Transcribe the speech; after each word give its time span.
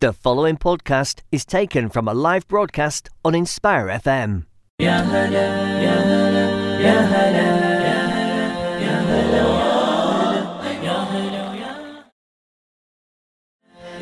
The 0.00 0.12
following 0.12 0.56
podcast 0.56 1.22
is 1.32 1.44
taken 1.44 1.88
from 1.88 2.06
a 2.06 2.14
live 2.14 2.46
broadcast 2.46 3.10
on 3.24 3.34
Inspire 3.34 3.88
FM. 3.88 4.46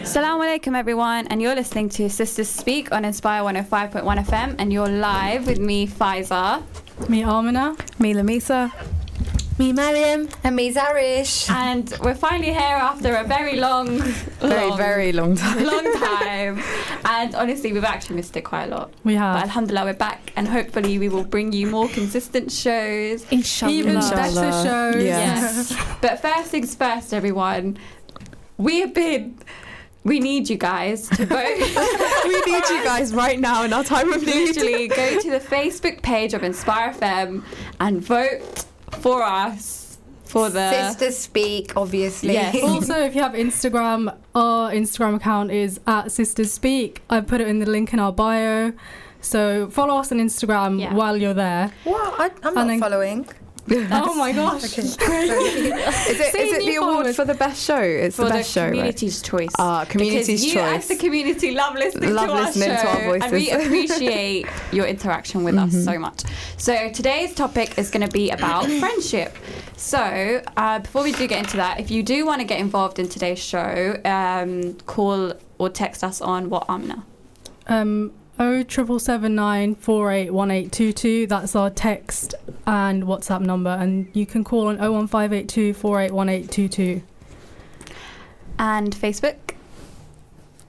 Assalamu 0.04 0.44
alaikum 0.44 0.76
everyone 0.76 1.26
and 1.28 1.40
you're 1.40 1.54
listening 1.54 1.88
to 1.88 2.10
Sisters 2.10 2.50
Speak 2.50 2.92
on 2.92 3.06
Inspire 3.06 3.42
105.1 3.42 4.04
FM 4.04 4.56
and 4.58 4.70
you're 4.70 4.86
live 4.86 5.46
with 5.46 5.58
me 5.58 5.86
Faiza 5.86 6.62
Me, 7.08 7.24
Amina. 7.24 7.74
Me, 7.98 8.12
Lamisa. 8.12 8.70
Me, 9.58 9.72
Mariam. 9.72 10.28
And 10.44 10.54
me, 10.54 10.70
Zarish. 10.72 11.48
and 11.48 11.90
we're 12.02 12.14
finally 12.14 12.52
here 12.52 12.60
after 12.60 13.14
a 13.16 13.24
very 13.24 13.56
long 13.58 13.98
Very, 14.40 14.68
long, 14.68 14.76
very 14.76 15.12
long 15.12 15.34
time. 15.36 15.64
long 15.64 15.92
time 15.98 16.62
and 17.06 17.34
honestly 17.34 17.72
we've 17.72 17.82
actually 17.84 18.16
missed 18.16 18.36
it 18.36 18.42
quite 18.42 18.64
a 18.64 18.66
lot 18.68 18.90
We 19.02 19.14
have. 19.14 19.36
but 19.36 19.42
alhamdulillah 19.44 19.86
we're 19.86 19.94
back 19.94 20.30
and 20.36 20.46
hopefully 20.46 20.98
we 20.98 21.08
will 21.08 21.24
bring 21.24 21.52
you 21.54 21.68
more 21.68 21.88
consistent 21.88 22.52
shows 22.52 23.24
Inshallah. 23.32 23.72
Even 23.72 23.96
Inshallah. 23.96 24.14
better 24.34 24.52
shows. 24.92 25.02
Yeah. 25.02 25.18
yes 25.20 25.74
but 26.02 26.20
first 26.20 26.50
things 26.50 26.74
first 26.74 27.14
everyone 27.14 27.78
we 28.58 28.80
have 28.80 28.92
been 28.92 29.38
we 30.04 30.20
need 30.20 30.50
you 30.50 30.58
guys 30.58 31.08
to 31.08 31.24
vote 31.24 31.58
we 32.24 32.52
need 32.52 32.64
you 32.68 32.84
guys 32.84 33.14
right 33.14 33.40
now 33.40 33.62
in 33.64 33.72
our 33.72 33.82
time 33.84 34.12
of 34.12 34.20
need. 34.24 34.54
literally 34.54 34.88
go 34.88 35.18
to 35.18 35.30
the 35.30 35.40
Facebook 35.40 36.02
page 36.02 36.34
of 36.34 36.42
Inspire 36.42 36.92
FM 36.92 37.42
and 37.80 38.02
vote 38.02 38.66
for 39.00 39.22
us 39.22 39.98
for 40.24 40.50
the 40.50 40.70
Sisters 40.70 41.16
speak, 41.18 41.76
obviously. 41.76 42.32
Yes. 42.34 42.56
Also, 42.62 42.94
if 43.00 43.14
you 43.14 43.22
have 43.22 43.32
Instagram, 43.32 44.14
our 44.34 44.70
Instagram 44.72 45.14
account 45.16 45.50
is 45.50 45.78
at 45.86 46.10
Sisters 46.12 46.52
Speak. 46.52 47.02
I 47.08 47.20
put 47.20 47.40
it 47.40 47.48
in 47.48 47.58
the 47.60 47.66
link 47.70 47.92
in 47.92 47.98
our 48.00 48.12
bio. 48.12 48.72
So 49.20 49.68
follow 49.70 49.96
us 49.98 50.12
on 50.12 50.18
Instagram 50.18 50.80
Yeah. 50.80 50.94
while 50.94 51.16
you're 51.16 51.34
there. 51.34 51.72
What? 51.84 52.20
I, 52.20 52.24
I'm 52.46 52.54
not 52.54 52.62
And 52.62 52.70
then- 52.70 52.80
following. 52.80 53.28
Oh 53.68 54.14
my 54.14 54.32
gosh. 54.32 54.78
Okay. 54.78 54.82
Is 54.82 54.96
it, 54.98 56.34
it 56.34 56.66
the 56.66 56.76
award 56.76 56.94
followers. 56.94 57.16
for 57.16 57.24
the 57.24 57.34
best 57.34 57.64
show? 57.64 57.80
It's 57.80 58.16
for 58.16 58.22
the 58.22 58.28
the, 58.28 58.34
best 58.34 58.52
show, 58.52 58.62
right? 58.62 58.70
community's 58.70 59.22
choice. 59.22 59.50
Ah, 59.58 59.84
community's 59.88 60.26
because 60.26 60.44
you 60.44 60.54
choice. 60.54 60.84
as 60.84 60.88
the 60.88 60.96
community 60.96 61.50
love 61.52 61.74
listening 61.74 62.14
Love 62.14 62.28
to 62.28 62.32
our 62.32 62.52
show, 62.52 62.60
to 62.60 63.08
our 63.08 63.16
and 63.16 63.32
we 63.32 63.50
appreciate 63.50 64.46
your 64.72 64.86
interaction 64.86 65.42
with 65.42 65.56
us 65.56 65.84
so 65.84 65.98
much. 65.98 66.22
So 66.58 66.90
today's 66.90 67.34
topic 67.34 67.78
is 67.78 67.90
going 67.90 68.06
to 68.06 68.12
be 68.12 68.30
about 68.30 68.66
friendship. 68.80 69.36
So 69.76 70.42
uh, 70.56 70.78
before 70.78 71.02
we 71.02 71.12
do 71.12 71.26
get 71.26 71.40
into 71.40 71.56
that, 71.56 71.80
if 71.80 71.90
you 71.90 72.02
do 72.02 72.24
want 72.24 72.40
to 72.40 72.46
get 72.46 72.60
involved 72.60 72.98
in 72.98 73.08
today's 73.08 73.38
show, 73.38 74.00
um, 74.04 74.74
call 74.86 75.32
or 75.58 75.68
text 75.70 76.04
us 76.04 76.20
on 76.20 76.50
what 76.50 76.68
Amina. 76.68 77.04
Um, 77.68 78.12
07779481822. 78.38 81.28
That's 81.28 81.54
our 81.56 81.70
text 81.70 82.34
and 82.66 83.04
WhatsApp 83.04 83.40
number. 83.42 83.70
And 83.70 84.08
you 84.14 84.26
can 84.26 84.44
call 84.44 84.68
on 84.68 84.76
01582 84.78 85.72
481822. 85.74 87.02
And 88.58 88.94
Facebook. 88.94 89.36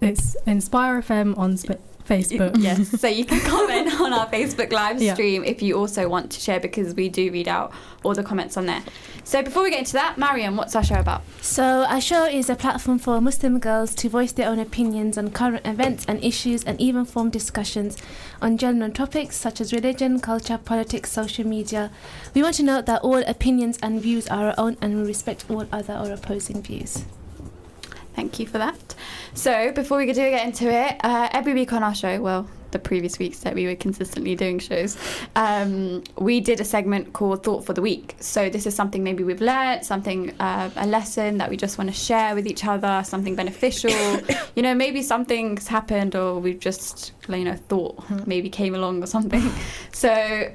It's 0.02 0.36
Inspire 0.46 1.02
FM 1.02 1.38
on 1.38 1.56
sp- 1.60 1.80
Facebook. 2.08 2.56
Yes. 2.60 3.00
so 3.00 3.08
you 3.08 3.26
can 3.26 3.40
comment 3.52 4.00
on 4.00 4.14
our 4.14 4.28
Facebook 4.28 4.72
live 4.72 5.02
Yeah. 5.02 5.14
stream 5.14 5.44
if 5.44 5.62
you 5.62 5.78
also 5.78 6.08
want 6.08 6.32
to 6.32 6.40
share 6.40 6.60
because 6.60 6.96
we 6.96 7.10
do 7.10 7.32
read 7.32 7.48
out 7.48 7.72
all 8.04 8.14
the 8.14 8.24
comments 8.24 8.58
on 8.58 8.66
there. 8.66 8.82
So 9.24 9.44
before 9.44 9.64
we 9.64 9.70
get 9.70 9.80
into 9.80 9.94
that, 9.94 10.18
Mariam, 10.18 10.56
what's 10.56 10.76
our 10.76 10.84
show 10.84 10.96
about? 11.00 11.22
So, 11.42 11.64
our 11.90 12.00
show 12.00 12.24
is 12.26 12.50
a 12.50 12.56
platform 12.56 12.98
for 12.98 13.20
Muslim 13.20 13.60
girls 13.60 13.94
to 13.96 14.08
voice 14.08 14.32
their 14.32 14.48
own 14.50 14.58
opinions 14.60 15.18
on 15.18 15.32
current 15.32 15.68
events 15.68 16.06
and 16.08 16.24
issues 16.24 16.64
and 16.64 16.80
even 16.80 17.04
form 17.04 17.30
discussions 17.30 17.98
on 18.42 18.58
general 18.58 18.90
topics 18.90 19.36
such 19.36 19.60
as 19.60 19.74
religion, 19.74 20.22
culture, 20.22 20.58
politics, 20.58 21.12
social 21.12 21.46
media. 21.46 21.92
We 22.34 22.42
want 22.42 22.56
to 22.56 22.64
note 22.64 22.86
that 22.86 23.02
all 23.02 23.22
opinions 23.28 23.78
and 23.84 24.00
views 24.02 24.28
are 24.30 24.48
our 24.48 24.56
own 24.58 24.78
and 24.82 24.96
we 25.02 25.06
respect 25.06 25.44
all 25.50 25.66
other 25.74 25.96
or 26.02 26.12
opposing 26.14 26.62
views. 26.62 27.04
Thank 28.18 28.40
you 28.40 28.48
for 28.48 28.58
that. 28.58 28.96
So 29.36 29.72
before 29.74 30.00
we 30.00 30.08
do 30.08 30.14
get 30.16 30.44
into 30.44 30.72
it, 30.72 30.96
uh, 31.04 31.30
every 31.34 31.54
week 31.54 31.72
on 31.72 31.84
our 31.84 31.94
show, 31.94 32.20
well, 32.20 32.50
the 32.72 32.80
previous 32.80 33.20
weeks 33.20 33.42
that 33.42 33.54
we 33.54 33.68
were 33.68 33.76
consistently 33.76 34.34
doing 34.36 34.58
shows, 34.58 34.98
um, 35.36 36.04
we 36.18 36.40
did 36.40 36.60
a 36.60 36.66
segment 36.66 37.14
called 37.14 37.44
Thought 37.44 37.64
for 37.64 37.74
the 37.74 37.82
Week. 37.84 38.16
So 38.20 38.50
this 38.50 38.66
is 38.66 38.74
something 38.74 39.04
maybe 39.04 39.24
we've 39.24 39.40
learnt, 39.40 39.86
something, 39.86 40.34
uh, 40.40 40.72
a 40.78 40.88
lesson 40.88 41.38
that 41.38 41.52
we 41.52 41.58
just 41.58 41.78
want 41.78 41.92
to 41.92 41.96
share 41.96 42.34
with 42.34 42.48
each 42.48 42.66
other, 42.66 43.04
something 43.06 43.36
beneficial. 43.36 43.92
you 44.56 44.64
know, 44.64 44.74
maybe 44.74 45.04
something's 45.04 45.68
happened 45.68 46.16
or 46.16 46.40
we've 46.40 46.60
just, 46.60 47.12
you 47.30 47.46
know, 47.46 47.56
thought 47.56 48.04
maybe 48.26 48.50
came 48.50 48.74
along 48.74 49.04
or 49.04 49.08
something. 49.08 49.48
So 49.92 50.52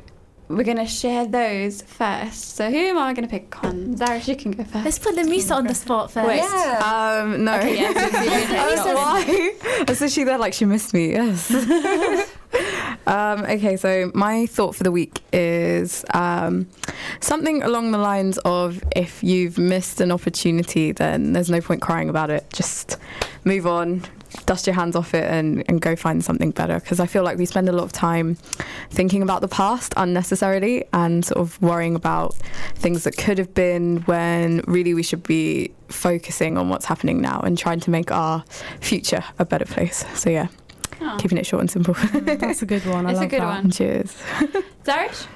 we're 0.57 0.65
going 0.65 0.77
to 0.77 0.87
share 0.87 1.27
those 1.27 1.83
first. 1.83 2.57
So 2.57 2.71
who 2.71 2.77
am 2.77 2.99
I 2.99 3.13
going 3.13 3.27
to 3.27 3.31
pick 3.31 3.63
on? 3.65 3.95
Zarish, 3.95 4.29
you 4.29 4.37
can 4.37 4.53
go 4.53 4.65
first. 4.65 4.85
Let's 4.85 4.99
put 4.99 5.17
Lamisa 5.17 5.57
on 5.57 5.67
the 5.67 5.75
spot 5.75 6.11
first. 6.11 6.27
Wait. 6.27 6.39
Yeah. 6.39 7.23
Um, 7.23 7.45
no. 7.45 7.57
Okay, 7.57 7.81
yeah, 7.81 7.93
so 7.93 8.01
it's 8.03 8.85
you. 8.85 8.91
Oh, 8.91 8.95
why? 8.95 9.85
I 9.89 9.95
said 9.95 10.11
she 10.11 10.25
there 10.25 10.39
like 10.39 10.55
she 10.55 10.65
missed 10.65 10.95
me. 10.95 11.13
Yes. 11.13 11.51
um, 13.07 13.45
okay, 13.45 13.77
so 13.77 14.11
my 14.15 14.47
thought 14.47 14.75
for 14.75 14.85
the 14.85 14.93
week 14.93 15.21
is 15.33 16.05
um, 16.15 16.69
something 17.21 17.63
along 17.63 17.93
the 17.93 17.99
lines 17.99 18.39
of 18.39 18.83
if 18.95 19.23
you've 19.23 19.59
missed 19.59 20.01
an 20.01 20.13
opportunity, 20.13 20.93
then 20.93 21.33
there's 21.33 21.51
no 21.51 21.61
point 21.61 21.83
crying 21.83 22.09
about 22.09 22.31
it. 22.31 22.45
Just 22.53 22.99
move 23.45 23.67
on, 23.67 24.03
dust 24.47 24.67
your 24.67 24.75
hands 24.75 24.97
off 24.97 25.15
it, 25.15 25.25
and, 25.25 25.65
and 25.69 25.81
go 25.81 25.97
find 25.97 26.25
something 26.25 26.51
better. 26.51 26.79
Because 26.81 27.01
I 27.01 27.07
feel 27.07 27.23
like 27.23 27.39
we 27.39 27.47
spend 27.47 27.69
a 27.69 27.73
lot 27.73 27.85
of 27.85 27.93
time 27.93 28.37
thinking 28.91 29.23
about 29.23 29.41
the 29.41 29.49
past 29.49 29.95
unnecessarily 29.97 30.85
and 30.93 31.25
sort 31.25 31.39
of 31.41 31.61
worrying 31.63 31.95
about 31.95 32.35
things 32.75 33.05
that 33.05 33.17
could 33.17 33.39
have 33.39 33.55
been 33.55 33.99
when 34.03 34.61
really 34.67 34.95
we 34.95 35.03
should 35.03 35.23
be 35.23 35.73
focusing 35.89 36.57
on 36.59 36.69
what's 36.69 36.85
happening 36.87 37.21
now 37.21 37.41
and 37.41 37.59
trying 37.59 37.81
to 37.81 37.91
make 37.91 38.11
our 38.11 38.43
future 38.81 39.23
a 39.39 39.45
better 39.45 39.65
place. 39.67 40.05
So 40.15 40.31
yeah, 40.31 40.49
Oh. 41.01 41.17
keeping 41.19 41.37
it 41.37 41.45
short 41.45 41.61
and 41.61 41.71
simple. 41.71 41.95
Mm, 41.95 42.39
that's 42.39 42.63
a 42.63 42.67
good 42.67 42.87
one. 42.87 43.07
I 43.07 43.11
It's 43.13 43.21
a 43.21 43.27
good 43.27 43.41
that. 43.41 43.47
one. 43.63 43.71
Cheers. 43.73 44.15
Zarish? 44.85 45.27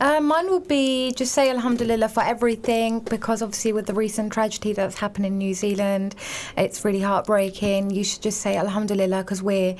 Uh, 0.00 0.20
mine 0.20 0.50
would 0.50 0.66
be 0.66 1.12
just 1.12 1.32
say 1.32 1.50
Alhamdulillah 1.50 2.08
for 2.08 2.22
everything 2.22 3.00
because 3.00 3.42
obviously 3.42 3.72
with 3.72 3.86
the 3.86 3.94
recent 3.94 4.32
tragedy 4.32 4.72
that's 4.72 4.98
happened 4.98 5.26
in 5.26 5.38
New 5.38 5.54
Zealand, 5.54 6.14
it's 6.56 6.84
really 6.84 7.00
heartbreaking. 7.00 7.90
You 7.90 8.04
should 8.04 8.22
just 8.22 8.40
say 8.40 8.56
Alhamdulillah 8.56 9.22
because 9.22 9.42
we're 9.42 9.76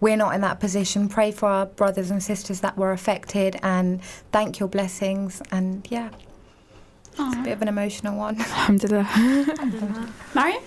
we're 0.00 0.16
not 0.16 0.34
in 0.34 0.40
that 0.42 0.60
position. 0.60 1.08
Pray 1.08 1.32
for 1.32 1.48
our 1.48 1.66
brothers 1.66 2.10
and 2.10 2.22
sisters 2.22 2.60
that 2.60 2.76
were 2.76 2.92
affected 2.92 3.56
and 3.62 4.02
thank 4.32 4.58
your 4.58 4.68
blessings. 4.68 5.42
And 5.50 5.86
yeah, 5.90 6.10
it's 7.18 7.36
a 7.36 7.42
bit 7.42 7.52
of 7.52 7.62
an 7.62 7.68
emotional 7.68 8.16
one. 8.16 8.36
Alhamdulillah. 8.40 10.12
Mariam? 10.34 10.62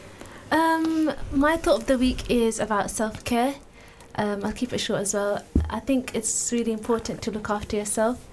Um, 0.51 1.13
my 1.31 1.57
thought 1.57 1.81
of 1.81 1.85
the 1.87 1.97
week 1.97 2.29
is 2.29 2.59
about 2.59 2.89
self 2.89 3.23
care. 3.23 3.55
Um, 4.15 4.43
I'll 4.43 4.51
keep 4.51 4.73
it 4.73 4.79
short 4.79 5.01
as 5.01 5.13
well. 5.13 5.43
I 5.69 5.79
think 5.79 6.15
it's 6.15 6.51
really 6.51 6.71
important 6.73 7.21
to 7.23 7.31
look 7.31 7.49
after 7.49 7.77
yourself. 7.77 8.25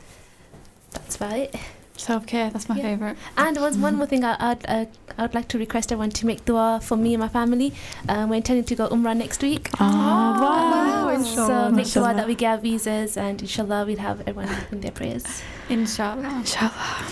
That's 0.97 1.21
right. 1.21 1.55
Self 1.99 2.27
care, 2.27 2.51
that's 2.51 2.69
my 2.69 2.77
Yeah. 2.77 2.83
favourite. 2.83 3.17
And 3.39 3.57
one, 3.59 3.81
one 3.81 3.95
more 3.97 4.07
thing, 4.07 4.23
I, 4.23 4.37
I'd, 4.39 4.67
uh, 4.69 4.85
I 5.17 5.23
would 5.23 5.35
like 5.35 5.49
to 5.49 5.59
request 5.59 5.91
everyone 5.93 6.11
to 6.11 6.27
make 6.27 6.45
dua 6.45 6.79
for 6.83 6.95
me 6.97 7.15
and 7.15 7.21
my 7.23 7.29
family. 7.29 7.73
Um, 8.09 8.29
we're 8.29 8.37
intending 8.37 8.65
to 8.67 8.75
go 8.75 8.89
Umrah 8.89 9.17
next 9.17 9.43
week. 9.43 9.71
Oh, 9.81 9.85
wow. 9.87 11.09
Inshallah, 11.09 11.71
so 11.71 11.75
make 11.75 11.91
dua 11.91 12.13
that 12.15 12.27
we 12.27 12.35
get 12.35 12.51
our 12.51 12.59
visas 12.59 13.17
and 13.17 13.41
inshallah 13.41 13.87
we'll 13.87 13.97
have 13.99 14.21
everyone 14.29 14.55
in 14.71 14.81
their 14.83 14.91
prayers. 14.91 15.25
Inshallah. 15.71 16.29
Inshallah. 16.41 17.05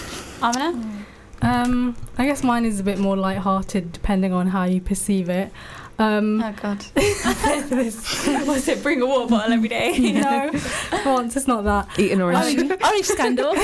Amina? 0.42 1.04
Um, 1.40 1.96
I 2.18 2.26
guess 2.26 2.42
mine 2.42 2.64
is 2.66 2.80
a 2.80 2.82
bit 2.82 2.98
more 2.98 3.16
light-hearted, 3.16 3.92
depending 3.92 4.32
on 4.32 4.48
how 4.48 4.64
you 4.64 4.80
perceive 4.80 5.28
it. 5.30 5.50
Um, 5.98 6.42
Oh, 6.42 6.52
God. 6.60 6.84
Was 8.46 8.66
it 8.68 8.82
bring 8.82 9.00
a 9.00 9.06
water 9.06 9.28
bottle 9.28 9.52
every 9.52 9.68
day? 9.68 10.12
no, 10.12 10.50
once 11.06 11.36
it's 11.36 11.46
not 11.46 11.64
that. 11.64 11.88
Eat 11.98 12.12
an 12.12 12.20
orange. 12.20 12.58
Orange, 12.58 12.82
orange 12.82 13.04
scandal. 13.06 13.54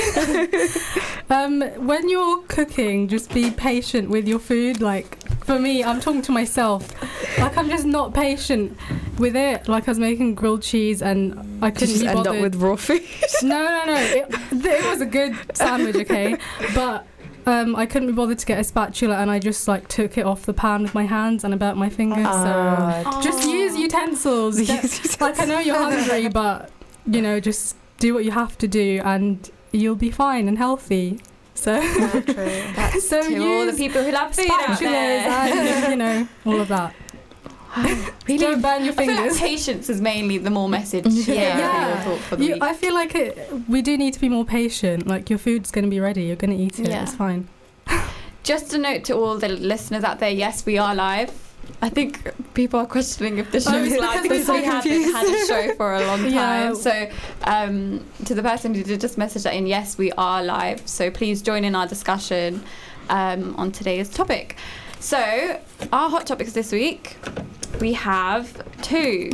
Um, 1.29 1.61
when 1.85 2.09
you're 2.09 2.41
cooking, 2.43 3.07
just 3.07 3.33
be 3.33 3.51
patient 3.51 4.09
with 4.09 4.27
your 4.27 4.39
food. 4.39 4.81
Like 4.81 5.17
for 5.45 5.59
me, 5.59 5.83
I'm 5.83 5.99
talking 5.99 6.21
to 6.23 6.31
myself. 6.31 6.89
Like 7.37 7.57
I'm 7.57 7.69
just 7.69 7.85
not 7.85 8.13
patient 8.13 8.77
with 9.17 9.35
it. 9.35 9.67
Like 9.67 9.87
I 9.87 9.91
was 9.91 9.99
making 9.99 10.35
grilled 10.35 10.61
cheese 10.61 11.01
and 11.01 11.33
I 11.63 11.71
couldn't 11.71 11.89
you 11.89 11.95
be 11.95 11.99
just 12.01 12.05
end 12.05 12.17
bothered. 12.23 12.35
up 12.35 12.41
with 12.41 12.55
raw 12.55 12.75
food? 12.75 13.03
no, 13.43 13.63
no, 13.63 13.85
no. 13.85 13.95
It, 13.95 14.27
it 14.51 14.89
was 14.89 15.01
a 15.01 15.05
good 15.05 15.35
sandwich, 15.53 15.95
okay, 15.97 16.37
but. 16.73 17.07
Um, 17.51 17.75
I 17.75 17.85
couldn't 17.85 18.07
be 18.07 18.13
bothered 18.13 18.39
to 18.39 18.45
get 18.45 18.59
a 18.59 18.63
spatula, 18.63 19.17
and 19.17 19.29
I 19.29 19.37
just 19.37 19.67
like 19.67 19.87
took 19.89 20.17
it 20.17 20.25
off 20.25 20.45
the 20.45 20.53
pan 20.53 20.83
with 20.83 20.95
my 20.95 21.05
hands 21.05 21.43
and 21.43 21.57
burnt 21.59 21.77
my 21.77 21.89
fingers. 21.89 22.25
Ah. 22.27 23.03
so 23.15 23.21
just 23.21 23.47
use 23.49 23.75
utensils. 23.77 24.57
Use 24.59 24.67
Get- 24.67 24.83
utensils. 24.83 25.21
Like 25.21 25.39
I 25.39 25.45
know 25.45 25.59
you're 25.59 25.75
hungry, 25.75 26.29
but 26.41 26.71
you 27.05 27.21
know, 27.21 27.39
just 27.39 27.75
do 27.99 28.13
what 28.13 28.23
you 28.23 28.31
have 28.31 28.57
to 28.59 28.67
do, 28.67 29.01
and 29.03 29.49
you'll 29.71 29.95
be 29.95 30.11
fine 30.11 30.47
and 30.47 30.57
healthy. 30.57 31.19
So, 31.53 31.79
so 32.99 33.21
to 33.21 33.37
all 33.37 33.65
the 33.65 33.75
people 33.77 34.01
who 34.03 34.11
love 34.11 34.33
food 34.33 34.49
out 34.49 34.61
spatulas 34.61 34.79
there. 34.79 35.29
and 35.29 35.91
you 35.91 35.97
know 35.97 36.27
all 36.45 36.59
of 36.61 36.69
that. 36.69 36.95
Don't 38.27 38.61
burn 38.61 38.83
your 38.85 38.93
I 38.93 38.95
feel 38.95 39.07
like 39.07 39.17
fingers. 39.17 39.39
patience 39.39 39.89
is 39.89 40.01
mainly 40.01 40.37
the 40.37 40.49
more 40.49 40.69
message. 40.69 41.05
Yeah. 41.27 41.57
Yeah. 41.57 42.03
Thought 42.03 42.19
for 42.19 42.35
the 42.35 42.45
You, 42.45 42.53
week. 42.53 42.63
I 42.63 42.73
feel 42.73 42.93
like 42.93 43.15
it, 43.15 43.49
we 43.67 43.81
do 43.81 43.97
need 43.97 44.13
to 44.13 44.19
be 44.19 44.29
more 44.29 44.45
patient. 44.45 45.07
Like 45.07 45.29
your 45.29 45.39
food's 45.39 45.71
going 45.71 45.85
to 45.85 45.89
be 45.89 45.99
ready. 45.99 46.23
You're 46.23 46.35
going 46.35 46.55
to 46.57 46.63
eat 46.63 46.79
it. 46.79 46.89
Yeah. 46.89 47.03
It's 47.03 47.15
fine. 47.15 47.47
Just 48.43 48.73
a 48.73 48.77
note 48.77 49.03
to 49.05 49.15
all 49.15 49.37
the 49.37 49.47
listeners 49.49 50.03
out 50.03 50.19
there: 50.19 50.31
yes, 50.31 50.65
we 50.65 50.77
are 50.77 50.95
live. 50.95 51.31
I 51.81 51.89
think 51.89 52.27
people 52.55 52.79
are 52.79 52.85
questioning 52.87 53.37
if 53.37 53.51
the 53.51 53.61
show 53.61 53.75
is 53.77 53.95
live 53.95 54.23
because 54.23 54.47
we're 54.47 54.55
we 54.55 54.61
so 54.65 54.71
haven't 54.71 55.13
had 55.13 55.25
a 55.27 55.45
show 55.45 55.75
for 55.75 55.93
a 55.93 56.05
long 56.07 56.25
Yeah. 56.31 56.31
time. 56.73 56.75
So, 56.75 57.09
um, 57.43 58.03
to 58.25 58.33
the 58.33 58.41
person 58.41 58.73
who 58.73 58.83
did 58.83 58.99
just 58.99 59.17
message 59.17 59.43
that 59.43 59.53
in, 59.53 59.67
yes, 59.67 59.97
we 59.97 60.11
are 60.13 60.43
live. 60.43 60.85
So 60.87 61.09
please 61.11 61.41
join 61.41 61.63
in 61.63 61.75
our 61.75 61.87
discussion 61.87 62.63
um, 63.09 63.55
on 63.57 63.71
today's 63.71 64.09
topic. 64.09 64.57
So, 64.99 65.59
our 65.93 66.09
hot 66.09 66.25
topics 66.27 66.51
this 66.53 66.71
week, 66.71 67.17
we 67.79 67.93
have 67.93 68.63
two. 68.81 69.31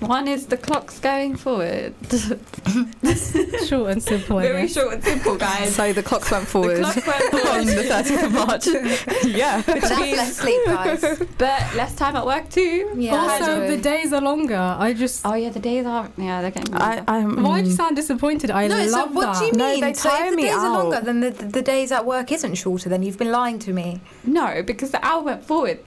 One 0.00 0.28
is 0.28 0.46
the 0.46 0.58
clock's 0.58 0.98
going 1.00 1.36
forward. 1.36 1.94
Short 3.66 3.90
and 3.92 4.02
simple. 4.02 4.40
Very 4.40 4.62
guess. 4.62 4.74
short 4.74 4.94
and 4.94 5.04
simple, 5.04 5.36
guys. 5.36 5.74
So 5.74 5.92
the 5.94 6.02
clocks 6.02 6.30
went 6.30 6.46
forward 6.52 6.76
The 6.76 6.82
clock 6.82 7.06
went 7.06 7.30
forward. 7.30 7.60
on 7.60 7.66
the 7.66 7.72
30th 7.72 8.24
of 8.24 8.32
March. 8.32 8.66
yeah. 9.24 9.62
That's 9.62 9.90
less 9.90 10.36
sleep, 10.36 10.60
guys. 10.66 11.00
but 11.38 11.74
less 11.74 11.94
time 11.94 12.14
at 12.14 12.26
work 12.26 12.50
too. 12.50 12.92
Yeah. 12.96 13.16
Also, 13.16 13.66
the 13.68 13.78
days 13.78 14.12
are 14.12 14.20
longer. 14.20 14.56
I 14.56 14.92
just. 14.92 15.24
Oh 15.24 15.34
yeah, 15.34 15.48
the 15.48 15.60
days 15.60 15.86
are 15.86 16.10
yeah 16.18 16.42
they're 16.42 16.50
getting. 16.50 16.74
I, 16.74 16.96
longer. 16.96 17.04
I'm, 17.08 17.42
Why 17.42 17.62
do 17.62 17.68
you 17.68 17.74
sound 17.74 17.96
disappointed? 17.96 18.50
I 18.50 18.66
no, 18.66 18.86
so 18.86 18.98
love 18.98 19.14
what 19.14 19.32
that. 19.32 19.38
do 19.38 19.44
you 19.46 19.52
mean? 19.52 19.58
No, 19.58 19.70
mean? 19.72 19.80
they 19.80 19.94
so 19.94 20.10
tire 20.10 20.24
if 20.26 20.30
the 20.32 20.36
me 20.36 20.42
days 20.42 20.54
are 20.56 20.72
longer, 20.72 21.00
then 21.00 21.20
the, 21.20 21.30
the 21.30 21.62
days 21.62 21.90
at 21.90 22.04
work 22.04 22.30
isn't 22.32 22.54
shorter. 22.56 22.90
Then 22.90 23.02
you've 23.02 23.18
been 23.18 23.32
lying 23.32 23.58
to 23.60 23.72
me. 23.72 24.00
no, 24.24 24.62
because 24.62 24.90
the 24.90 25.02
hour 25.04 25.22
went 25.22 25.44
forward. 25.44 25.80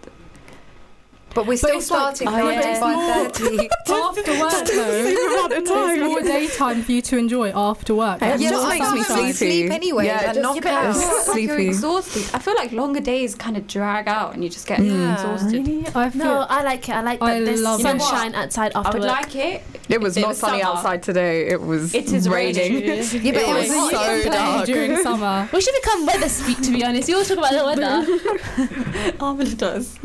But 1.36 1.46
we're 1.46 1.58
still 1.58 1.78
it's 1.78 1.90
like- 1.92 2.16
starting 2.18 2.32
nine 2.32 2.54
yeah. 2.56 2.74
to 2.74 2.80
five 2.80 3.34
thirty. 3.36 3.70
after 3.90 4.40
work 4.40 4.66
though, 4.66 5.48
there's 5.48 6.00
more 6.02 6.22
daytime 6.22 6.82
for 6.82 6.92
you 6.92 7.02
to 7.04 7.18
enjoy 7.18 7.52
after 7.52 7.94
work. 7.96 8.22
It 8.22 8.26
Like, 8.26 8.40
just 8.40 8.54
more 8.56 8.68
makes 8.70 8.92
me 8.94 9.04
sleepy. 9.04 9.34
sleep 9.34 9.72
anyway 9.72 10.06
Yeah, 10.08 10.20
it 10.22 10.26
and 10.26 10.34
just- 10.36 10.42
knock 10.56 10.66
Yeah, 10.66 10.90
out. 10.90 10.96
feel 10.96 11.08
like 11.34 11.42
you're 11.44 11.56
Sleepy. 11.56 11.68
exhausted. 11.68 12.24
I 12.34 12.40
feel 12.40 12.56
like 12.56 12.72
longer 12.72 13.00
days 13.00 13.36
kind 13.36 13.58
of 13.58 13.68
drag 13.68 14.08
out 14.08 14.34
and 14.34 14.44
you 14.44 14.50
just 14.50 14.66
get 14.68 14.80
Yeah. 14.80 15.14
exhausted. 15.14 15.52
Really? 15.68 15.86
I 15.94 16.10
feel. 16.10 16.24
No, 16.26 16.46
I 16.50 16.64
like 16.64 16.90
it. 16.90 16.94
I 16.94 17.02
like 17.02 17.20
that 17.20 17.30
I 17.30 17.42
there's 17.42 17.62
love 17.62 17.80
it. 17.80 17.84
sunshine 17.84 18.34
outside 18.36 18.72
I 18.76 18.80
after 18.80 18.98
would 19.00 19.08
work. 19.08 19.12
like 19.22 19.36
it. 19.36 19.64
It 19.88 20.02
was 20.02 20.18
It 20.18 20.22
not 20.22 20.30
was 20.30 20.38
sunny 20.40 20.62
summer. 20.62 20.78
outside 20.78 21.04
today. 21.04 21.48
It 21.48 21.62
was 21.62 21.94
It 21.94 22.12
is 22.12 22.28
raining. 22.28 22.74
raining. 22.74 22.90
Yeah, 23.24 23.32
but 23.34 23.42
It 23.44 23.50
it 23.50 23.54
was 23.54 23.70
was 23.70 23.92
so 23.92 24.16
you 24.16 24.24
dark. 24.32 24.66
during 24.66 24.98
summer. 25.04 25.48
we 25.54 25.62
should 25.62 25.76
become 25.82 26.06
weather 26.08 26.30
speak, 26.30 26.62
to 26.62 26.72
be 26.72 26.84
honest. 26.84 27.08
You 27.08 27.18
all 27.18 27.24
talk 27.24 27.38
about 27.38 27.52
the 27.54 27.66
weather. 27.66 29.14
Armand 29.20 29.58
does. 29.58 29.98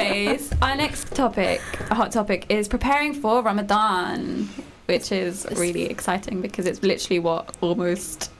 Anyways, 0.00 0.52
our 0.62 0.76
next 0.76 1.14
topic, 1.14 1.60
a 1.90 1.94
hot 1.94 2.12
topic, 2.12 2.46
is 2.48 2.68
preparing 2.68 3.14
for 3.14 3.42
Ramadan, 3.42 4.48
which 4.86 5.10
is 5.12 5.46
really 5.56 5.84
exciting 5.84 6.40
because 6.40 6.66
it's 6.66 6.82
literally 6.82 7.18
what 7.18 7.54
almost 7.60 8.30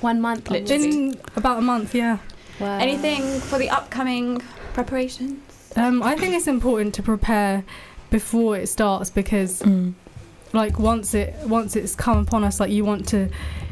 One 0.00 0.20
month. 0.20 0.50
Literally. 0.50 1.08
In 1.08 1.20
about 1.36 1.58
a 1.58 1.62
month, 1.62 1.94
yeah. 1.94 2.18
Wow. 2.60 2.78
anything 2.78 3.22
for 3.40 3.58
the 3.58 3.68
upcoming 3.68 4.40
preparations. 4.72 5.72
Um, 5.76 6.02
I 6.02 6.16
think 6.16 6.34
it's 6.34 6.46
important 6.46 6.94
to 6.94 7.02
prepare 7.02 7.64
before 8.10 8.56
it 8.56 8.66
starts 8.68 9.10
because, 9.10 9.60
Mm. 9.62 9.92
like, 10.54 10.78
once 10.78 11.12
it 11.14 11.34
once 11.46 11.76
it's 11.76 11.94
come 11.94 12.18
upon 12.18 12.44
us, 12.44 12.58
like 12.60 12.70
you 12.70 12.84
want 12.84 13.06
to, 13.08 13.28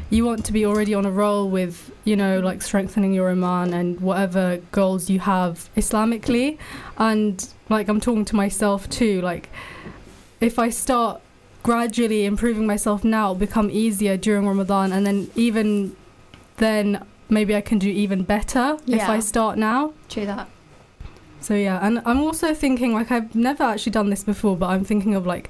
you 0.09 0.25
want 0.25 0.45
to 0.45 0.53
be 0.53 0.65
already 0.65 0.93
on 0.93 1.05
a 1.05 1.11
roll 1.11 1.49
with, 1.49 1.91
you 2.03 2.15
know, 2.15 2.39
like 2.39 2.61
strengthening 2.61 3.13
your 3.13 3.29
iman 3.29 3.73
and 3.73 3.99
whatever 3.99 4.57
goals 4.71 5.09
you 5.09 5.19
have 5.19 5.69
Islamically, 5.75 6.57
and 6.97 7.47
like 7.69 7.87
I'm 7.87 7.99
talking 7.99 8.25
to 8.25 8.35
myself 8.35 8.89
too. 8.89 9.21
Like, 9.21 9.49
if 10.39 10.59
I 10.59 10.69
start 10.69 11.21
gradually 11.63 12.25
improving 12.25 12.67
myself 12.67 13.03
now, 13.03 13.31
it'll 13.31 13.35
become 13.35 13.71
easier 13.71 14.17
during 14.17 14.47
Ramadan, 14.47 14.91
and 14.91 15.05
then 15.05 15.31
even 15.35 15.95
then 16.57 17.05
maybe 17.27 17.55
I 17.55 17.61
can 17.61 17.79
do 17.79 17.89
even 17.89 18.23
better 18.23 18.77
if 18.87 19.01
I 19.01 19.19
start 19.19 19.57
now. 19.57 19.93
True 20.09 20.25
that. 20.27 20.47
So 21.41 21.53
yeah, 21.53 21.79
and 21.81 22.01
I'm 22.05 22.19
also 22.19 22.53
thinking 22.53 22.93
like 22.93 23.11
I've 23.11 23.35
never 23.35 23.63
actually 23.63 23.91
done 23.91 24.09
this 24.09 24.23
before, 24.23 24.55
but 24.55 24.67
I'm 24.67 24.83
thinking 24.83 25.15
of 25.15 25.25
like 25.25 25.49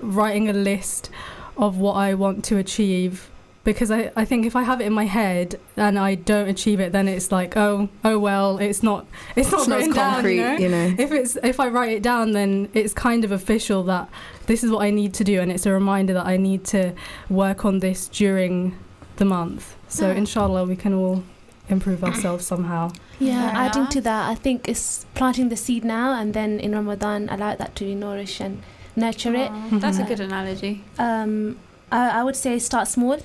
writing 0.00 0.48
a 0.48 0.52
list 0.52 1.10
of 1.56 1.78
what 1.78 1.94
I 1.94 2.14
want 2.14 2.44
to 2.46 2.56
achieve 2.56 3.30
because 3.64 3.90
I, 3.90 4.12
I 4.14 4.24
think 4.24 4.46
if 4.46 4.54
I 4.54 4.62
have 4.62 4.80
it 4.80 4.84
in 4.84 4.92
my 4.92 5.04
head 5.06 5.58
and 5.76 5.98
I 5.98 6.14
don't 6.14 6.48
achieve 6.48 6.80
it, 6.80 6.92
then 6.92 7.08
it's 7.08 7.32
like 7.32 7.56
oh 7.56 7.88
oh 8.04 8.18
well, 8.18 8.58
it's 8.58 8.82
not 8.82 9.06
it's 9.36 9.50
not 9.50 9.60
It's 9.60 9.68
not 9.68 9.76
as 9.80 9.86
written 9.88 9.94
down, 9.96 10.12
concrete, 10.14 10.36
you 10.36 10.42
know? 10.42 10.56
you 10.58 10.68
know. 10.68 10.94
If 10.98 11.10
it's 11.12 11.36
if 11.42 11.58
I 11.60 11.68
write 11.68 11.92
it 11.92 12.02
down, 12.02 12.32
then 12.32 12.68
it's 12.74 12.92
kind 12.94 13.24
of 13.24 13.32
official 13.32 13.82
that 13.84 14.08
this 14.46 14.62
is 14.62 14.70
what 14.70 14.82
I 14.84 14.90
need 14.90 15.14
to 15.14 15.24
do, 15.24 15.40
and 15.40 15.50
it's 15.50 15.66
a 15.66 15.72
reminder 15.72 16.12
that 16.14 16.26
I 16.26 16.36
need 16.36 16.64
to 16.66 16.92
work 17.30 17.64
on 17.64 17.78
this 17.80 18.08
during 18.08 18.76
the 19.16 19.24
month. 19.24 19.74
So 19.88 20.10
Yeah. 20.10 20.16
inshallah, 20.18 20.64
we 20.64 20.76
can 20.76 20.92
all 20.92 21.22
improve 21.68 22.04
ourselves 22.08 22.46
somehow. 22.46 22.92
Yeah, 23.18 23.50
Fair 23.50 23.60
adding 23.60 23.86
to 23.88 24.00
that, 24.02 24.28
I 24.28 24.34
think 24.34 24.68
it's 24.68 25.06
planting 25.14 25.48
the 25.48 25.56
seed 25.56 25.84
now 25.84 26.12
and 26.20 26.34
then 26.34 26.58
in 26.60 26.72
Ramadan 26.72 27.28
allow 27.30 27.54
that 27.54 27.74
to 27.76 27.94
nourish 27.94 28.40
and 28.40 28.60
nurture 28.96 29.34
it. 29.34 29.50
Aw, 29.50 29.78
That's 29.78 29.98
a 29.98 30.02
good 30.02 30.18
analogy. 30.20 30.82
Um, 30.98 31.56
I, 31.92 32.20
I 32.20 32.22
would 32.24 32.34
say 32.36 32.58
start 32.58 32.88
small. 32.88 33.18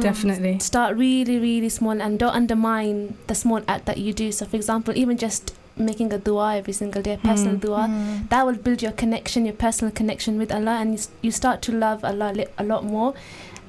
Definitely. 0.00 0.58
Start 0.58 0.96
really, 0.96 1.38
really 1.38 1.68
small 1.68 2.00
and 2.02 2.18
don't 2.18 2.34
undermine 2.34 3.16
the 3.26 3.34
small 3.34 3.62
act 3.68 3.86
that 3.86 3.98
you 3.98 4.12
do. 4.12 4.32
So, 4.32 4.44
for 4.46 4.56
example, 4.56 4.96
even 4.96 5.16
just 5.16 5.54
making 5.76 6.12
a 6.12 6.18
dua 6.18 6.56
every 6.56 6.72
single 6.72 7.02
day, 7.02 7.14
a 7.14 7.18
personal 7.18 7.56
Mm. 7.56 7.60
dua, 7.60 7.86
Mm. 7.90 8.28
that 8.28 8.46
will 8.46 8.54
build 8.56 8.82
your 8.82 8.92
connection, 8.92 9.44
your 9.44 9.54
personal 9.54 9.92
connection 9.92 10.38
with 10.38 10.52
Allah, 10.52 10.78
and 10.80 10.94
you, 10.98 11.06
you 11.22 11.30
start 11.30 11.62
to 11.62 11.72
love 11.72 12.04
Allah 12.04 12.32
li- 12.34 12.46
a 12.58 12.64
lot 12.64 12.84
more, 12.84 13.14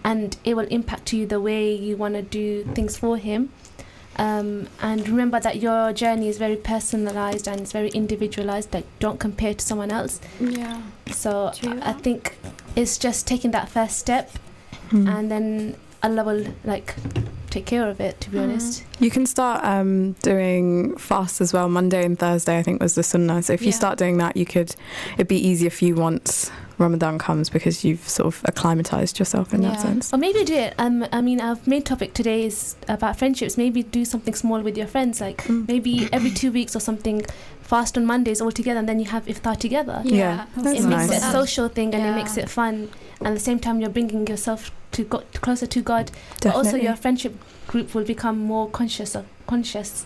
and 0.04 0.38
it 0.44 0.56
will 0.56 0.68
impact 0.69 1.13
you 1.13 1.25
the 1.25 1.39
way 1.42 1.74
you 1.74 1.98
want 1.98 2.13
to 2.16 2.22
do 2.22 2.63
things 2.75 2.95
for 2.98 3.18
Him. 3.18 3.50
Um, 4.18 4.68
and 4.81 5.10
remember 5.10 5.39
that 5.42 5.62
your 5.62 5.92
journey 5.92 6.30
is 6.30 6.38
very 6.38 6.56
personalized 6.56 7.48
and 7.50 7.60
it's 7.60 7.74
very 7.74 7.89
individualized. 7.89 8.74
Like, 8.74 8.86
don't 9.00 9.19
compare 9.19 9.54
to 9.56 9.66
someone 9.66 9.92
else. 9.92 10.22
Yeah. 10.39 10.81
So, 11.12 11.51
I 11.63 11.89
I 11.89 11.94
think 11.94 12.38
it's 12.75 12.98
just 12.98 13.27
taking 13.27 13.51
that 13.51 13.68
first 13.68 13.98
step, 13.98 14.30
Mm. 14.92 15.10
and 15.10 15.31
then 15.31 15.75
Allah 16.06 16.24
will 16.24 16.46
like 16.63 16.96
take 17.50 17.66
care 17.66 17.88
of 17.90 18.00
it. 18.00 18.19
To 18.22 18.30
be 18.30 18.38
Mhm. 18.38 18.44
honest. 18.44 18.84
You 19.00 19.10
can 19.10 19.25
start 19.25 19.63
um, 19.63 20.13
doing 20.22 20.96
fast 20.98 21.42
as 21.42 21.54
well. 21.54 21.68
Monday 21.69 22.04
and 22.06 22.18
Thursday, 22.19 22.57
I 22.60 22.63
think, 22.63 22.81
was 22.81 22.96
the 22.96 23.04
sunnah. 23.04 23.42
So 23.44 23.54
if 23.54 23.62
you 23.62 23.72
start 23.72 23.98
doing 23.98 24.18
that, 24.18 24.36
you 24.38 24.46
could. 24.46 24.75
It'd 25.16 25.28
be 25.28 25.48
easier 25.48 25.69
for 25.69 25.86
you 25.86 25.96
once 25.96 26.52
Ramadan 26.78 27.18
comes 27.18 27.50
because 27.50 27.86
you've 27.86 28.08
sort 28.10 28.27
of 28.27 28.41
acclimatized 28.46 29.18
yourself 29.20 29.53
in 29.53 29.62
that 29.62 29.80
sense. 29.80 30.13
Or 30.13 30.18
maybe 30.18 30.44
do 30.44 30.53
it. 30.56 30.74
Um, 30.77 31.06
I 31.13 31.22
mean, 31.22 31.39
our 31.39 31.58
main 31.65 31.82
topic 31.84 32.13
today 32.13 32.46
is 32.46 32.75
about 32.89 33.18
friendships. 33.18 33.58
Maybe 33.58 33.84
do 33.84 34.03
something 34.03 34.34
small 34.34 34.60
with 34.62 34.77
your 34.77 34.88
friends, 34.88 35.22
like 35.22 35.44
Mm. 35.48 35.68
maybe 35.70 36.10
every 36.12 36.32
two 36.32 36.51
weeks 36.51 36.75
or 36.75 36.82
something. 36.82 37.25
Fast 37.62 37.98
on 37.98 38.06
Mondays 38.06 38.41
all 38.41 38.51
together, 38.51 38.80
and 38.80 38.88
then 38.89 39.00
you 39.00 39.06
have 39.06 39.25
iftar 39.25 39.58
together. 39.58 40.01
Yeah, 40.03 40.46
that's 40.58 40.80
it 40.82 40.86
makes 40.86 41.10
it 41.10 41.18
a 41.24 41.32
social 41.32 41.68
thing, 41.70 41.96
and 41.96 42.03
Yeah. 42.03 42.12
it 42.12 42.15
makes 42.15 42.38
it 42.38 42.48
fun. 42.50 42.89
And 43.20 43.27
at 43.30 43.34
the 43.34 43.39
same 43.39 43.60
time, 43.60 43.80
you're 43.82 43.89
bringing 43.89 44.27
yourself 44.27 44.70
to 44.96 45.04
go 45.04 45.20
closer 45.46 45.68
to 45.75 45.82
God. 45.82 46.12
But 46.42 46.56
also, 46.56 46.75
your 46.78 46.96
friendship 46.96 47.34
group 47.68 47.94
will 47.96 48.04
become 48.16 48.38
more 48.40 48.70
conscious 48.70 49.16
of 49.16 49.25
conscious 49.48 50.06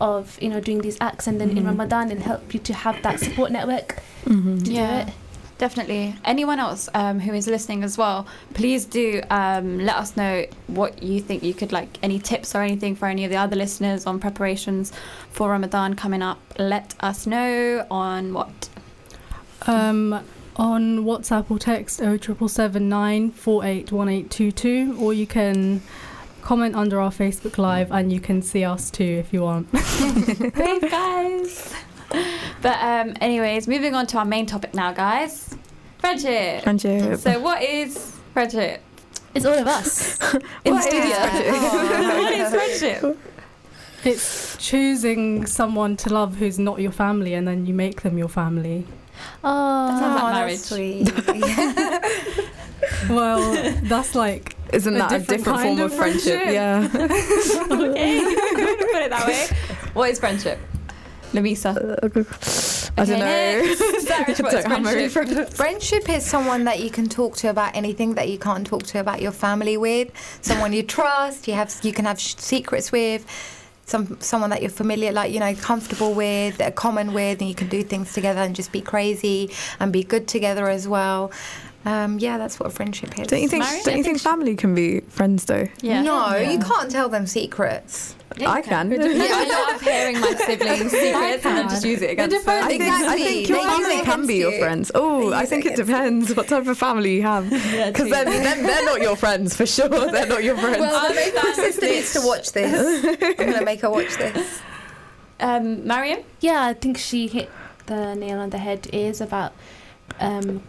of 0.00 0.22
you 0.42 0.48
know 0.52 0.60
doing 0.60 0.80
these 0.80 0.98
acts, 1.00 1.26
and 1.28 1.40
then 1.40 1.50
in 1.58 1.64
Mhm. 1.64 1.66
Ramadan, 1.72 2.10
it'll 2.10 2.24
help 2.32 2.54
you 2.54 2.60
to 2.68 2.72
have 2.84 2.96
that 3.02 3.20
support 3.20 3.50
network 3.52 3.88
Mhm. 4.24 4.64
to 4.64 4.72
Yeah. 4.72 5.04
do 5.04 5.08
it. 5.10 5.14
Definitely. 5.58 6.14
Anyone 6.24 6.58
else 6.58 6.88
um, 6.94 7.20
who 7.20 7.34
is 7.34 7.46
listening 7.46 7.84
as 7.84 7.98
well, 7.98 8.26
please 8.54 8.86
do 8.86 9.20
um, 9.30 9.66
let 9.88 9.96
us 9.96 10.16
know 10.16 10.46
what 10.68 11.02
you 11.02 11.20
think 11.20 11.42
you 11.42 11.52
could 11.52 11.70
like, 11.70 11.98
any 12.02 12.18
tips 12.18 12.54
or 12.54 12.62
anything 12.62 12.96
for 12.96 13.06
any 13.08 13.26
of 13.26 13.30
the 13.30 13.36
other 13.36 13.56
listeners 13.56 14.06
on 14.06 14.18
preparations 14.18 14.90
for 15.30 15.50
Ramadan 15.50 15.96
coming 15.96 16.22
up. 16.22 16.38
Let 16.58 16.94
us 17.00 17.26
know 17.26 17.84
on 17.90 18.32
what? 18.32 18.70
Um, 19.66 20.20
on 20.56 21.04
WhatsApp 21.04 21.50
or 21.50 21.58
text 21.58 21.98
07779 21.98 23.30
481822, 23.30 24.96
or 25.00 25.12
you 25.12 25.26
can 25.26 25.80
comment 26.42 26.74
under 26.74 27.00
our 27.00 27.10
Facebook 27.10 27.58
Live 27.58 27.92
and 27.92 28.12
you 28.12 28.20
can 28.20 28.42
see 28.42 28.64
us 28.64 28.90
too 28.90 29.04
if 29.04 29.32
you 29.32 29.42
want. 29.42 29.72
Wave, 29.72 30.90
guys. 30.90 31.74
But, 32.62 32.82
um, 32.82 33.14
anyways, 33.20 33.68
moving 33.68 33.94
on 33.94 34.06
to 34.08 34.18
our 34.18 34.24
main 34.24 34.46
topic 34.46 34.74
now, 34.74 34.92
guys 34.92 35.54
friendship. 36.00 36.62
Friendship. 36.64 37.18
So, 37.20 37.38
what 37.40 37.62
is 37.62 38.16
friendship? 38.32 38.82
It's 39.34 39.44
all 39.44 39.54
of 39.58 39.66
us 39.66 40.18
in 40.34 40.40
the 40.64 40.70
What 40.72 40.78
is 40.78 40.84
studio. 40.84 41.14
friendship? 41.14 41.54
Oh, 41.54 42.22
what 42.22 42.32
is 42.32 42.50
friendship? 42.80 43.18
It's 44.02 44.56
choosing 44.56 45.46
someone 45.46 45.96
to 45.98 46.12
love 46.12 46.36
who's 46.36 46.58
not 46.58 46.80
your 46.80 46.90
family 46.90 47.34
and 47.34 47.46
then 47.46 47.66
you 47.66 47.74
make 47.74 48.00
them 48.00 48.16
your 48.18 48.28
family. 48.28 48.86
Oh, 49.42 49.98
sounds 49.98 50.22
like 50.22 50.34
marriage. 50.34 50.56
that's 50.58 50.68
sweet. 50.68 52.44
Well, 53.08 53.40
that's 53.82 54.14
like 54.14 54.56
Isn't 54.72 54.94
a 54.94 54.98
that 54.98 55.12
a 55.12 55.18
different 55.18 55.38
different 55.44 55.58
kind 55.58 55.78
form 55.78 55.86
of 55.86 55.92
of 55.92 55.98
friendship? 55.98 56.40
friendship. 56.42 56.52
Yeah. 56.54 56.88
okay, 57.90 58.20
put 58.92 59.02
it 59.02 59.10
that 59.10 59.26
way. 59.26 59.48
What 59.92 60.10
is 60.10 60.18
friendship? 60.18 60.58
Lamisa. 61.32 61.76
Uh, 61.76 61.96
I 63.00 63.04
don't 63.04 63.16
Okay, 63.16 63.20
know. 63.20 63.66
next. 63.68 64.06
Sarah, 64.06 64.20
I 64.20 64.28
what's 64.28 64.40
don't 64.64 64.84
have 64.84 65.12
friendship? 65.12 65.50
Friendship 65.54 66.08
is 66.08 66.24
someone 66.24 66.64
that 66.64 66.80
you 66.80 66.90
can 66.90 67.08
talk 67.08 67.36
to 67.36 67.48
about 67.50 67.76
anything 67.76 68.14
that 68.14 68.28
you 68.28 68.38
can't 68.38 68.66
talk 68.66 68.82
to 68.84 68.98
about 69.00 69.20
your 69.22 69.32
family 69.32 69.76
with. 69.76 70.10
Someone 70.42 70.72
you 70.72 70.82
trust, 70.82 71.46
you 71.48 71.54
have 71.54 71.72
you 71.82 71.92
can 71.92 72.04
have 72.06 72.18
sh- 72.20 72.34
secrets 72.38 72.90
with. 72.92 73.24
Some 73.90 74.20
someone 74.20 74.50
that 74.50 74.62
you're 74.62 74.70
familiar, 74.70 75.10
like 75.10 75.32
you 75.32 75.40
know, 75.40 75.52
comfortable 75.54 76.14
with, 76.14 76.58
that 76.58 76.68
are 76.68 76.78
common 76.86 77.12
with, 77.12 77.40
and 77.40 77.48
you 77.48 77.56
can 77.56 77.68
do 77.68 77.82
things 77.82 78.12
together 78.12 78.40
and 78.40 78.54
just 78.54 78.70
be 78.70 78.80
crazy 78.80 79.50
and 79.80 79.92
be 79.92 80.04
good 80.04 80.28
together 80.28 80.68
as 80.68 80.86
well. 80.86 81.32
Um, 81.86 82.18
yeah, 82.18 82.36
that's 82.36 82.60
what 82.60 82.66
a 82.66 82.70
friendship 82.70 83.18
is. 83.18 83.28
Don't 83.28 83.40
you 83.40 83.48
think? 83.48 83.64
Mariam? 83.64 83.82
Don't 83.84 83.96
you 83.96 84.04
think 84.04 84.20
family 84.20 84.54
can 84.54 84.74
be 84.74 85.00
friends 85.08 85.46
though? 85.46 85.66
Yeah. 85.80 86.02
No, 86.02 86.36
Yeah. 86.36 86.50
you 86.50 86.58
can't 86.58 86.90
tell 86.90 87.08
them 87.08 87.26
secrets. 87.26 88.14
I 88.46 88.62
can. 88.62 88.90
Yeah, 88.92 88.98
I 89.02 89.72
love 89.72 89.80
hearing 89.80 90.20
my 90.20 90.34
siblings' 90.34 90.92
secrets 91.04 91.44
and 91.44 91.56
then 91.58 91.68
just 91.68 91.84
use 91.84 92.00
it 92.02 92.10
against 92.10 92.36
depends. 92.38 92.48
I 92.66 92.68
them. 92.68 92.68
think, 92.68 92.82
I 92.82 92.96
Exactly. 93.00 93.24
think 93.24 93.48
your 93.48 93.58
They 93.58 93.64
family 93.64 94.00
can 94.04 94.26
be 94.26 94.40
against 94.42 94.52
your 94.58 94.60
friends. 94.66 94.92
Oh, 94.94 95.32
I 95.32 95.46
think 95.46 95.66
it 95.66 95.72
it 95.72 95.76
depends 95.76 96.34
what 96.36 96.48
type 96.48 96.66
of 96.66 96.78
family 96.78 97.16
you 97.16 97.22
have. 97.22 97.44
Because 97.50 98.10
then, 98.10 98.26
then 98.26 98.62
they're 98.62 98.84
not 98.84 99.00
your 99.00 99.16
friends 99.16 99.56
for 99.56 99.66
sure. 99.66 99.88
They're 100.12 100.26
not 100.26 100.44
your 100.44 100.56
friends. 100.58 100.78
Well, 100.80 101.08
my 101.12 101.52
sister 101.56 101.86
needs 101.86 102.12
to 102.12 102.20
watch 102.24 102.52
this. 102.52 103.04
I'm 103.22 103.34
gonna 103.50 103.64
make 103.64 103.80
her 103.80 103.90
watch 103.90 104.16
this. 104.16 104.60
Um, 105.40 105.86
Mariam? 105.86 106.20
Yeah, 106.40 106.66
I 106.66 106.74
think 106.74 106.98
she 106.98 107.26
hit 107.26 107.50
the 107.86 108.14
nail 108.14 108.38
on 108.38 108.50
the 108.50 108.58
head. 108.58 108.86
Is 108.92 109.20
about 109.20 109.52
um, 110.18 110.62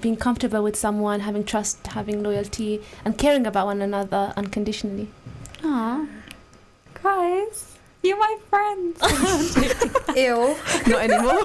being 0.00 0.16
comfortable 0.16 0.62
with 0.62 0.76
someone, 0.76 1.20
having 1.20 1.44
trust, 1.44 1.86
having 1.88 2.22
loyalty, 2.22 2.82
and 3.04 3.16
caring 3.16 3.46
about 3.46 3.66
one 3.66 3.80
another 3.82 4.32
unconditionally. 4.36 5.08
Aw. 5.64 6.06
Guys, 7.02 7.76
you're 8.02 8.18
my 8.18 8.36
friends. 8.50 9.00
Ew. 10.16 10.56
not 10.86 11.02
anymore. 11.02 11.40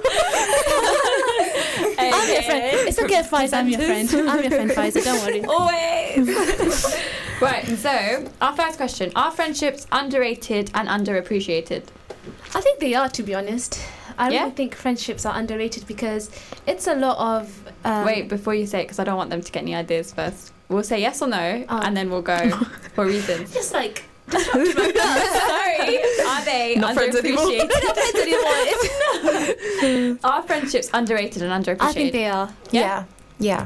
I'm 2.01 2.34
your 2.34 2.43
friend. 2.43 2.88
It's 2.88 3.00
okay, 3.00 3.22
Faiza. 3.24 3.53
I'm 3.53 3.69
your 3.69 3.79
friend. 3.79 4.10
I'm 4.13 4.41
your 4.41 4.51
friend, 4.51 4.72
Faiza. 4.77 5.03
Don't 5.03 5.22
worry. 5.25 5.43
Always. 5.46 6.96
right, 7.41 7.65
so 7.77 8.25
our 8.41 8.55
first 8.55 8.77
question 8.77 9.12
Are 9.15 9.31
friendships 9.31 9.88
underrated 9.91 10.72
and 10.74 10.88
underappreciated? 10.88 11.84
I 12.55 12.62
think 12.62 12.79
they 12.79 12.93
are, 12.93 13.10
to 13.10 13.24
be 13.24 13.34
honest. 13.36 13.79
I 14.20 14.30
Yeah? 14.30 14.40
really 14.42 14.52
think 14.52 14.76
friendships 14.76 15.26
are 15.26 15.36
underrated 15.36 15.88
because 15.88 16.30
it's 16.68 16.86
a 16.88 16.94
lot 16.96 17.18
of. 17.18 17.64
Um, 17.86 18.06
Wait, 18.06 18.28
before 18.30 18.54
you 18.54 18.68
say 18.68 18.82
it, 18.82 18.84
because 18.84 19.00
I 19.00 19.04
don't 19.06 19.18
want 19.18 19.30
them 19.32 19.42
to 19.42 19.52
get 19.52 19.64
any 19.64 19.74
ideas 19.74 20.14
first. 20.14 20.52
We'll 20.68 20.84
say 20.84 21.00
yes 21.02 21.22
or 21.22 21.28
no, 21.30 21.64
Oh. 21.70 21.80
and 21.82 21.96
then 21.98 22.10
we'll 22.12 22.22
go 22.22 22.50
for 22.96 23.06
reasons. 23.06 23.52
Just 23.54 23.74
like. 23.74 24.04
Sorry. 24.30 25.98
Are 26.28 26.46
they 26.46 26.76
Not 26.78 26.94
friends 26.94 27.16
anymore. 27.16 27.46
underappreciated? 27.46 30.20
Are 30.24 30.44
friendships 30.44 30.90
underrated 30.94 31.42
and 31.42 31.66
underappreciated? 31.66 31.78
I 31.82 31.94
think 31.94 32.12
they 32.12 32.28
are. 32.28 32.54
Yeah. 32.72 33.06
Yeah. 33.40 33.66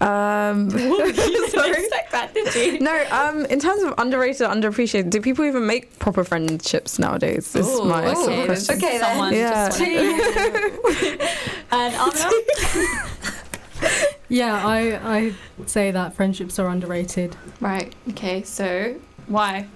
Um, 0.00 0.68
you 0.70 1.12
didn't 1.12 1.74
expect 1.74 2.12
that, 2.12 2.34
did 2.34 2.54
you? 2.54 2.80
no, 2.80 3.06
um, 3.10 3.46
in 3.46 3.58
terms 3.60 3.82
of 3.82 3.94
underrated, 3.98 4.46
underappreciated, 4.46 5.10
do 5.10 5.20
people 5.20 5.44
even 5.44 5.66
make 5.66 5.98
proper 5.98 6.22
friendships 6.24 6.98
nowadays? 6.98 7.54
Is 7.56 7.66
Ooh, 7.66 7.84
my 7.84 8.12
sort 8.14 8.28
of 8.28 8.32
okay, 8.34 8.44
question. 8.46 8.76
Okay, 8.76 8.98
then. 8.98 9.10
Someone 9.10 9.32
Yeah. 9.34 9.68
just 9.68 9.80
went- 9.80 11.20
and 11.72 11.94
Amina? 11.94 12.30
Yeah, 14.28 14.66
I 14.66 14.78
I 15.18 15.34
say 15.66 15.90
that 15.92 16.14
friendships 16.16 16.58
are 16.58 16.68
underrated. 16.68 17.36
Right. 17.60 17.94
Okay. 18.10 18.42
So 18.42 18.96
why? 19.28 19.66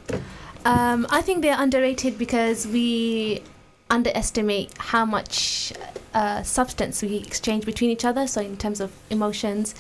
Um, 0.65 1.07
I 1.11 1.23
think 1.23 1.43
they're 1.43 1.61
underrated 1.61 2.19
because 2.19 2.67
we 2.67 3.43
underestimate 3.91 4.77
how 4.79 5.05
much 5.05 5.73
uh, 6.15 6.43
substance 6.43 7.03
we 7.03 7.17
exchange 7.17 7.65
between 7.65 7.91
each 7.91 8.05
other. 8.05 8.27
So 8.27 8.41
in 8.41 8.57
terms 8.57 8.81
of 8.81 8.91
emotions, 9.11 9.75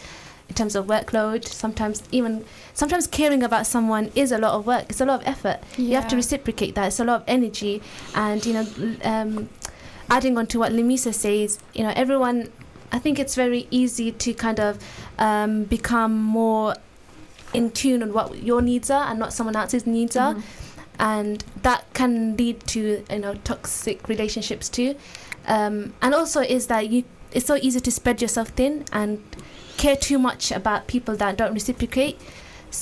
in 0.50 0.54
terms 0.56 0.74
of 0.74 0.86
workload, 0.86 1.46
sometimes 1.46 2.02
even 2.10 2.44
sometimes 2.74 3.06
caring 3.06 3.42
about 3.42 3.66
someone 3.66 4.10
is 4.16 4.32
a 4.32 4.38
lot 4.38 4.52
of 4.54 4.66
work. 4.66 4.84
It's 4.90 5.00
a 5.00 5.06
lot 5.06 5.20
of 5.22 5.26
effort. 5.26 5.60
You 5.78 5.94
have 5.94 6.08
to 6.08 6.16
reciprocate 6.16 6.74
that. 6.74 6.88
It's 6.88 7.00
a 7.00 7.04
lot 7.04 7.22
of 7.22 7.24
energy, 7.28 7.80
and 8.14 8.44
you 8.44 8.52
know, 8.54 8.66
um, 9.04 9.48
adding 10.10 10.36
on 10.36 10.46
to 10.48 10.58
what 10.58 10.72
Lamisa 10.72 11.14
says, 11.14 11.58
you 11.72 11.82
know, 11.84 11.92
everyone. 11.96 12.50
I 12.92 12.98
think 12.98 13.20
it's 13.20 13.36
very 13.36 13.68
easy 13.70 14.10
to 14.10 14.34
kind 14.34 14.58
of 14.58 14.78
um, 15.20 15.62
become 15.64 16.20
more 16.20 16.74
in 17.54 17.70
tune 17.70 18.02
on 18.02 18.12
what 18.12 18.42
your 18.42 18.60
needs 18.60 18.90
are 18.90 19.08
and 19.08 19.16
not 19.18 19.32
someone 19.32 19.54
else's 19.54 19.86
needs 19.86 20.16
are 20.16 20.34
Mhm. 20.34 20.42
and 20.98 21.44
that 21.62 21.84
can 21.94 22.36
lead 22.36 22.64
to 22.68 23.04
you 23.10 23.18
know 23.18 23.34
toxic 23.44 24.08
relationships 24.08 24.68
too 24.68 24.94
um, 25.46 25.92
and 26.02 26.14
also 26.14 26.40
is 26.42 26.66
that 26.68 26.88
you 26.90 27.02
it's 27.32 27.46
so 27.46 27.56
easy 27.56 27.80
to 27.80 27.90
spread 27.90 28.20
yourself 28.22 28.48
thin 28.50 28.84
and 28.92 29.20
care 29.82 29.96
too 29.96 30.18
much 30.28 30.52
about 30.60 30.86
people 30.94 31.14
that 31.22 31.36
don't 31.40 31.54
reciprocate. 31.60 32.16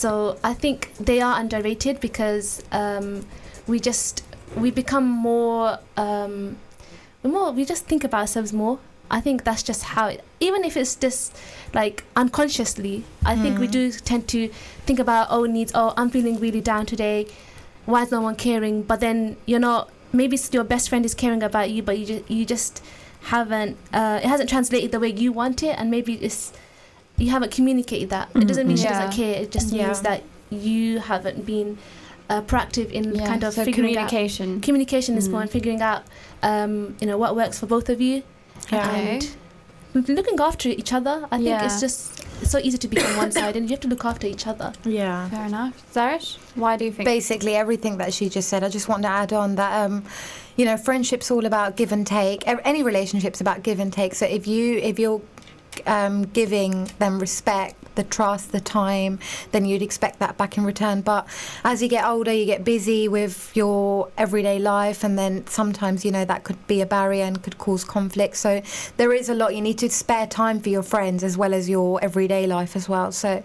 So 0.00 0.10
i 0.44 0.52
think 0.62 0.78
they 1.10 1.18
are 1.26 1.34
underrated 1.42 1.94
because 2.08 2.46
um, 2.80 3.06
we 3.70 3.76
just 3.90 4.14
we 4.62 4.68
become 4.82 5.06
more 5.28 5.78
um, 6.04 6.56
more 7.36 7.48
we 7.58 7.64
just 7.72 7.84
think 7.90 8.02
about 8.08 8.20
ourselves 8.26 8.52
more. 8.52 8.76
I 9.10 9.20
think 9.26 9.44
that's 9.48 9.62
just 9.70 9.82
how 9.94 10.04
it 10.12 10.20
even 10.46 10.64
if 10.68 10.76
it's 10.80 10.94
just 11.04 11.24
like 11.78 11.96
unconsciously 12.22 12.96
i 13.24 13.34
think 13.42 13.58
we 13.58 13.66
Mm. 13.68 13.76
do 13.78 13.82
tend 14.10 14.22
to 14.34 14.40
think 14.86 14.98
about 15.04 15.20
our 15.30 15.38
own 15.38 15.48
needs 15.56 15.72
oh 15.74 15.90
i'm 15.98 16.10
feeling 16.16 16.36
really 16.46 16.60
down 16.72 16.84
today. 16.94 17.18
Why 17.86 18.02
is 18.04 18.10
no 18.16 18.20
one 18.28 18.36
caring? 18.36 18.76
But 18.90 18.98
then 19.00 19.18
you're 19.46 19.64
not 19.70 19.88
maybe 20.20 20.36
your 20.56 20.64
best 20.74 20.84
friend 20.90 21.04
is 21.10 21.14
caring 21.22 21.42
about 21.50 21.68
you 21.74 21.80
but 21.88 21.94
you 21.98 22.04
just 22.12 22.24
you 22.36 22.44
just 22.54 22.74
haven't 23.32 23.72
uh, 23.98 24.20
it 24.24 24.28
hasn't 24.32 24.48
translated 24.54 24.90
the 24.92 25.00
way 25.04 25.10
you 25.22 25.30
want 25.40 25.62
it. 25.68 25.74
And 25.78 25.90
maybe 25.96 26.12
it's 26.28 26.52
you 27.18 27.30
haven't 27.30 27.50
communicated 27.52 28.10
that 28.10 28.28
it 28.34 28.46
doesn't 28.46 28.66
mean 28.68 28.76
she 28.76 28.84
Yeah. 28.84 29.00
doesn't 29.00 29.12
care 29.16 29.34
it 29.42 29.50
just 29.50 29.72
Yeah. 29.72 29.86
means 29.86 30.00
that 30.02 30.22
you 30.50 30.98
haven't 31.00 31.44
been 31.44 31.78
uh, 32.30 32.42
proactive 32.42 32.90
in 32.90 33.14
Yeah, 33.14 33.26
kind 33.26 33.42
of 33.44 33.54
so 33.54 33.64
figuring 33.64 33.96
out 33.96 34.08
communication. 34.08 34.60
communication 34.60 35.16
is 35.16 35.28
more 35.28 35.40
and 35.42 35.50
figuring 35.50 35.80
out 35.82 36.02
um, 36.42 36.94
you 37.00 37.06
know 37.06 37.18
what 37.18 37.34
works 37.36 37.58
for 37.58 37.66
both 37.66 37.88
of 37.88 38.00
you 38.00 38.22
Okay. 38.72 39.20
and 39.94 40.08
looking 40.08 40.38
after 40.38 40.68
each 40.68 40.92
other 40.92 41.26
i 41.32 41.36
think 41.36 41.48
Yeah. 41.48 41.64
it's 41.64 41.80
just 41.80 42.24
it's 42.42 42.50
so 42.52 42.58
easy 42.58 42.78
to 42.78 42.86
be 42.88 43.00
on 43.00 43.16
one 43.16 43.32
side 43.32 43.56
and 43.56 43.68
you 43.68 43.74
have 43.74 43.80
to 43.80 43.88
look 43.88 44.04
after 44.04 44.26
each 44.26 44.46
other 44.46 44.72
Yeah. 44.84 45.28
Fair 45.28 45.46
enough. 45.46 45.72
Zarish, 45.92 46.36
why 46.54 46.76
do 46.76 46.84
you 46.84 46.92
think? 46.92 47.04
Basically, 47.04 47.56
everything 47.56 47.96
that 47.98 48.14
she 48.14 48.28
just 48.28 48.48
said. 48.48 48.62
I 48.62 48.68
just 48.68 48.88
want 48.88 49.02
to 49.02 49.08
add 49.08 49.32
on 49.32 49.56
that, 49.56 49.72
um, 49.84 50.04
you 50.56 50.64
know, 50.64 50.76
friendship's 50.76 51.32
all 51.32 51.44
about 51.46 51.74
give 51.76 51.90
and 51.90 52.06
take. 52.06 52.44
Any 52.46 52.84
relationship's 52.84 53.40
about 53.40 53.64
give 53.64 53.80
and 53.80 53.92
take. 53.92 54.14
So 54.14 54.24
if 54.24 54.46
you 54.46 54.76
if 54.78 55.00
you're 55.00 55.20
um, 55.86 56.24
giving 56.24 56.90
them 56.98 57.18
respect, 57.18 57.76
the 57.94 58.04
trust, 58.04 58.52
the 58.52 58.60
time, 58.60 59.18
then 59.50 59.64
you'd 59.64 59.82
expect 59.82 60.20
that 60.20 60.36
back 60.38 60.56
in 60.56 60.64
return. 60.64 61.00
But 61.00 61.26
as 61.64 61.82
you 61.82 61.88
get 61.88 62.04
older, 62.04 62.32
you 62.32 62.46
get 62.46 62.64
busy 62.64 63.08
with 63.08 63.50
your 63.54 64.10
everyday 64.16 64.58
life, 64.58 65.02
and 65.02 65.18
then 65.18 65.46
sometimes, 65.46 66.04
you 66.04 66.12
know, 66.12 66.24
that 66.24 66.44
could 66.44 66.64
be 66.66 66.80
a 66.80 66.86
barrier 66.86 67.24
and 67.24 67.42
could 67.42 67.58
cause 67.58 67.84
conflict. 67.84 68.36
So 68.36 68.62
there 68.96 69.12
is 69.12 69.28
a 69.28 69.34
lot. 69.34 69.54
You 69.54 69.60
need 69.60 69.78
to 69.78 69.90
spare 69.90 70.26
time 70.26 70.60
for 70.60 70.68
your 70.68 70.84
friends 70.84 71.24
as 71.24 71.36
well 71.36 71.52
as 71.52 71.68
your 71.68 72.02
everyday 72.02 72.46
life 72.46 72.76
as 72.76 72.88
well. 72.88 73.10
So 73.10 73.42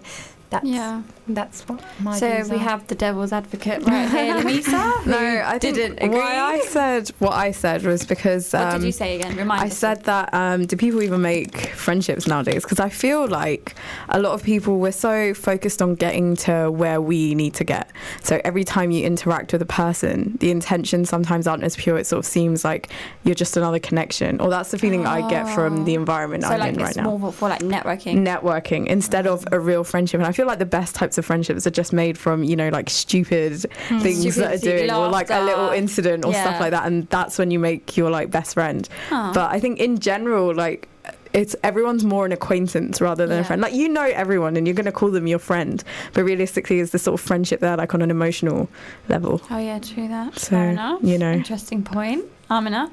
that's 0.50 0.66
yeah. 0.66 1.02
That's 1.26 1.62
what 1.68 1.82
my 2.00 2.18
So 2.18 2.28
we 2.50 2.56
are. 2.56 2.58
have 2.58 2.86
the 2.88 2.94
devil's 2.94 3.32
advocate 3.32 3.82
right 3.86 4.08
here, 4.10 4.34
Lamisa. 4.34 5.06
No, 5.06 5.16
I 5.44 5.58
didn't 5.58 5.98
agree. 6.02 6.18
why 6.18 6.36
I 6.36 6.60
said 6.60 7.08
what 7.18 7.32
I 7.32 7.50
said 7.52 7.82
was 7.82 8.04
because 8.04 8.52
what 8.52 8.62
um, 8.62 8.80
did 8.80 8.86
you 8.86 8.92
say 8.92 9.16
again? 9.18 9.36
Remind 9.36 9.60
I 9.62 9.66
us. 9.66 9.78
said 9.78 10.04
that 10.04 10.32
um, 10.34 10.66
do 10.66 10.76
people 10.76 11.02
even 11.02 11.22
make 11.22 11.68
friendships 11.68 12.26
nowadays? 12.26 12.62
Because 12.62 12.80
I 12.80 12.88
feel 12.90 13.26
like 13.26 13.74
a 14.10 14.18
lot 14.20 14.32
of 14.32 14.42
people 14.42 14.78
we're 14.78 14.92
so 14.92 15.32
focused 15.34 15.80
on 15.80 15.94
getting 15.94 16.36
to 16.36 16.70
where 16.70 17.00
we 17.00 17.34
need 17.34 17.54
to 17.54 17.64
get. 17.64 17.90
So 18.22 18.40
every 18.44 18.64
time 18.64 18.90
you 18.90 19.04
interact 19.04 19.52
with 19.52 19.62
a 19.62 19.66
person, 19.66 20.36
the 20.40 20.50
intentions 20.50 21.08
sometimes 21.08 21.46
aren't 21.46 21.64
as 21.64 21.76
pure. 21.76 21.96
It 21.96 22.06
sort 22.06 22.18
of 22.18 22.26
seems 22.26 22.64
like 22.64 22.90
you're 23.24 23.34
just 23.34 23.56
another 23.56 23.78
connection, 23.78 24.40
or 24.40 24.50
that's 24.50 24.70
the 24.70 24.78
feeling 24.78 25.06
I 25.06 25.26
get 25.28 25.48
from 25.54 25.84
the 25.84 25.94
environment 25.94 26.42
so 26.42 26.50
I'm 26.50 26.60
like 26.60 26.74
in 26.74 26.80
right 26.80 26.88
it's 26.88 26.96
now. 26.98 27.16
more 27.16 27.32
for 27.32 27.48
like 27.48 27.60
networking. 27.60 28.18
Networking 28.26 28.86
instead 28.86 29.26
of 29.26 29.46
a 29.52 29.58
real 29.58 29.84
friendship, 29.84 30.18
and 30.20 30.26
I 30.26 30.32
feel 30.32 30.46
like 30.46 30.58
the 30.58 30.66
best 30.66 30.94
types 30.94 31.13
of 31.18 31.24
friendships 31.26 31.66
are 31.66 31.70
just 31.70 31.92
made 31.92 32.16
from 32.18 32.44
you 32.44 32.56
know 32.56 32.68
like 32.68 32.90
stupid 32.90 33.60
things 34.00 34.36
that 34.36 34.54
are 34.54 34.58
doing, 34.58 34.90
or 34.90 35.08
like 35.08 35.30
a 35.30 35.40
little 35.40 35.70
incident 35.70 36.24
or 36.24 36.32
Yeah. 36.32 36.42
stuff 36.44 36.60
like 36.60 36.70
that, 36.72 36.86
and 36.86 37.08
that's 37.08 37.38
when 37.38 37.50
you 37.50 37.58
make 37.58 37.96
your 37.96 38.10
like 38.10 38.30
best 38.30 38.54
friend. 38.54 38.88
Huh. 39.08 39.32
But 39.34 39.50
I 39.52 39.60
think 39.60 39.78
in 39.80 39.98
general, 39.98 40.54
like 40.54 40.88
it's 41.32 41.56
everyone's 41.64 42.04
more 42.04 42.24
an 42.24 42.30
acquaintance 42.30 43.00
rather 43.00 43.26
than 43.26 43.36
Yeah. 43.38 43.40
a 43.42 43.44
friend. 43.44 43.60
Like 43.60 43.74
you 43.74 43.88
know 43.88 44.04
everyone, 44.04 44.56
and 44.56 44.66
you're 44.66 44.74
going 44.74 44.86
to 44.86 44.92
call 44.92 45.10
them 45.10 45.26
your 45.26 45.40
friend, 45.40 45.82
but 46.12 46.22
realistically, 46.24 46.78
is 46.78 46.92
the 46.92 46.98
sort 46.98 47.20
of 47.20 47.26
friendship 47.26 47.58
there 47.60 47.76
like 47.76 47.92
on 47.94 48.02
an 48.02 48.10
emotional 48.10 48.68
level. 49.08 49.40
oh 49.50 49.58
yeah, 49.58 49.78
true 49.80 50.06
that. 50.08 50.38
So 50.38 50.50
Fair 50.50 50.70
enough. 50.70 51.00
you 51.02 51.18
know, 51.18 51.32
Interesting 51.32 51.82
point. 51.82 52.24
Amina. 52.50 52.90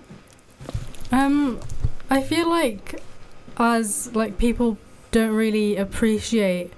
Um, 1.12 1.60
I 2.10 2.22
feel 2.22 2.50
like 2.50 3.02
as 3.58 4.14
like 4.16 4.38
people 4.38 4.78
don't 5.12 5.36
really 5.36 5.76
appreciate 5.76 6.72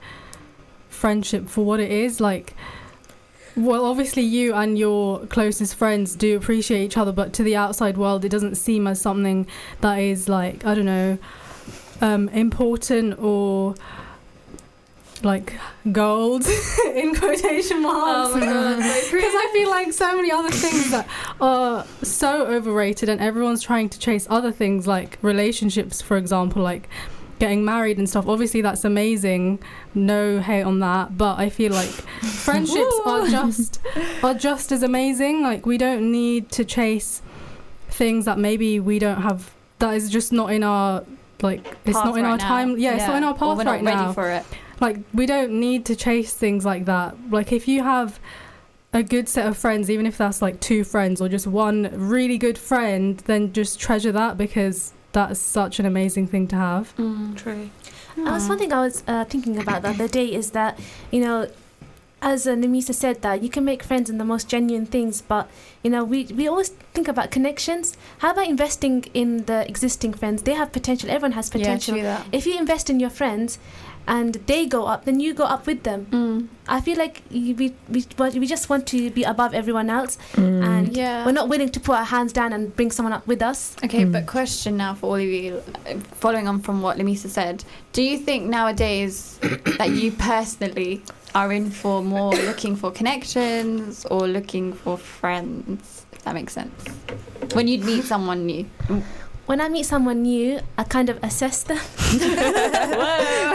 friendship 1.03 1.50
for 1.50 1.65
what 1.65 1.81
it 1.81 1.91
is. 1.91 2.22
Like 2.22 2.55
well, 3.57 3.86
obviously 3.86 4.24
you 4.24 4.53
and 4.53 4.79
your 4.79 5.25
closest 5.27 5.75
friends 5.75 6.15
do 6.15 6.38
appreciate 6.38 6.86
each 6.86 6.98
other, 6.98 7.12
but 7.12 7.33
to 7.33 7.43
the 7.43 7.57
outside 7.57 7.98
world, 7.98 8.24
it 8.24 8.29
doesn't 8.29 8.55
seem 8.55 8.88
as 8.88 9.01
something 9.01 9.45
that 9.81 9.98
is 9.98 10.29
like 10.29 10.65
I 10.65 10.74
don't 10.74 10.86
know, 10.86 11.17
um, 12.00 12.29
important 12.29 13.19
or 13.19 13.75
like 15.24 15.53
gold 15.91 16.45
in 16.95 17.15
quotation 17.15 17.81
marks. 17.81 18.31
Oh 18.33 19.10
Because 19.12 19.36
I 19.36 19.50
feel 19.51 19.69
like 19.69 19.91
so 19.91 20.15
many 20.15 20.31
other 20.31 20.51
things 20.51 20.91
that 20.91 21.05
are 21.41 21.86
so 22.01 22.48
overrated, 22.48 23.10
and 23.10 23.19
everyone's 23.19 23.62
trying 23.62 23.89
to 23.89 24.00
chase 24.00 24.25
other 24.29 24.53
things 24.53 24.88
like 24.88 25.17
relationships, 25.22 26.01
for 26.01 26.15
example, 26.15 26.62
like 26.63 26.88
getting 27.40 27.66
married 27.66 27.98
and 27.98 28.10
stuff. 28.10 28.28
Obviously, 28.28 28.62
that's 28.62 28.86
amazing. 28.86 29.60
No 29.94 30.40
hate 30.40 30.63
on 30.63 30.80
that, 30.80 31.18
but 31.18 31.40
I 31.40 31.50
feel 31.50 31.72
like 31.74 31.90
friendships 32.22 32.96
are 33.06 33.28
just 33.28 33.80
are 34.24 34.34
just 34.34 34.72
as 34.72 34.84
amazing. 34.84 35.42
Like 35.42 35.66
we 35.66 35.78
don't 35.78 36.12
need 36.12 36.52
to 36.52 36.66
chase 36.66 37.22
things 37.90 38.25
that 38.25 38.38
maybe 38.38 38.80
we 38.80 39.00
don't 39.00 39.22
have. 39.22 39.54
That 39.80 39.96
is 39.96 40.10
just 40.10 40.32
not 40.32 40.52
in 40.52 40.63
our 40.63 41.04
like. 41.42 41.66
It's 41.86 41.98
Path 41.98 42.06
not 42.06 42.18
in 42.18 42.24
right 42.24 42.32
our 42.32 42.38
now. 42.38 42.48
time. 42.48 42.78
Yeah, 42.78 42.96
it's 42.96 43.08
not 43.08 43.18
in 43.18 43.24
our 43.24 43.34
path 43.34 43.58
we're 43.58 43.63
not 43.63 43.72
right 43.72 43.84
ready 43.84 43.98
now 43.98 44.13
for 44.13 44.30
it. 44.30 44.46
like 44.80 44.98
we 45.13 45.25
don't 45.25 45.52
need 45.60 45.86
to 45.86 45.96
chase 45.96 46.34
things 46.34 46.66
like 46.66 46.86
that 46.86 47.16
like 47.30 47.52
if 47.52 47.68
you 47.68 47.84
have 47.84 48.20
a 48.94 49.04
good 49.04 49.28
set 49.30 49.46
of 49.48 49.58
friends 49.58 49.90
even 49.90 50.06
if 50.06 50.18
that's 50.18 50.42
like 50.42 50.60
two 50.60 50.84
friends 50.84 51.20
or 51.22 51.28
just 51.30 51.48
one 51.48 51.90
really 51.94 52.38
good 52.38 52.58
friend 52.58 53.18
then 53.25 53.52
just 53.54 53.80
treasure 53.80 54.12
that 54.12 54.38
because 54.38 54.94
that's 55.13 55.39
such 55.39 55.79
an 55.79 55.86
amazing 55.86 56.27
thing 56.27 56.48
to 56.48 56.55
have 56.55 56.93
True. 57.36 57.70
Uh, 58.17 58.38
something 58.39 58.72
I 58.72 58.82
was 58.82 59.03
uh, 59.08 59.25
thinking 59.25 59.58
about 59.58 59.82
the 59.82 59.89
other 59.89 60.08
day 60.08 60.32
is 60.32 60.51
that, 60.51 60.79
you 61.12 61.22
know, 61.22 61.48
as 62.22 62.48
uh, 62.48 62.51
Lamisa 62.55 62.93
said, 62.93 63.22
that 63.22 63.43
you 63.43 63.50
can 63.50 63.65
make 63.65 63.84
friends 63.84 64.10
in 64.10 64.17
the 64.17 64.24
most 64.24 64.48
genuine 64.48 64.86
things, 64.86 65.22
but 65.22 65.50
you 65.84 65.89
know, 65.89 66.03
we 66.03 66.25
we 66.25 66.48
always 66.48 66.70
think 66.93 67.08
about 67.08 67.32
connections. 67.32 67.98
How 68.20 68.32
about 68.32 68.48
investing 68.48 69.05
in 69.13 69.46
the 69.46 69.67
existing 69.67 70.13
friends? 70.13 70.43
They 70.43 70.53
have 70.53 70.72
potential. 70.72 71.10
Everyone 71.10 71.34
has 71.34 71.50
potential. 71.50 71.98
Yeah, 71.98 72.24
if 72.32 72.46
you 72.46 72.58
invest 72.58 72.89
in 72.89 73.00
your 73.00 73.10
friends, 73.10 73.60
and 74.07 74.36
they 74.48 74.65
go 74.65 74.86
up, 74.86 75.05
then 75.05 75.19
you 75.19 75.33
go 75.33 75.43
up 75.45 75.65
with 75.65 75.83
them. 75.83 76.07
Mm. 76.12 76.48
I 76.67 76.79
feel 76.81 76.98
like 76.98 77.22
we 77.31 77.53
we 77.53 77.74
we 78.39 78.48
just 78.48 78.69
want 78.69 78.88
to 78.88 79.10
be 79.12 79.24
above 79.24 79.53
everyone 79.53 79.89
else, 79.89 80.17
Mm. 80.36 80.63
and 80.63 80.98
Yeah. 80.98 81.25
we're 81.25 81.31
not 81.33 81.48
willing 81.50 81.69
to 81.69 81.79
put 81.79 81.95
our 81.95 82.05
hands 82.05 82.33
down 82.33 82.53
and 82.53 82.75
bring 82.75 82.91
someone 82.91 83.13
up 83.13 83.25
with 83.27 83.41
us. 83.41 83.75
Okay, 83.83 84.03
Mm. 84.05 84.12
but 84.12 84.25
question 84.27 84.77
now 84.77 84.93
for 84.93 85.07
all 85.07 85.15
of 85.15 85.22
you, 85.22 85.62
uh, 85.88 85.95
following 86.19 86.48
on 86.48 86.60
from 86.62 86.81
what 86.81 86.98
Lamisa 86.98 87.29
said, 87.29 87.63
do 87.93 88.01
you 88.01 88.17
think 88.17 88.50
nowadays 88.50 89.39
that 89.77 89.91
you 89.91 90.12
personally 90.12 91.01
are 91.36 91.51
in 91.51 91.69
for 91.72 92.01
more 92.03 92.33
looking 92.50 92.75
for 92.75 92.91
connections 92.91 94.05
or 94.12 94.27
looking 94.27 94.74
for 94.74 94.98
friends? 94.98 96.05
If 96.12 96.24
that 96.24 96.33
makes 96.36 96.53
sense. 96.53 96.72
When 97.53 97.67
you 97.67 97.79
meet 97.79 98.03
someone 98.05 98.45
new. 98.45 98.65
When 99.45 99.59
I 99.59 99.67
meet 99.67 99.85
someone 99.85 100.21
new, 100.21 100.62
I 100.77 100.83
kind 100.83 101.09
of 101.09 101.21
assess 101.21 101.63
them. 101.63 101.77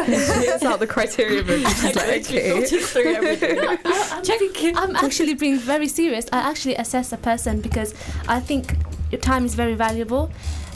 it's 0.09 0.63
not 0.63 0.81
the 0.81 0.87
criteria, 0.87 1.43
but 1.43 1.59
she's 1.61 1.97
like, 1.97 2.27
okay. 2.31 2.53
I'm, 4.77 4.91
I'm 4.91 4.97
actually 4.97 5.35
being 5.35 5.59
very 5.59 5.89
serious. 5.89 6.27
I 6.33 6.39
actually 6.41 6.75
assess 6.77 7.13
a 7.13 7.17
person 7.17 7.61
because 7.63 7.95
I 8.29 8.39
think 8.41 8.75
your 9.11 9.21
time 9.21 9.47
is 9.47 9.55
very 9.55 9.75
valuable. 9.75 10.31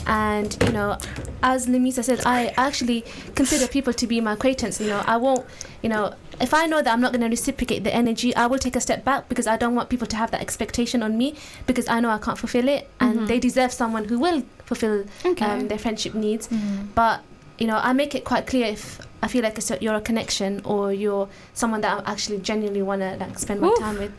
And, 0.05 0.57
you 0.65 0.71
know, 0.73 0.97
as 1.43 1.67
Lamisa 1.67 2.03
said, 2.03 2.21
I 2.25 2.47
actually 2.57 3.05
consider 3.35 3.67
people 3.67 3.93
to 3.93 4.07
be 4.07 4.19
my 4.19 4.33
acquaintance. 4.33 4.81
You 4.81 4.87
know, 4.87 5.03
I 5.05 5.15
won't, 5.17 5.45
you 5.81 5.89
know, 5.89 6.13
if 6.41 6.53
I 6.53 6.65
know 6.65 6.81
that 6.81 6.91
I'm 6.91 6.99
not 6.99 7.11
going 7.13 7.21
to 7.21 7.29
reciprocate 7.29 7.83
the 7.85 7.93
energy, 7.93 8.35
I 8.35 8.47
will 8.47 8.57
take 8.59 8.75
a 8.75 8.81
step 8.81 9.05
back 9.05 9.29
because 9.29 9.47
I 9.47 9.55
don't 9.55 9.75
want 9.75 9.89
people 9.89 10.07
to 10.07 10.15
have 10.17 10.31
that 10.31 10.41
expectation 10.41 11.01
on 11.03 11.17
me 11.17 11.35
because 11.67 11.87
I 11.87 11.99
know 12.01 12.09
I 12.09 12.17
can't 12.17 12.37
fulfill 12.37 12.67
it. 12.67 12.89
And 12.99 13.19
Mhm. 13.21 13.27
they 13.27 13.39
deserve 13.39 13.71
someone 13.71 14.05
who 14.05 14.19
will 14.19 14.43
fulfill 14.65 15.05
Okay. 15.25 15.45
um, 15.45 15.67
their 15.67 15.77
friendship 15.77 16.13
needs. 16.13 16.47
Mm. 16.47 16.87
But 16.95 17.21
you 17.59 17.67
know, 17.67 17.77
I 17.77 17.93
make 17.93 18.15
it 18.15 18.23
quite 18.25 18.47
clear 18.47 18.65
if 18.67 18.99
I 19.21 19.27
feel 19.27 19.43
like 19.43 19.57
it's 19.57 19.69
a, 19.71 19.77
you're 19.79 19.93
a 19.95 20.01
connection 20.01 20.61
or 20.65 20.91
you're 20.91 21.29
someone 21.53 21.81
that 21.81 22.03
I 22.05 22.11
actually 22.11 22.39
genuinely 22.39 22.81
want 22.81 23.01
to 23.01 23.15
like 23.17 23.37
spend 23.39 23.61
my 23.61 23.67
Oof. 23.67 23.79
time 23.79 23.97
with. 23.99 24.11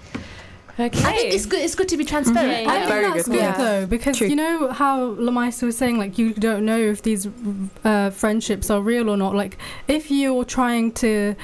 okay. 0.78 0.98
I 1.04 1.12
think 1.16 1.34
it's 1.34 1.46
good. 1.46 1.60
It's 1.60 1.74
good 1.74 1.88
to 1.88 1.96
be 1.96 2.04
transparent. 2.04 2.66
Mhm. 2.66 2.70
I 2.70 2.74
Yeah. 2.74 2.78
think 2.80 2.88
Very 2.88 3.04
that's 3.12 3.28
good 3.28 3.32
good 3.38 3.44
point. 3.44 3.56
though, 3.58 3.86
because 3.86 4.18
True. 4.18 4.28
you 4.28 4.36
know 4.36 4.70
how 4.72 5.10
Lamisa 5.16 5.64
was 5.64 5.76
saying, 5.76 5.98
like 5.98 6.16
you 6.18 6.32
don't 6.32 6.64
know 6.64 6.78
if 6.78 7.02
these 7.02 7.28
uh, 7.84 8.10
friendships 8.10 8.70
are 8.70 8.80
real 8.80 9.10
or 9.10 9.16
not. 9.16 9.34
Like 9.34 9.58
if 9.88 10.10
you're 10.10 10.44
trying 10.44 10.92
to 10.92 11.34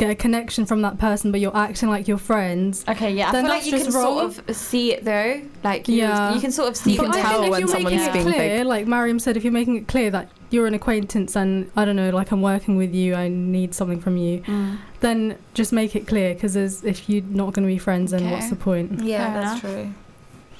get 0.00 0.10
a 0.10 0.14
connection 0.14 0.64
from 0.64 0.80
that 0.80 0.98
person, 0.98 1.30
but 1.30 1.40
you're 1.40 1.54
acting 1.56 1.90
like 1.90 2.08
you're 2.08 2.16
friends. 2.18 2.84
Okay, 2.88 3.12
yeah. 3.12 3.28
I 3.28 3.32
Then 3.32 3.44
feel 3.44 3.54
like 3.54 3.64
you 3.66 3.72
can 3.72 3.80
just 3.80 3.92
sort 3.92 4.24
of 4.48 4.56
see 4.56 4.92
it 4.94 5.04
though. 5.04 5.42
Like 5.62 5.88
you, 5.88 5.96
Yeah. 5.96 6.34
you 6.34 6.40
can 6.40 6.50
sort 6.50 6.68
of 6.70 6.76
see 6.76 6.92
You 6.92 6.98
but 6.98 7.12
can 7.12 7.12
I 7.12 7.16
when- 7.16 7.22
tell 7.24 7.32
think 7.42 7.44
if 7.44 7.50
when 7.50 7.60
you're 7.60 7.68
someone's 7.68 7.96
making 7.96 8.08
it 8.08 8.12
being 8.14 8.24
clear, 8.34 8.58
fake. 8.60 8.66
like 8.66 8.86
Mariam 8.86 9.18
said, 9.18 9.36
if 9.36 9.44
you're 9.44 9.52
making 9.52 9.76
it 9.76 9.86
clear 9.88 10.10
that 10.10 10.28
you're 10.48 10.66
an 10.66 10.72
acquaintance 10.74 11.36
and 11.36 11.70
I 11.76 11.84
don't 11.84 11.96
know, 11.96 12.08
like 12.10 12.32
I'm 12.32 12.40
working 12.40 12.76
with 12.76 12.94
you, 12.94 13.14
I 13.14 13.28
need 13.28 13.74
something 13.74 14.00
from 14.00 14.16
you, 14.16 14.40
Mm. 14.40 14.78
then 15.00 15.36
just 15.52 15.70
make 15.72 15.94
it 15.94 16.06
clear. 16.06 16.32
Because 16.34 16.56
if 16.56 17.08
you're 17.10 17.22
not 17.28 17.52
going 17.52 17.64
to 17.68 17.72
be 17.72 17.78
friends, 17.78 18.12
then 18.12 18.22
Okay. 18.22 18.32
what's 18.32 18.48
the 18.48 18.56
point? 18.56 19.02
Yeah, 19.04 19.32
Fair 19.32 19.42
that's 19.42 19.62
enough. 19.64 19.74
true. 19.74 19.94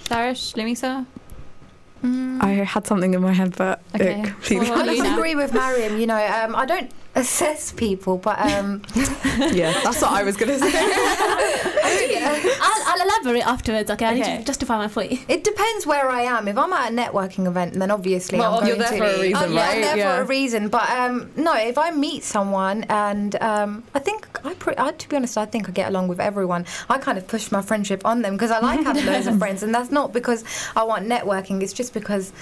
Zarish, 0.05 0.55
Lamisa? 0.55 1.07
Mm. 2.05 2.43
I 2.43 2.51
had 2.65 2.87
something 2.87 3.15
in 3.15 3.21
my 3.23 3.33
head, 3.33 3.55
but 3.57 3.81
Okay. 3.95 4.21
it 4.21 4.25
completely. 4.27 4.71
Well, 4.71 4.79
I 4.89 4.93
you 4.93 4.99
know. 4.99 5.05
disagree 5.05 5.35
with 5.35 5.53
Mariam. 5.55 5.99
You 5.99 6.07
know, 6.07 6.17
um, 6.43 6.55
I 6.57 6.65
don't 6.67 6.91
assess 7.15 7.73
people, 7.73 8.19
but 8.19 8.39
um, 8.41 8.83
yeah, 8.95 9.73
that's 9.83 10.01
what 10.01 10.13
I 10.13 10.23
was 10.23 10.37
gonna 10.37 10.59
say. 10.59 10.71
I'll, 12.63 12.83
I'll 12.87 13.07
elaborate 13.07 13.47
afterwards. 13.47 13.91
Okay, 13.91 14.07
I 14.07 14.15
need 14.15 14.25
to 14.25 14.45
justify 14.45 14.77
my 14.79 14.89
point. 14.89 15.21
it 15.29 15.43
depends 15.45 15.87
where 15.87 16.09
I 16.09 16.23
am. 16.23 16.49
If 16.49 16.57
I'm 16.57 16.73
at 16.73 16.93
a 16.93 16.95
networking 16.95 17.47
event, 17.47 17.75
then 17.75 17.91
obviously 17.91 18.39
Well, 18.39 18.61
I'm 18.61 18.67
you're 18.67 18.77
going 18.77 18.91
there 18.91 19.09
to. 19.09 19.15
for 19.15 19.19
a 19.19 19.23
reason, 19.23 19.43
Oh, 19.43 19.53
yeah, 19.55 19.69
I'm 19.69 19.81
there 19.81 19.97
Yeah. 19.97 20.17
for 20.17 20.23
a 20.23 20.25
reason. 20.27 20.69
But 20.69 20.89
um, 20.91 21.31
no, 21.37 21.55
if 21.57 21.79
I 21.79 21.91
meet 21.91 22.23
someone 22.23 22.85
and 22.89 23.35
um, 23.43 23.83
I 23.95 23.99
think 23.99 24.29
I, 24.45 24.55
pre- 24.55 24.75
I, 24.79 24.93
to 24.93 25.09
be 25.09 25.17
honest, 25.17 25.37
I 25.37 25.47
think 25.47 25.69
I 25.69 25.73
get 25.73 25.89
along 25.89 26.09
with 26.09 26.21
everyone. 26.21 26.65
I 26.89 26.99
kind 26.99 27.19
of 27.19 27.27
push 27.27 27.51
my 27.51 27.63
friendship 27.63 28.05
on 28.07 28.23
them 28.23 28.35
because 28.35 28.51
I 28.51 28.61
like 28.61 28.83
having 28.85 29.05
loads 29.07 29.27
of 29.27 29.39
friends, 29.43 29.63
and 29.63 29.75
that's 29.75 29.91
not 29.91 30.13
because 30.13 30.45
I 30.77 30.85
want 30.85 31.09
networking. 31.09 31.63
It's 31.63 31.73
just 31.73 31.93
because. 31.95 32.33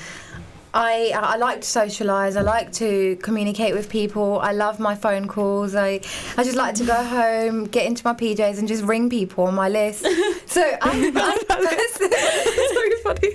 I, 0.78 1.10
I 1.12 1.36
like 1.38 1.62
to 1.62 1.66
socialise. 1.66 2.36
I 2.36 2.42
like 2.42 2.70
to 2.74 3.16
communicate 3.16 3.74
with 3.74 3.88
people. 3.88 4.38
I 4.38 4.52
love 4.52 4.78
my 4.78 4.94
phone 4.94 5.26
calls. 5.26 5.74
I, 5.74 6.00
I 6.36 6.44
just 6.44 6.54
like 6.54 6.76
to 6.76 6.84
go 6.84 6.94
home, 6.94 7.64
get 7.64 7.84
into 7.84 8.02
my 8.04 8.14
PJs, 8.14 8.60
and 8.60 8.68
just 8.68 8.84
ring 8.84 9.10
people 9.10 9.44
on 9.44 9.54
my 9.54 9.68
list. 9.68 10.06
So 10.48 10.62
I, 10.62 11.10
so 11.10 13.02
funny. 13.02 13.28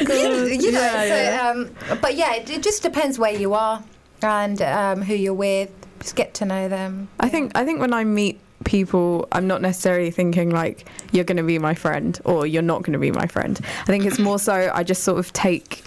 you, 0.00 0.46
you 0.46 0.72
know, 0.72 0.80
Yeah, 0.80 1.02
so, 1.02 1.06
yeah. 1.06 1.50
Um, 1.50 1.98
but 2.00 2.16
yeah, 2.16 2.34
it, 2.34 2.48
it 2.48 2.62
just 2.62 2.82
depends 2.82 3.18
where 3.18 3.32
you 3.32 3.52
are 3.52 3.82
and 4.22 4.62
um, 4.62 5.02
who 5.02 5.14
you're 5.14 5.34
with. 5.34 5.70
Just 6.00 6.16
get 6.16 6.32
to 6.34 6.46
know 6.46 6.68
them. 6.68 7.08
I 7.20 7.28
think 7.28 7.52
I 7.54 7.64
think 7.64 7.80
when 7.80 7.92
I 7.92 8.04
meet 8.04 8.40
people, 8.64 9.28
I'm 9.32 9.46
not 9.46 9.60
necessarily 9.60 10.10
thinking 10.10 10.50
like 10.50 10.88
you're 11.12 11.24
going 11.24 11.36
to 11.36 11.42
be 11.42 11.58
my 11.58 11.74
friend 11.74 12.18
or 12.24 12.46
you're 12.46 12.62
not 12.62 12.82
going 12.82 12.94
to 12.94 12.98
be 12.98 13.10
my 13.10 13.26
friend. 13.26 13.60
I 13.82 13.86
think 13.86 14.06
it's 14.06 14.18
more 14.18 14.38
so 14.38 14.70
I 14.72 14.82
just 14.82 15.04
sort 15.04 15.18
of 15.18 15.32
take 15.34 15.84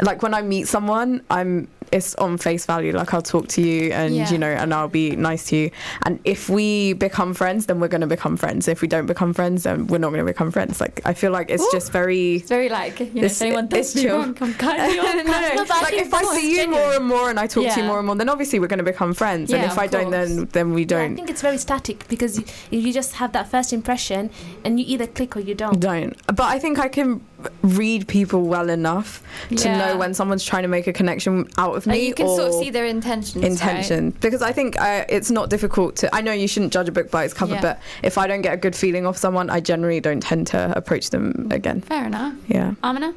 like 0.00 0.22
when 0.22 0.34
I 0.34 0.42
meet 0.42 0.68
someone, 0.68 1.22
I'm 1.30 1.68
it's 1.92 2.16
on 2.16 2.36
face 2.36 2.66
value. 2.66 2.92
Like 2.92 3.14
I'll 3.14 3.22
talk 3.22 3.46
to 3.48 3.62
you 3.62 3.92
and 3.92 4.14
Yeah. 4.14 4.28
you 4.30 4.38
know, 4.38 4.48
and 4.50 4.74
I'll 4.74 4.88
be 4.88 5.14
nice 5.14 5.46
to 5.50 5.56
you. 5.56 5.70
And 6.02 6.18
if 6.24 6.50
we 6.50 6.94
become 6.94 7.32
friends, 7.32 7.66
then 7.66 7.78
we're 7.78 7.86
going 7.86 8.00
to 8.00 8.08
become 8.08 8.36
friends. 8.36 8.66
If 8.66 8.82
we 8.82 8.88
don't 8.88 9.06
become 9.06 9.32
friends, 9.32 9.62
then 9.62 9.86
we're 9.86 9.98
not 9.98 10.08
going 10.08 10.18
to 10.26 10.30
become 10.32 10.50
friends. 10.50 10.80
Like 10.80 11.00
I 11.04 11.14
feel 11.14 11.30
like 11.30 11.48
it's 11.48 11.62
Ooh. 11.62 11.68
just 11.72 11.92
very. 11.92 12.36
It's 12.36 12.48
very 12.48 12.68
like, 12.68 12.98
you 12.98 13.06
know, 13.06 13.18
It's- 13.22 13.36
if 13.36 13.42
anyone 13.42 13.68
does 13.68 13.94
me 13.94 14.02
chill. 14.02 14.18
wrong, 14.18 14.36
I'm 14.40 14.54
cutting 14.54 14.94
you 14.96 15.00
off. 15.00 15.14
no, 15.14 15.22
no, 15.22 15.62
No, 15.62 15.80
like 15.80 15.94
if 15.94 16.12
I 16.12 16.24
see 16.34 16.50
you 16.50 16.56
genuine. 16.56 16.80
more 16.82 16.94
and 16.96 17.06
more 17.06 17.30
and 17.30 17.38
I 17.38 17.46
talk 17.46 17.72
to 17.72 17.80
you 17.80 17.86
more 17.86 17.98
and 17.98 18.06
more, 18.06 18.16
then 18.16 18.28
obviously 18.28 18.58
we're 18.58 18.66
going 18.66 18.78
to 18.78 18.84
become 18.84 19.14
friends. 19.14 19.52
and 19.52 19.62
if 19.64 19.70
of 19.72 19.78
I 19.78 19.86
don't, 19.86 20.10
then 20.10 20.46
then 20.52 20.72
we 20.74 20.84
don't. 20.84 21.12
I 21.12 21.14
think 21.14 21.30
it's 21.30 21.42
very 21.42 21.58
static 21.58 22.08
because 22.08 22.36
you, 22.38 22.44
you 22.70 22.92
just 22.92 23.12
have 23.14 23.30
that 23.32 23.48
first 23.48 23.72
impression 23.72 24.30
and 24.64 24.80
you 24.80 24.86
either 24.88 25.06
click 25.06 25.36
or 25.36 25.40
you 25.40 25.54
don't. 25.54 25.78
don't. 25.78 26.16
But 26.26 26.46
I 26.54 26.58
think 26.58 26.80
I 26.80 26.88
can 26.88 27.20
read 27.62 28.08
people 28.08 28.42
well 28.42 28.70
enough 28.70 29.22
to 29.50 29.54
Yeah. 29.56 29.78
know 29.78 29.96
when 29.98 30.14
someone's 30.14 30.44
trying 30.44 30.62
to 30.62 30.68
make 30.68 30.86
a 30.86 30.92
connection 30.92 31.46
out 31.58 31.76
of 31.76 31.86
me 31.86 31.92
Like, 31.94 32.02
you 32.02 32.14
can 32.14 32.26
or 32.26 32.36
sort 32.36 32.48
of 32.48 32.54
see 32.54 32.70
their 32.70 32.86
intentions. 32.86 33.42
right? 33.42 33.50
intention. 33.52 34.10
Because 34.20 34.42
I 34.42 34.52
think 34.52 34.80
uh, 34.80 35.04
it's 35.08 35.30
not 35.30 35.50
difficult 35.50 35.96
to. 35.96 36.14
I 36.14 36.20
know 36.22 36.32
you 36.32 36.48
shouldn't 36.48 36.72
judge 36.72 36.88
a 36.88 36.92
book 36.92 37.10
by 37.10 37.24
its 37.24 37.34
cover, 37.34 37.54
Yeah. 37.54 37.60
but 37.60 37.80
if 38.02 38.16
I 38.18 38.26
don't 38.26 38.42
get 38.42 38.54
a 38.54 38.56
good 38.56 38.74
feeling 38.74 39.06
off 39.06 39.16
someone, 39.16 39.50
I 39.50 39.60
generally 39.60 40.00
don't 40.00 40.22
tend 40.22 40.46
to 40.48 40.72
approach 40.76 41.10
them 41.10 41.48
again. 41.50 41.80
Fair 41.82 42.06
enough. 42.06 42.34
Yeah. 42.48 42.74
Amina? 42.82 43.14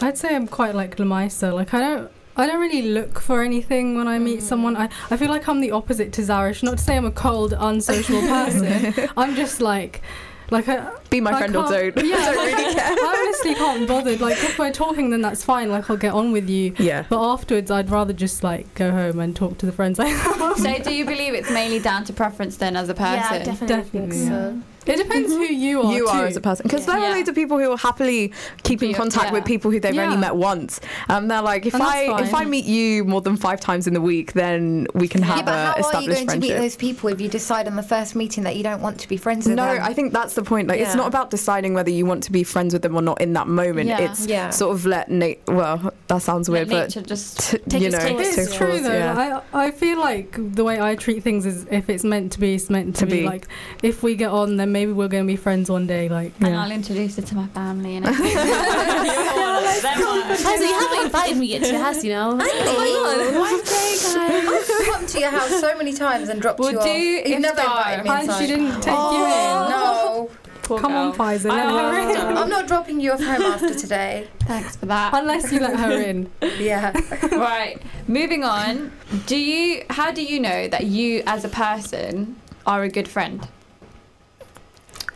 I'd 0.00 0.18
say 0.18 0.34
I'm 0.34 0.46
quite 0.48 0.74
like 0.74 0.96
Lamisa. 0.96 1.52
Like 1.54 1.72
I 1.74 1.80
don't. 1.80 2.10
I 2.36 2.46
don't 2.48 2.60
really 2.60 2.82
look 2.82 3.20
for 3.20 3.42
anything 3.42 3.96
when 3.96 4.08
I 4.08 4.18
meet 4.18 4.42
someone. 4.42 4.76
I, 4.76 4.88
I 5.08 5.16
feel 5.16 5.28
like 5.28 5.46
I'm 5.46 5.60
the 5.60 5.70
opposite 5.70 6.12
to 6.14 6.22
Zarish. 6.22 6.64
Not 6.64 6.78
to 6.78 6.82
say 6.84 6.96
I'm 6.96 7.04
a 7.04 7.12
cold, 7.12 7.54
unsocial 7.56 8.20
person. 8.28 8.92
I'm 9.16 9.36
just 9.36 9.60
like, 9.60 10.02
like 10.50 10.68
I, 10.68 10.90
Be 11.10 11.20
my 11.20 11.30
I 11.32 11.38
friend 11.38 11.54
or 11.54 11.62
don't. 11.70 11.96
Yeah, 12.04 12.16
I 12.18 12.34
don't 12.34 12.46
really 12.46 12.74
care. 12.80 12.96
I 13.44 13.48
honestly 13.48 13.54
can't 13.54 13.80
be 13.80 13.86
bothered. 13.86 14.20
Like 14.20 14.36
if 14.38 14.58
we're 14.58 14.72
talking, 14.72 15.10
then 15.10 15.20
that's 15.20 15.44
fine. 15.44 15.70
Like 15.70 15.88
I'll 15.90 15.96
get 15.96 16.14
on 16.14 16.32
with 16.32 16.48
you. 16.48 16.74
Yeah. 16.78 17.04
But 17.08 17.22
afterwards, 17.22 17.70
I'd 17.70 17.90
rather 17.90 18.12
just 18.12 18.42
like 18.42 18.72
go 18.74 18.90
home 18.90 19.20
and 19.20 19.34
talk 19.34 19.58
to 19.58 19.66
the 19.66 19.72
friends 19.72 19.98
I 19.98 20.06
have. 20.08 20.58
So 20.58 20.78
do 20.78 20.94
you 20.94 21.04
believe 21.04 21.34
it's 21.34 21.50
mainly 21.50 21.78
down 21.80 22.04
to 22.04 22.12
preference 22.12 22.56
then 22.56 22.76
as 22.76 22.88
a 22.88 22.94
person? 22.94 23.16
Yeah, 23.16 23.44
definitely, 23.44 23.66
Definitely, 23.66 24.16
think 24.16 24.28
so. 24.28 24.62
It 24.86 24.96
depends 24.96 25.32
who 25.32 25.42
you 25.42 25.82
are. 25.82 25.92
you 25.94 26.06
are 26.08 26.26
as 26.26 26.36
a 26.36 26.40
person 26.40 26.64
because 26.64 26.86
there 26.86 26.96
are 26.96 27.08
Yeah. 27.08 27.14
loads 27.16 27.28
of 27.28 27.34
people 27.34 27.58
who 27.58 27.70
are 27.72 27.76
happily 27.78 28.32
keeping 28.62 28.90
Be- 28.90 28.94
contact 28.94 29.26
yeah. 29.26 29.32
with 29.32 29.44
people 29.44 29.70
who 29.70 29.80
they've 29.80 29.96
only 29.98 30.16
met 30.16 30.36
once. 30.36 30.80
Um, 31.08 31.28
they're 31.28 31.42
like, 31.42 31.66
if 31.66 31.74
And 31.74 31.82
that's 31.82 31.92
I 31.92 32.22
if 32.22 32.34
I 32.34 32.44
meet 32.44 32.64
you 32.64 33.04
more 33.04 33.20
than 33.20 33.36
five 33.36 33.60
times 33.60 33.86
in 33.86 33.94
the 33.94 34.00
week, 34.00 34.32
then 34.34 34.86
we 34.94 35.08
can 35.08 35.22
have 35.22 35.38
yeah, 35.38 35.44
but 35.44 35.52
a 35.52 35.56
how 35.56 35.68
are 35.70 35.74
you 35.78 35.84
established 36.10 36.26
going 36.26 36.40
to 36.40 36.46
meet 36.48 36.54
those 36.58 36.76
people 36.76 37.08
if 37.10 37.20
you 37.20 37.28
decide 37.28 37.66
on 37.66 37.76
the 37.76 37.82
first 37.82 38.14
meeting 38.14 38.44
that 38.44 38.56
you 38.56 38.62
don't 38.62 38.80
want 38.82 38.98
to 39.00 39.08
be 39.08 39.16
friends 39.16 39.46
with 39.46 39.56
no, 39.56 39.74
them? 39.74 39.82
I 39.82 39.92
think 39.94 40.12
that's 40.12 40.34
the 40.34 40.42
point. 40.42 40.68
Like, 40.68 40.80
it's 40.80 40.94
not 40.94 41.06
about 41.08 41.30
deciding 41.30 41.74
whether 41.74 41.90
you 41.90 42.06
want 42.06 42.22
to 42.24 42.32
be 42.32 42.44
friends 42.44 42.72
with 42.74 42.82
them 42.82 42.94
or 42.96 43.02
not 43.02 43.20
in 43.20 43.32
that 43.34 43.48
moment. 43.48 43.88
Yeah. 43.88 44.00
It's 44.00 44.26
Yeah. 44.26 44.50
sort 44.50 44.74
of 44.74 44.86
let 44.86 45.10
Nate. 45.10 45.40
Well, 45.48 45.92
that 46.08 46.22
sounds 46.22 46.48
Let 46.48 46.68
weird, 46.68 46.68
but 46.70 46.88
nature 46.88 47.02
just 47.02 47.38
t- 47.50 47.58
Take 47.68 47.80
you 47.82 47.88
its 47.88 47.96
know, 47.98 48.08
course. 48.10 48.38
It's 48.38 48.54
true 48.54 48.80
though. 48.80 48.92
yeah. 48.92 49.40
I 49.52 49.66
I 49.66 49.70
feel 49.70 49.98
like 49.98 50.36
the 50.54 50.64
way 50.64 50.80
I 50.80 50.94
treat 50.94 51.22
things 51.22 51.46
is 51.46 51.66
if 51.70 51.88
it's 51.88 52.04
meant 52.04 52.32
to 52.32 52.40
be, 52.40 52.54
it's 52.54 52.68
meant 52.70 52.96
to, 52.96 53.06
To 53.06 53.10
be. 53.10 53.20
be. 53.22 53.26
Like 53.26 53.46
if 53.82 54.02
we 54.02 54.14
get 54.14 54.30
on, 54.30 54.56
then 54.56 54.72
maybe 54.74 54.92
we're 54.92 55.08
going 55.08 55.24
to 55.24 55.32
be 55.32 55.36
friends 55.36 55.70
one 55.70 55.86
day. 55.86 56.08
Like 56.08 56.32
and 56.40 56.48
Yeah. 56.48 56.62
I'll 56.62 56.70
introduce 56.70 57.16
her 57.16 57.22
to 57.22 57.34
my 57.34 57.46
family 57.58 57.96
and 57.96 58.06
everything. 58.06 58.34
Guys, 58.34 59.84
you 60.60 60.74
haven't 60.82 61.04
invited 61.06 61.36
me 61.38 61.46
yet 61.46 61.62
to 61.62 61.70
your 61.72 61.82
house, 61.82 62.04
you 62.04 62.12
know. 62.12 62.28
One 62.36 63.64
day, 63.64 63.96
guys. 64.02 64.16
I've 64.16 64.86
come 64.92 65.06
to 65.06 65.20
your 65.20 65.30
house 65.30 65.60
so 65.60 65.76
many 65.78 65.92
times 65.92 66.28
and 66.28 66.40
dropped 66.42 66.58
We'll 66.60 66.72
you 66.72 66.78
off. 66.80 66.86
You've 66.86 67.40
never 67.40 67.60
iftar. 67.60 67.98
invited 67.98 68.04
me 68.04 68.10
and 68.10 68.22
inside. 68.24 68.40
she 68.40 68.46
didn't 68.46 68.80
take 68.82 68.94
Oh, 68.96 69.18
you 69.18 69.24
in. 69.24 69.70
No. 69.70 70.30
Poor 70.62 70.80
Come 70.80 70.92
on, 70.94 71.10
girl. 71.10 71.18
Faiza. 71.26 71.50
I 71.50 71.70
let 71.70 71.74
her 71.74 71.98
asked 72.10 72.18
in. 72.18 72.26
her. 72.36 72.42
I'm 72.42 72.48
not 72.48 72.66
dropping 72.66 73.00
you 73.00 73.12
off 73.12 73.22
home 73.22 73.42
after 73.42 73.74
today. 73.74 74.26
Thanks 74.40 74.76
for 74.76 74.86
that. 74.86 75.12
Unless 75.14 75.52
you 75.52 75.60
let 75.60 75.78
her 75.78 75.92
in. 76.00 76.30
Yeah. 76.58 76.92
right. 77.36 77.78
Moving 78.08 78.44
on. 78.44 78.90
Do 79.26 79.36
you? 79.36 79.84
How 79.90 80.10
do 80.10 80.22
you 80.24 80.40
know 80.40 80.66
that 80.68 80.86
you, 80.86 81.22
as 81.26 81.44
a 81.44 81.48
person, 81.50 82.36
are 82.66 82.82
a 82.82 82.88
good 82.88 83.08
friend? 83.08 83.46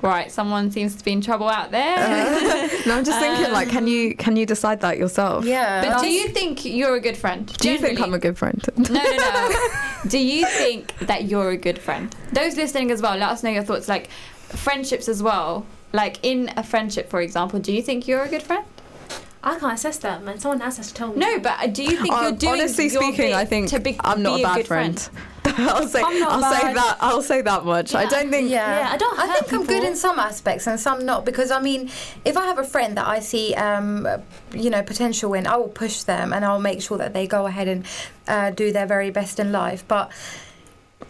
Right. 0.01 0.31
Someone 0.31 0.71
seems 0.71 0.95
to 0.97 1.05
be 1.05 1.13
in 1.13 1.21
trouble 1.21 1.49
out 1.49 1.71
there. 1.71 1.97
no, 2.87 2.95
I'm 2.97 3.05
just 3.05 3.19
thinking, 3.19 3.53
like, 3.53 3.69
Um, 3.69 3.73
can 3.75 3.87
you 3.89 4.15
can 4.15 4.37
you 4.37 4.47
decide 4.47 4.81
that 4.83 4.97
yourself? 4.99 5.45
Yeah. 5.45 5.83
but 5.95 6.01
do 6.01 6.09
you 6.11 6.29
think 6.29 6.65
you're 6.65 6.95
a 6.95 7.01
good 7.01 7.17
friend? 7.17 7.47
Do 7.59 7.71
you 7.71 7.79
think 7.79 8.01
I'm 8.01 8.15
a 8.15 8.19
good 8.19 8.39
friend? 8.39 8.63
No, 8.77 9.03
no, 9.03 9.17
no. 9.17 9.69
do 10.09 10.19
you 10.19 10.47
think 10.47 10.97
that 10.99 11.25
you're 11.25 11.51
a 11.51 11.57
good 11.57 11.79
friend? 11.79 12.15
Those 12.33 12.57
listening 12.57 12.91
as 12.91 13.03
well, 13.03 13.17
let 13.17 13.31
us 13.31 13.43
know 13.43 13.51
your 13.51 13.65
thoughts. 13.65 13.89
Like 13.89 14.09
friendships 14.49 15.09
as 15.09 15.23
well. 15.23 15.67
Like 15.93 16.19
in 16.23 16.53
a 16.57 16.63
friendship, 16.63 17.09
for 17.11 17.21
example, 17.21 17.59
do 17.59 17.73
you 17.73 17.83
think 17.83 18.07
you're 18.07 18.23
a 18.23 18.29
good 18.29 18.43
friend? 18.43 18.65
I 19.43 19.59
can't 19.59 19.73
assess 19.75 19.99
that, 19.99 20.23
man. 20.25 20.39
Someone 20.39 20.61
else 20.63 20.77
has 20.79 20.89
to 20.89 20.95
tell 20.95 21.09
me. 21.09 21.17
No, 21.17 21.39
but 21.39 21.59
uh, 21.61 21.67
do 21.69 21.83
you 21.83 21.97
think 21.97 22.13
Uh, 22.13 22.23
you're 22.23 22.33
doing 22.33 22.53
honestly 22.55 22.89
your 22.89 23.03
speaking, 23.03 23.31
bit 23.31 23.35
I 23.35 23.45
think 23.45 23.69
to 23.71 23.81
be, 23.81 23.97
I'm 24.01 24.23
not 24.23 24.37
be 24.37 24.43
a 24.43 24.47
bad 24.47 24.57
good 24.57 24.67
friend. 24.67 25.09
I'll 25.69 25.89
say 25.89 26.01
I'm 26.01 26.21
not 26.21 26.33
I'll 26.33 26.53
say 26.53 26.75
that 26.75 26.97
I'll 27.01 27.23
say 27.23 27.43
that 27.43 27.65
much. 27.65 27.95
I 27.95 28.07
don't 28.07 28.31
think 28.31 28.49
Yeah. 28.49 28.79
Yeah, 28.79 28.93
I 28.93 28.97
don't 28.97 29.19
I 29.19 29.27
hurt 29.27 29.49
think 29.49 29.53
I'm 29.61 29.67
good 29.67 29.83
in 29.83 29.97
some 29.97 30.19
aspects 30.19 30.67
and 30.69 30.79
some 30.79 31.05
not 31.05 31.25
because 31.25 31.51
I 31.51 31.61
mean, 31.61 31.91
if 32.25 32.37
I 32.37 32.45
have 32.47 32.59
a 32.59 32.65
friend 32.65 32.97
that 32.97 33.07
I 33.07 33.19
see, 33.19 33.55
um, 33.55 34.07
you 34.53 34.71
know, 34.71 34.83
potential 34.83 35.35
in, 35.35 35.47
I 35.47 35.57
will 35.57 35.69
push 35.69 36.03
them 36.03 36.33
and 36.33 36.45
I'll 36.45 36.61
make 36.61 36.81
sure 36.81 36.99
that 36.99 37.13
they 37.13 37.27
go 37.27 37.47
ahead 37.47 37.67
and 37.67 37.85
uh, 38.29 38.51
do 38.51 38.71
their 38.71 38.87
very 38.87 39.11
best 39.11 39.41
in 39.41 39.51
life. 39.51 39.85
But 39.89 40.13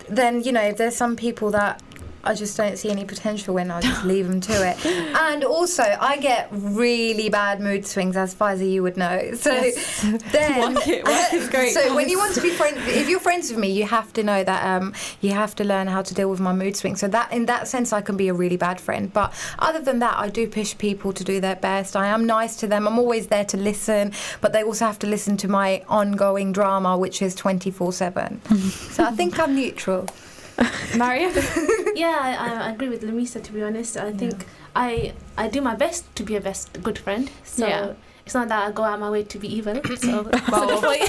then, 0.08 0.42
you 0.42 0.52
know, 0.52 0.62
if 0.62 0.78
there's 0.78 0.96
some 0.96 1.16
people 1.16 1.50
that 1.50 1.82
I 2.24 2.35
just 2.35 2.57
don't 2.57 2.76
see 2.76 2.90
any 2.90 3.04
potential 3.04 3.54
when 3.54 3.70
I'll 3.70 3.81
just 3.83 4.04
leave 4.12 4.28
them 4.28 4.40
to 4.42 4.52
it. 4.70 4.76
And 5.28 5.44
also, 5.44 5.83
I 6.00 6.16
get 6.18 6.48
really 6.52 7.28
bad 7.28 7.61
mood 7.61 7.87
swings, 7.87 8.16
as 8.16 8.35
far 8.35 8.50
as 8.50 8.62
you 8.62 8.83
would 8.83 8.96
know. 8.96 9.33
So 9.35 9.50
then, 10.33 10.74
Work 10.74 10.88
it- 10.88 11.04
work 11.04 11.33
is 11.33 11.48
great, 11.48 11.72
So 11.72 11.94
when 11.94 12.09
you 12.09 12.18
want 12.18 12.35
to 12.35 12.40
be 12.40 12.50
friends, 12.50 12.78
if 12.88 13.09
you're 13.09 13.20
friends 13.20 13.50
with 13.50 13.59
me, 13.59 13.70
you 13.70 13.85
have 13.85 14.12
to 14.14 14.22
know 14.22 14.42
that 14.44 14.64
um, 14.64 14.94
you 15.20 15.31
have 15.33 15.54
to 15.57 15.64
learn 15.64 15.87
how 15.87 16.02
to 16.02 16.14
deal 16.14 16.31
with 16.31 16.40
my 16.40 16.52
mood 16.52 16.76
swings. 16.76 17.00
So 17.00 17.09
that, 17.09 17.33
in 17.33 17.46
that 17.46 17.68
sense, 17.68 17.92
I 17.92 18.00
can 18.00 18.16
be 18.16 18.28
a 18.28 18.35
really 18.35 18.57
bad 18.57 18.81
friend. 18.81 19.12
But 19.12 19.33
other 19.59 19.81
than 19.81 19.98
that, 20.00 20.16
I 20.18 20.28
do 20.28 20.46
push 20.48 20.76
people 20.76 21.12
to 21.12 21.24
do 21.24 21.40
their 21.40 21.57
best. 21.57 21.96
I 21.96 22.07
am 22.09 22.26
nice 22.26 22.57
to 22.57 22.66
them. 22.66 22.87
I'm 22.88 22.98
always 22.98 23.28
there 23.28 23.44
to 23.46 23.57
listen, 23.57 24.12
but 24.40 24.52
they 24.52 24.62
also 24.62 24.87
have 24.87 24.98
to 25.00 25.07
listen 25.07 25.37
to 25.38 25.48
my 25.48 25.83
ongoing 25.88 26.52
drama, 26.52 26.96
which 26.96 27.22
is 27.22 27.35
24 27.35 27.92
seven. 27.92 28.40
So 28.90 29.04
I 29.04 29.11
think 29.12 29.38
I'm 29.38 29.54
neutral. 29.54 30.07
Mariam? 30.96 31.32
Yeah, 31.94 32.16
I, 32.20 32.68
I 32.68 32.70
agree 32.72 32.88
with 32.88 33.02
Lamisa. 33.02 33.42
To 33.42 33.52
be 33.52 33.62
honest, 33.62 33.96
I 33.96 34.12
think 34.12 34.46
I 34.76 35.12
I 35.36 35.48
do 35.48 35.60
my 35.60 35.74
best 35.74 36.04
to 36.16 36.22
be 36.22 36.36
a 36.36 36.40
best 36.40 36.80
good 36.82 36.98
friend. 36.98 37.28
So 37.44 37.66
Yeah. 37.66 37.94
it's 38.24 38.34
not 38.34 38.46
that 38.48 38.68
I 38.68 38.70
go 38.70 38.84
out 38.84 39.00
my 39.00 39.10
way 39.10 39.24
to 39.24 39.38
be 39.38 39.48
evil. 39.58 39.74
So 39.96 40.22
Well, 40.52 40.68
You 40.78 41.00
need 41.00 41.08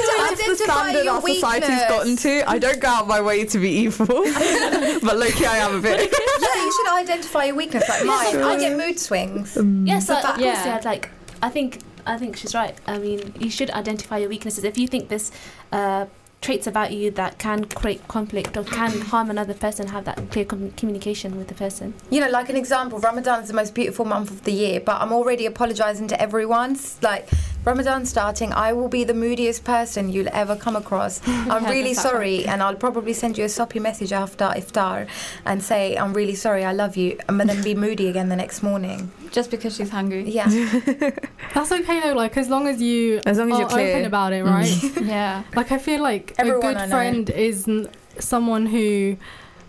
to 0.00 0.14
that's 0.16 0.40
the 0.40 0.44
identify 0.44 0.64
standard 0.64 1.04
your 1.04 1.14
our 1.14 1.20
society's 1.20 1.84
gotten 1.88 2.16
to. 2.16 2.48
I 2.48 2.58
don't 2.58 2.80
go 2.80 2.88
out 2.88 3.06
my 3.08 3.20
way 3.20 3.44
to 3.44 3.58
be 3.58 3.70
evil, 3.70 4.06
but 4.06 5.16
low-key 5.18 5.46
I 5.46 5.58
am 5.58 5.76
a 5.76 5.80
bit. 5.80 6.10
Yeah, 6.40 6.54
you 6.64 6.72
should 6.72 6.88
identify 6.94 7.44
your 7.44 7.56
weakness 7.56 7.88
like 7.88 8.04
mine. 8.04 8.36
I 8.42 8.56
get 8.58 8.76
mood 8.76 8.98
swings. 8.98 9.56
yes, 9.84 10.06
The 10.06 10.16
of 10.16 10.22
fact- 10.22 10.38
course, 10.38 10.44
Yeah. 10.46 10.66
yeah. 10.66 10.80
Like 10.84 11.10
I 11.42 11.48
think 11.50 11.80
I 12.06 12.16
think 12.18 12.36
she's 12.36 12.54
right. 12.54 12.74
I 12.86 12.98
mean, 12.98 13.34
you 13.38 13.50
should 13.50 13.70
identify 13.70 14.18
your 14.18 14.28
weaknesses. 14.28 14.64
If 14.64 14.78
you 14.78 14.86
think 14.88 15.08
this. 15.08 15.30
uh, 15.72 16.06
traits 16.44 16.66
about 16.66 16.92
you 16.92 17.10
that 17.10 17.38
can 17.38 17.64
create 17.64 18.06
conflict 18.06 18.54
or 18.54 18.64
can 18.64 19.00
harm 19.00 19.30
another 19.30 19.54
person, 19.54 19.86
have 19.88 20.04
that 20.04 20.30
clear 20.30 20.44
com- 20.44 20.70
communication 20.72 21.38
with 21.38 21.48
the 21.48 21.54
person. 21.54 21.94
You 22.10 22.20
know, 22.20 22.28
like 22.28 22.50
an 22.50 22.56
example, 22.56 22.98
Ramadan 22.98 23.42
is 23.42 23.48
the 23.48 23.54
most 23.54 23.74
beautiful 23.74 24.04
month 24.04 24.30
of 24.30 24.44
the 24.44 24.52
year, 24.52 24.78
but 24.78 25.00
I'm 25.00 25.10
already 25.10 25.46
apologising 25.46 26.06
to 26.08 26.20
everyone. 26.20 26.78
Like, 27.00 27.30
Ramadan 27.64 28.04
starting, 28.04 28.52
I 28.52 28.72
will 28.74 28.88
be 28.88 29.04
the 29.04 29.14
moodiest 29.14 29.64
person 29.64 30.10
you'll 30.10 30.28
ever 30.32 30.54
come 30.54 30.76
across. 30.76 31.20
I'm 31.26 31.64
really 31.64 31.94
sorry, 31.94 32.44
and 32.44 32.62
I'll 32.62 32.74
probably 32.76 33.14
send 33.14 33.38
you 33.38 33.44
a 33.44 33.48
soppy 33.48 33.80
message 33.80 34.12
after 34.12 34.44
iftar 34.44 35.08
and 35.46 35.62
say, 35.62 35.96
I'm 35.96 36.12
really 36.12 36.34
sorry, 36.34 36.64
I 36.64 36.72
love 36.72 36.96
you, 36.96 37.18
and 37.28 37.40
then 37.40 37.62
be 37.62 37.74
moody 37.74 38.08
again 38.08 38.28
the 38.28 38.36
next 38.36 38.62
morning. 38.62 39.10
just 39.30 39.50
because 39.50 39.76
she's 39.76 39.90
hungry. 39.90 40.30
Yeah. 40.30 40.48
That's 41.54 41.72
okay 41.72 42.00
though. 42.00 42.14
Like 42.14 42.36
as 42.36 42.48
long 42.48 42.68
as 42.68 42.80
you 42.80 43.20
As 43.26 43.38
long 43.38 43.50
as 43.50 43.56
are 43.56 43.60
you're 43.60 43.68
clear. 43.68 43.96
open 43.96 44.06
about 44.06 44.32
it, 44.32 44.44
right? 44.44 44.68
Mm. 44.68 45.06
Yeah. 45.14 45.42
Like 45.54 45.72
I 45.72 45.78
feel 45.78 46.00
like 46.02 46.34
Everyone 46.38 46.64
a 46.64 46.68
I 46.68 46.72
good 46.74 46.90
friend 46.90 47.30
is 47.30 47.68
n- 47.68 47.88
someone 48.18 48.66
who, 48.66 49.16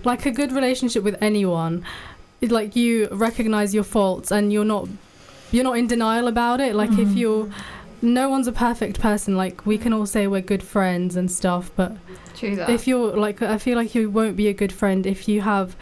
like 0.04 0.26
a 0.26 0.32
good 0.32 0.52
relationship 0.52 1.04
with 1.04 1.18
anyone, 1.22 1.84
is 2.42 2.52
like 2.52 2.76
you 2.76 3.08
recognize 3.12 3.74
your 3.74 3.84
faults 3.84 4.32
and 4.32 4.54
you're 4.54 4.66
not, 4.66 4.88
you're 5.52 5.64
not 5.64 5.78
in 5.78 5.88
denial 5.88 6.28
about 6.28 6.60
it. 6.62 6.76
Like 6.76 6.92
if 6.92 6.98
mm-hmm. 6.98 7.18
you're, 7.18 7.50
no 8.02 8.30
one's 8.30 8.48
a 8.48 8.52
perfect 8.52 9.00
person. 9.00 9.36
Like 9.36 9.66
we 9.66 9.78
can 9.78 9.94
all 9.94 10.06
say 10.06 10.28
we're 10.28 10.42
good 10.42 10.64
friends 10.64 11.16
and 11.16 11.32
stuff, 11.32 11.72
but 11.76 11.96
if 12.42 12.88
you're 12.88 13.16
like, 13.16 13.42
I 13.42 13.58
feel 13.58 13.78
like 13.78 13.96
you 13.96 14.10
won't 14.10 14.36
be 14.36 14.48
a 14.48 14.54
good 14.54 14.72
friend 14.72 15.06
if 15.06 15.28
you 15.28 15.42
have, 15.42 15.76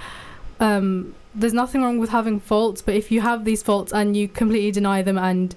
um, 0.60 1.16
there's 1.36 1.54
nothing 1.54 1.82
wrong 1.82 2.00
with 2.00 2.12
having 2.12 2.40
faults, 2.40 2.82
but 2.82 2.96
if 2.96 3.12
you 3.12 3.22
have 3.22 3.46
these 3.46 3.64
faults 3.64 3.92
and 3.92 4.16
you 4.16 4.28
completely 4.28 4.72
deny 4.72 5.02
them, 5.02 5.18
and 5.18 5.56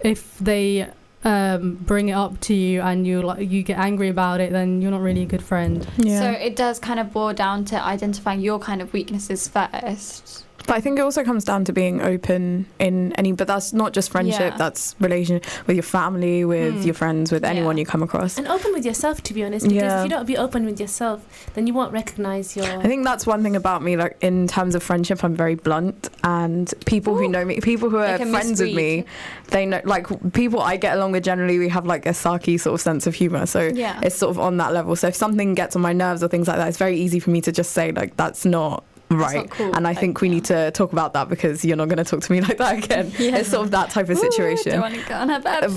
if 0.00 0.38
they 0.38 0.88
um, 1.24 1.74
bring 1.74 2.10
it 2.10 2.12
up 2.12 2.38
to 2.42 2.54
you 2.54 2.80
and 2.80 3.06
you 3.06 3.22
like 3.22 3.50
you 3.50 3.62
get 3.62 3.78
angry 3.78 4.08
about 4.08 4.40
it, 4.40 4.52
then 4.52 4.80
you're 4.80 4.92
not 4.92 5.00
really 5.00 5.22
a 5.22 5.26
good 5.26 5.42
friend. 5.42 5.86
Yeah. 5.96 6.20
So 6.20 6.30
it 6.30 6.54
does 6.54 6.78
kind 6.78 7.00
of 7.00 7.12
boil 7.12 7.32
down 7.34 7.64
to 7.66 7.82
identifying 7.82 8.40
your 8.40 8.60
kind 8.60 8.80
of 8.80 8.92
weaknesses 8.92 9.48
first. 9.48 10.44
But 10.66 10.76
I 10.76 10.80
think 10.80 10.98
it 10.98 11.02
also 11.02 11.22
comes 11.22 11.44
down 11.44 11.64
to 11.66 11.72
being 11.72 12.00
open 12.02 12.66
in 12.78 13.12
any. 13.14 13.32
But 13.32 13.46
that's 13.46 13.72
not 13.72 13.92
just 13.92 14.10
friendship. 14.10 14.52
Yeah. 14.52 14.56
That's 14.56 14.96
relation 15.00 15.40
with 15.66 15.76
your 15.76 15.82
family, 15.84 16.44
with 16.44 16.74
Hmm. 16.74 16.82
your 16.82 16.94
friends, 16.94 17.30
with 17.30 17.44
anyone 17.44 17.76
Yeah. 17.76 17.82
you 17.82 17.86
come 17.86 18.02
across. 18.02 18.36
And 18.38 18.48
open 18.48 18.72
with 18.72 18.84
yourself, 18.84 19.22
to 19.24 19.34
be 19.34 19.44
honest. 19.44 19.64
Because 19.66 19.76
Yeah. 19.82 19.98
if 20.00 20.04
you 20.04 20.10
don't 20.10 20.26
be 20.26 20.36
open 20.36 20.64
with 20.66 20.80
yourself, 20.80 21.20
then 21.54 21.66
you 21.66 21.74
won't 21.74 21.92
recognize 21.92 22.56
your. 22.56 22.64
I 22.66 22.82
think 22.86 23.04
that's 23.04 23.26
one 23.26 23.42
thing 23.42 23.54
about 23.56 23.82
me. 23.82 23.96
Like 23.96 24.16
in 24.20 24.46
terms 24.48 24.74
of 24.74 24.82
friendship, 24.82 25.22
I'm 25.22 25.36
very 25.36 25.54
blunt, 25.54 26.08
and 26.24 26.72
people 26.84 27.16
who 27.16 27.28
know 27.28 27.44
me, 27.44 27.60
people 27.60 27.88
who 27.90 27.98
are 27.98 28.18
friends 28.18 28.60
with 28.60 28.74
me, 28.74 29.04
they 29.50 29.66
know. 29.66 29.80
Like 29.84 30.06
people 30.32 30.60
I 30.60 30.76
get 30.76 30.96
along 30.96 31.12
with, 31.12 31.22
generally 31.22 31.58
we 31.58 31.68
have 31.68 31.86
like 31.86 32.06
a 32.06 32.10
sarky 32.10 32.58
sort 32.58 32.74
of 32.74 32.80
sense 32.80 33.06
of 33.06 33.14
humor. 33.14 33.46
So 33.46 33.70
Yeah. 33.72 34.00
it's 34.02 34.16
sort 34.16 34.30
of 34.30 34.38
on 34.40 34.56
that 34.56 34.72
level. 34.72 34.96
So 34.96 35.06
if 35.08 35.14
something 35.14 35.54
gets 35.54 35.76
on 35.76 35.82
my 35.82 35.92
nerves 35.92 36.22
or 36.24 36.28
things 36.28 36.48
like 36.48 36.56
that, 36.56 36.68
it's 36.68 36.78
very 36.78 36.96
easy 36.96 37.20
for 37.20 37.30
me 37.30 37.40
to 37.42 37.52
just 37.52 37.72
say 37.72 37.92
like 37.92 38.16
that's 38.16 38.44
not 38.44 38.82
right. 39.10 39.50
cool. 39.50 39.74
And 39.74 39.86
I 39.86 39.90
Like, 39.90 39.98
think 40.00 40.20
we 40.20 40.28
yeah. 40.28 40.34
need 40.34 40.44
to 40.46 40.70
talk 40.72 40.92
about 40.92 41.12
that 41.14 41.28
because 41.28 41.64
you're 41.64 41.76
not 41.76 41.88
going 41.88 41.98
to 41.98 42.04
talk 42.04 42.20
to 42.22 42.32
me 42.32 42.40
like 42.48 42.58
that 42.58 42.84
again. 42.84 43.12
Yeah. 43.18 43.36
It's 43.38 43.48
sort 43.50 43.64
of 43.64 43.70
that 43.72 43.90
type 43.90 44.08
of 44.08 44.18
situation. 44.18 44.68
Ooh, 44.72 44.76
don't 44.76 44.80
want 44.82 44.94
to 44.94 45.08
go 45.08 45.14
on 45.14 45.30
a 45.30 45.40
bad 45.40 45.60
But, 45.74 45.74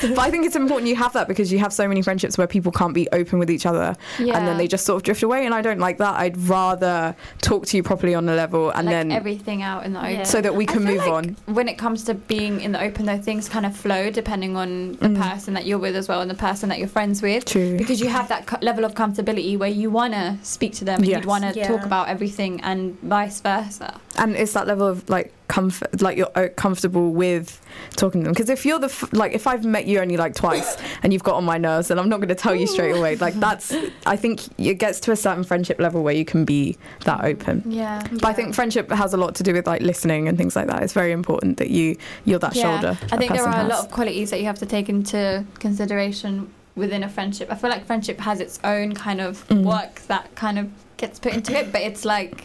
but 0.00 0.18
I 0.18 0.30
think 0.30 0.46
it's 0.46 0.56
important 0.56 0.88
you 0.88 0.96
have 0.96 1.12
that 1.14 1.28
because 1.28 1.52
you 1.52 1.58
have 1.58 1.72
so 1.72 1.86
many 1.88 2.02
friendships 2.02 2.38
where 2.38 2.46
people 2.46 2.72
can't 2.72 2.94
be 2.94 3.08
open 3.12 3.38
with 3.38 3.50
each 3.50 3.66
other 3.66 3.96
Yeah. 4.18 4.36
and 4.38 4.46
then 4.46 4.56
they 4.58 4.66
just 4.68 4.84
sort 4.86 4.96
of 4.96 5.02
drift 5.04 5.22
away 5.22 5.44
and 5.46 5.54
I 5.54 5.62
don't 5.62 5.78
like 5.80 5.98
that. 5.98 6.14
I'd 6.18 6.36
rather 6.36 7.14
talk 7.40 7.66
to 7.66 7.76
you 7.76 7.82
properly 7.82 8.14
on 8.14 8.28
a 8.28 8.34
level 8.34 8.70
and 8.70 8.86
like 8.86 8.92
then 8.94 9.12
everything 9.12 9.62
out 9.62 9.84
in 9.84 9.92
the 9.92 10.00
open. 10.00 10.10
Yeah. 10.12 10.22
so 10.24 10.40
that 10.40 10.54
we 10.54 10.64
I 10.64 10.72
can 10.72 10.82
feel 10.82 10.92
move 10.92 10.98
like 11.06 11.10
on. 11.12 11.36
When 11.46 11.68
it 11.68 11.78
comes 11.78 12.04
to 12.04 12.14
being 12.14 12.60
in 12.60 12.72
the 12.72 12.82
open, 12.82 13.06
though, 13.06 13.18
things 13.18 13.48
kind 13.48 13.66
of 13.66 13.76
flow 13.76 14.10
depending 14.10 14.56
on 14.56 14.92
the 14.92 15.08
Mm. 15.08 15.30
person 15.30 15.54
that 15.54 15.64
you're 15.66 15.78
with 15.78 15.96
as 15.96 16.06
well 16.08 16.20
and 16.20 16.30
the 16.30 16.34
person 16.34 16.68
that 16.68 16.78
you're 16.78 16.88
friends 16.88 17.22
with. 17.22 17.44
True. 17.46 17.76
Because 17.78 18.00
you 18.00 18.08
have 18.08 18.28
that 18.28 18.46
co- 18.46 18.58
level 18.60 18.84
of 18.84 18.94
comfortability 18.94 19.58
where 19.58 19.68
you 19.70 19.90
want 19.90 20.12
to 20.12 20.36
speak 20.42 20.74
to 20.74 20.84
them 20.84 20.96
and 20.98 21.06
Yes. 21.06 21.16
you'd 21.18 21.24
want 21.26 21.44
to 21.44 21.58
Yeah. 21.58 21.66
talk 21.66 21.84
about 21.86 22.08
everything 22.08 22.17
and 22.18 22.98
vice 23.00 23.40
versa. 23.40 24.00
and 24.16 24.34
it's 24.36 24.52
that 24.52 24.66
level 24.66 24.86
of 24.86 25.08
like 25.08 25.32
comfort 25.48 26.02
like 26.02 26.18
you're 26.18 26.30
uh, 26.34 26.48
comfortable 26.56 27.10
with 27.12 27.60
talking 27.96 28.20
to 28.20 28.24
them 28.26 28.32
because 28.34 28.50
if 28.50 28.66
you're 28.66 28.78
the 28.78 28.86
f- 28.86 29.10
like 29.14 29.32
if 29.32 29.46
i've 29.46 29.64
met 29.64 29.86
you 29.86 29.98
only 29.98 30.16
like 30.18 30.34
twice 30.34 30.76
and 31.02 31.10
you've 31.12 31.22
got 31.22 31.36
on 31.36 31.44
my 31.44 31.56
nerves 31.56 31.88
then 31.88 31.98
i'm 31.98 32.08
not 32.08 32.18
going 32.18 32.28
to 32.28 32.34
tell 32.34 32.54
you 32.54 32.66
straight 32.66 32.94
away 32.94 33.16
like 33.16 33.32
that's 33.34 33.74
i 34.04 34.14
think 34.14 34.42
it 34.58 34.74
gets 34.74 35.00
to 35.00 35.10
a 35.10 35.16
certain 35.16 35.42
friendship 35.42 35.78
level 35.80 36.02
where 36.02 36.12
you 36.14 36.24
can 36.24 36.44
be 36.44 36.76
that 37.04 37.24
open 37.24 37.62
Yeah. 37.66 38.06
but 38.12 38.26
i 38.26 38.32
think 38.34 38.54
friendship 38.54 38.90
has 38.90 39.14
a 39.14 39.16
lot 39.16 39.34
to 39.36 39.42
do 39.42 39.54
with 39.54 39.66
like 39.66 39.80
listening 39.80 40.28
and 40.28 40.36
things 40.36 40.54
like 40.54 40.66
that 40.66 40.82
it's 40.82 40.92
very 40.92 41.12
important 41.12 41.56
that 41.56 41.70
you 41.70 41.96
you're 42.26 42.38
that 42.40 42.54
shoulder 42.54 42.98
I 43.10 43.16
think 43.16 43.32
there 43.32 43.46
are 43.46 43.60
a 43.64 43.68
lot 43.68 43.84
of 43.86 43.90
qualities 43.90 44.30
that 44.30 44.40
you 44.40 44.46
have 44.46 44.58
to 44.58 44.66
take 44.66 44.88
into 44.90 45.44
consideration 45.60 46.52
within 46.76 47.02
a 47.02 47.08
friendship. 47.08 47.50
I 47.50 47.56
feel 47.56 47.70
like 47.70 47.86
friendship 47.86 48.20
has 48.20 48.38
its 48.40 48.60
own 48.62 48.94
kind 48.94 49.20
of 49.20 49.46
Mm. 49.48 49.64
work 49.64 50.02
that 50.06 50.32
kind 50.36 50.58
of 50.58 50.70
gets 50.98 51.18
put 51.18 51.32
into 51.32 51.56
it, 51.56 51.72
but 51.72 51.80
it's 51.80 52.04
like 52.04 52.44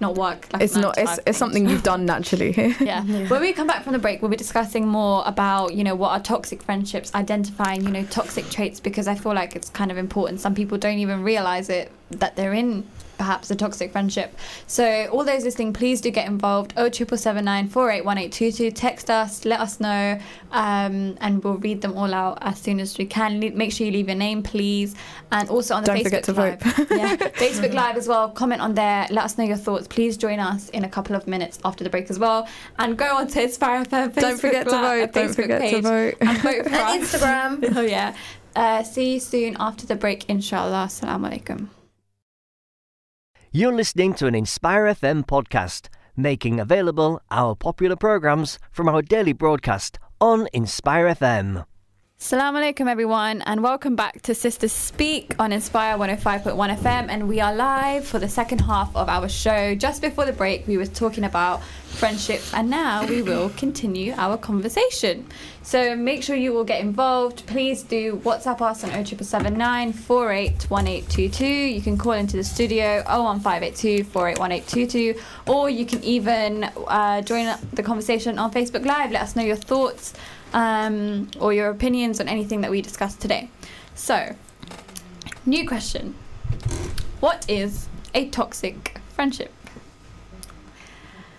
not 0.00 0.16
work. 0.16 0.52
Like 0.52 0.62
it's 0.62 0.76
not 0.76 0.96
it's, 0.98 1.18
it's 1.26 1.38
something 1.38 1.68
you've 1.68 1.82
done 1.82 2.04
naturally 2.06 2.52
Yeah. 2.80 3.02
When 3.28 3.40
we 3.40 3.52
come 3.52 3.66
back 3.66 3.82
from 3.82 3.92
the 3.92 3.98
break, 3.98 4.22
we'll 4.22 4.30
be 4.30 4.36
discussing 4.36 4.86
more 4.86 5.22
about, 5.26 5.74
you 5.74 5.84
know, 5.84 5.94
what 5.94 6.10
are 6.10 6.20
toxic 6.20 6.62
friendships, 6.62 7.14
identifying, 7.14 7.82
you 7.82 7.90
know, 7.90 8.04
toxic 8.04 8.48
traits, 8.50 8.80
because 8.80 9.08
I 9.08 9.14
feel 9.14 9.34
like 9.34 9.56
it's 9.56 9.70
kind 9.70 9.90
of 9.90 9.98
important. 9.98 10.40
Some 10.40 10.54
people 10.54 10.78
don't 10.78 10.98
even 10.98 11.22
realize 11.22 11.68
it 11.68 11.90
that 12.10 12.36
they're 12.36 12.54
in 12.54 12.86
perhaps 13.18 13.50
a 13.50 13.54
toxic 13.56 13.92
friendship. 13.92 14.36
So 14.66 15.06
all 15.12 15.24
those 15.24 15.44
listening, 15.44 15.72
please 15.72 16.00
do 16.00 16.10
get 16.10 16.26
involved. 16.26 16.72
Oh 16.76 16.88
triple 16.88 17.16
seven 17.18 17.44
nine 17.44 17.68
four 17.68 17.90
eight 17.90 18.04
one 18.04 18.18
eight 18.18 18.32
two 18.32 18.50
two. 18.52 18.70
Text 18.70 19.10
us, 19.10 19.44
let 19.44 19.60
us 19.60 19.80
know, 19.80 20.18
um, 20.52 21.16
and 21.20 21.42
we'll 21.42 21.56
read 21.58 21.80
them 21.80 21.96
all 21.96 22.12
out 22.14 22.38
as 22.42 22.58
soon 22.58 22.80
as 22.80 22.96
we 22.98 23.06
can. 23.06 23.40
Le- 23.40 23.50
Make 23.52 23.72
sure 23.72 23.86
you 23.86 23.92
leave 23.92 24.08
your 24.08 24.16
name, 24.16 24.42
please, 24.42 24.94
and 25.32 25.48
also 25.48 25.74
on 25.74 25.82
the 25.82 25.88
Don't 25.88 25.96
Facebook 25.98 26.04
forget 26.04 26.24
to 26.24 26.32
Live. 26.32 26.60
vote. 26.62 26.86
yeah, 26.90 27.16
Facebook 27.44 27.72
Live 27.74 27.96
as 27.96 28.08
well. 28.08 28.28
Comment 28.30 28.60
on 28.60 28.74
there. 28.74 29.06
Let 29.10 29.24
us 29.24 29.38
know 29.38 29.44
your 29.44 29.56
thoughts. 29.56 29.86
Please 29.88 30.16
join 30.16 30.38
us 30.40 30.68
in 30.70 30.84
a 30.84 30.88
couple 30.88 31.16
of 31.16 31.26
minutes 31.26 31.58
after 31.64 31.84
the 31.84 31.90
break 31.90 32.10
as 32.10 32.18
well, 32.18 32.48
and 32.78 32.96
go 32.96 33.16
on 33.16 33.28
to 33.28 33.42
Inspire 33.42 33.84
FM. 33.84 34.08
Facebook 34.10 34.20
don't 34.20 34.38
forget 34.40 34.64
to 34.68 34.70
vote 34.70 35.12
don't 35.12 35.34
forget 35.34 35.70
to 35.70 35.80
vote 35.82 36.14
and 36.20 36.38
vote 36.38 36.64
for 36.64 36.68
And 36.74 37.02
us. 37.02 37.14
Instagram. 37.14 37.76
oh 37.76 37.80
yeah. 37.82 38.14
Uh, 38.56 38.82
see 38.84 39.14
you 39.14 39.20
soon 39.20 39.56
after 39.58 39.84
the 39.86 39.96
break, 39.96 40.28
inshallah. 40.30 40.86
Assalamu 40.86 41.28
alaikum. 41.42 41.68
You're 43.56 43.72
listening 43.72 44.14
to 44.14 44.26
an 44.26 44.34
Inspire 44.34 44.86
FM 44.86 45.26
podcast, 45.26 45.86
making 46.16 46.58
available 46.58 47.22
our 47.30 47.54
popular 47.54 47.94
programs 47.94 48.58
from 48.72 48.88
our 48.88 49.00
daily 49.00 49.32
broadcast 49.32 49.96
on 50.20 50.48
Inspire 50.52 51.06
FM. 51.14 51.64
Assalamu 52.24 52.72
alaikum, 52.72 52.88
everyone, 52.88 53.42
and 53.42 53.62
welcome 53.62 53.96
back 53.96 54.22
to 54.22 54.34
Sisters 54.34 54.72
Speak 54.72 55.34
on 55.38 55.52
Inspire 55.52 55.98
105.1 55.98 56.78
FM. 56.78 57.08
And 57.10 57.28
we 57.28 57.38
are 57.38 57.54
live 57.54 58.06
for 58.06 58.18
the 58.18 58.30
second 58.30 58.62
half 58.62 58.96
of 58.96 59.10
our 59.10 59.28
show. 59.28 59.74
Just 59.74 60.00
before 60.00 60.24
the 60.24 60.32
break, 60.32 60.66
we 60.66 60.78
were 60.78 60.86
talking 60.86 61.24
about 61.24 61.62
friendship, 61.84 62.40
and 62.54 62.70
now 62.70 63.06
we 63.06 63.20
will 63.20 63.50
continue 63.50 64.14
our 64.16 64.38
conversation. 64.38 65.26
So 65.62 65.94
make 65.94 66.22
sure 66.22 66.34
you 66.34 66.54
will 66.54 66.64
get 66.64 66.80
involved. 66.80 67.46
Please 67.46 67.82
do 67.82 68.16
WhatsApp 68.24 68.62
us 68.62 68.82
on 68.84 68.90
0779 68.90 69.92
481822. 69.92 71.44
You 71.44 71.82
can 71.82 71.98
call 71.98 72.12
into 72.12 72.38
the 72.38 72.44
studio 72.44 73.02
01582 73.06 74.02
481822, 74.04 75.20
or 75.46 75.68
you 75.68 75.84
can 75.84 76.02
even 76.02 76.64
uh, 76.88 77.20
join 77.20 77.54
the 77.74 77.82
conversation 77.82 78.38
on 78.38 78.50
Facebook 78.50 78.86
Live. 78.86 79.10
Let 79.10 79.20
us 79.20 79.36
know 79.36 79.42
your 79.42 79.56
thoughts 79.56 80.14
um, 80.54 81.28
or 81.38 81.52
your 81.52 81.68
opinions 81.68 82.20
on 82.20 82.28
anything 82.28 82.62
that 82.62 82.70
we 82.70 82.80
discussed 82.80 83.20
today. 83.20 83.50
So, 83.94 84.34
new 85.44 85.66
question 85.68 86.14
What 87.20 87.44
is 87.50 87.88
a 88.14 88.28
toxic 88.30 88.98
friendship? 89.12 89.52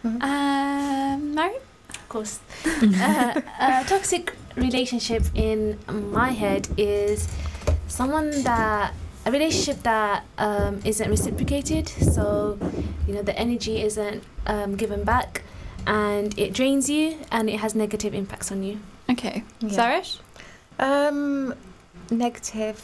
Um, 0.03 1.33
Mary? 1.33 1.55
Of 1.89 2.09
course. 2.09 2.39
uh, 2.65 3.41
a 3.59 3.83
toxic 3.87 4.33
relationship 4.55 5.23
in 5.33 5.79
my 5.87 6.29
head 6.31 6.67
is 6.77 7.27
someone 7.87 8.43
that 8.43 8.93
a 9.25 9.31
relationship 9.31 9.81
that 9.81 10.23
um, 10.37 10.81
isn't 10.85 11.09
reciprocated. 11.09 11.89
So, 11.89 12.59
you 13.07 13.15
know, 13.15 13.23
the 13.23 13.35
energy 13.39 13.81
isn't 13.81 14.23
um, 14.45 14.75
given 14.75 15.03
back, 15.03 15.41
and 15.87 16.37
it 16.37 16.53
drains 16.53 16.87
you, 16.89 17.17
and 17.31 17.49
it 17.49 17.59
has 17.59 17.73
negative 17.73 18.13
impacts 18.13 18.51
on 18.51 18.61
you. 18.61 18.79
Okay. 19.09 19.43
Yeah. 19.59 19.69
Zarish? 19.69 20.19
Um, 20.79 21.53
negative 22.11 22.77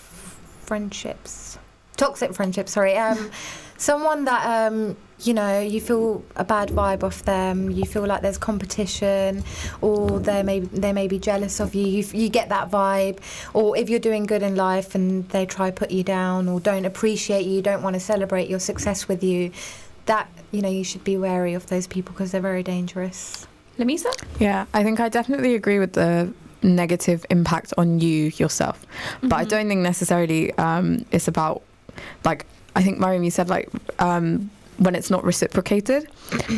friendships, 0.61 1.57
toxic 1.97 2.33
friendships. 2.33 2.71
Sorry. 2.71 2.97
Um, 2.97 3.31
someone 3.77 4.25
that 4.25 4.69
um, 4.71 4.95
you 5.23 5.33
know, 5.33 5.59
you 5.59 5.79
feel 5.79 6.23
a 6.35 6.43
bad 6.43 6.69
vibe 6.69 7.03
off 7.03 7.23
them. 7.23 7.69
You 7.69 7.85
feel 7.85 8.05
like 8.05 8.21
there's 8.21 8.37
competition, 8.37 9.43
or 9.81 10.19
they 10.19 10.43
may 10.43 10.59
they 10.59 10.93
may 10.93 11.07
be 11.07 11.19
jealous 11.19 11.59
of 11.59 11.75
you. 11.75 11.85
You, 11.85 12.03
you 12.13 12.29
get 12.29 12.49
that 12.49 12.71
vibe, 12.71 13.19
or 13.53 13.77
if 13.77 13.89
you're 13.89 13.99
doing 13.99 14.25
good 14.25 14.41
in 14.41 14.55
life 14.55 14.95
and 14.95 15.27
they 15.29 15.45
try 15.45 15.71
put 15.71 15.91
you 15.91 16.03
down, 16.03 16.47
or 16.47 16.59
don't 16.59 16.85
appreciate 16.85 17.45
you, 17.45 17.61
don't 17.61 17.83
want 17.83 17.95
to 17.95 17.99
celebrate 17.99 18.49
your 18.49 18.59
success 18.59 19.07
with 19.07 19.23
you. 19.23 19.51
That 20.05 20.27
you 20.51 20.61
know, 20.61 20.69
you 20.69 20.83
should 20.83 21.03
be 21.03 21.17
wary 21.17 21.53
of 21.53 21.67
those 21.67 21.87
people 21.87 22.13
because 22.13 22.31
they're 22.31 22.41
very 22.41 22.63
dangerous. 22.63 23.47
Lamisa? 23.81 24.11
Yeah, 24.39 24.65
I 24.73 24.83
think 24.83 24.99
I 24.99 25.09
definitely 25.09 25.55
agree 25.55 25.79
with 25.79 25.93
the 25.93 26.31
negative 26.63 27.25
impact 27.29 27.73
on 27.77 27.99
you 27.99 28.31
yourself. 28.37 28.85
But 29.23 29.33
I 29.33 29.45
Mhm. 29.45 29.49
don't 29.49 29.67
think 29.67 29.81
necessarily 29.81 30.53
um, 30.57 31.05
it's 31.11 31.27
about, 31.27 31.61
like, 32.23 32.45
I 32.75 32.83
think, 32.83 32.99
Mariam, 32.99 33.23
you 33.23 33.31
said, 33.31 33.49
like, 33.49 33.67
um, 33.99 34.49
when 34.81 34.95
it's 34.95 35.11
not 35.11 35.23
reciprocated. 35.23 36.07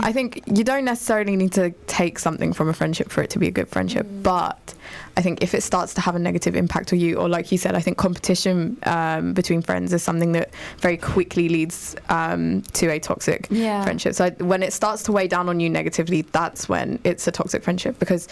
I 0.01 0.13
think 0.13 0.41
you 0.45 0.63
don't 0.63 0.85
necessarily 0.85 1.35
need 1.35 1.51
to 1.53 1.71
take 1.87 2.17
something 2.19 2.53
from 2.53 2.69
a 2.69 2.73
friendship 2.73 3.09
for 3.11 3.21
it 3.21 3.29
to 3.31 3.39
be 3.39 3.47
a 3.49 3.51
good 3.51 3.67
friendship. 3.67 4.07
But 4.23 4.73
I 5.17 5.21
think 5.21 5.43
if 5.43 5.53
it 5.53 5.61
starts 5.61 5.93
to 5.95 6.01
have 6.01 6.15
a 6.15 6.19
negative 6.19 6.55
impact 6.55 6.93
on 6.93 6.99
you, 7.01 7.17
or 7.17 7.27
like 7.27 7.51
you 7.51 7.57
said, 7.57 7.75
I 7.75 7.81
think 7.81 7.97
competition 7.97 8.77
um, 8.83 9.33
between 9.33 9.61
friends 9.61 9.91
is 9.91 10.03
something 10.03 10.31
that 10.31 10.51
very 10.77 10.95
quickly 10.95 11.49
leads 11.49 11.97
um, 12.07 12.61
to 12.73 12.89
a 12.89 12.97
toxic 12.99 13.47
Yeah. 13.49 13.83
friendship. 13.83 14.13
So 14.15 14.29
when 14.39 14.63
it 14.63 14.71
starts 14.71 15.03
to 15.03 15.11
weigh 15.11 15.27
down 15.27 15.49
on 15.49 15.59
you 15.59 15.69
negatively, 15.69 16.21
that's 16.21 16.69
when 16.69 16.99
it's 17.03 17.27
a 17.27 17.31
toxic 17.31 17.61
friendship 17.61 17.99
because 17.99 18.29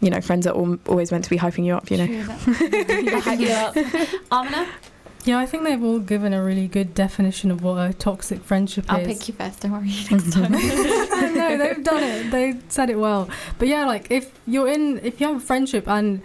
you 0.00 0.10
know 0.10 0.20
friends 0.20 0.46
are 0.46 0.54
al- 0.54 0.78
always 0.88 1.10
meant 1.10 1.24
to 1.24 1.30
be 1.30 1.38
hyping 1.38 1.64
you 1.64 1.74
up. 1.74 1.90
You 1.90 1.96
know. 1.98 2.06
True. 2.06 2.22
Hype 3.20 3.40
you 3.40 3.48
up. 3.50 3.76
Amina? 4.30 4.68
Yeah, 5.24 5.38
I 5.38 5.46
think 5.46 5.62
they've 5.62 5.82
all 5.82 6.00
given 6.00 6.32
a 6.32 6.42
really 6.42 6.66
good 6.66 6.94
definition 6.94 7.50
of 7.50 7.62
what 7.62 7.76
a 7.76 7.92
toxic 7.92 8.42
friendship 8.42 8.84
is. 8.84 8.90
I'll 8.90 9.04
pick 9.04 9.28
you 9.28 9.34
first, 9.34 9.60
don't 9.60 9.72
worry. 9.72 9.86
Next 10.10 10.32
time. 10.32 10.52
no, 11.34 11.58
they've 11.58 11.84
done 11.84 12.02
it. 12.02 12.30
They 12.30 12.56
said 12.68 12.90
it 12.90 12.98
well. 12.98 13.28
But 13.58 13.68
yeah, 13.68 13.86
like 13.86 14.10
if 14.10 14.32
you're 14.46 14.68
in, 14.68 14.98
if 15.04 15.20
you 15.20 15.28
have 15.28 15.36
a 15.36 15.40
friendship 15.40 15.86
and 15.86 16.22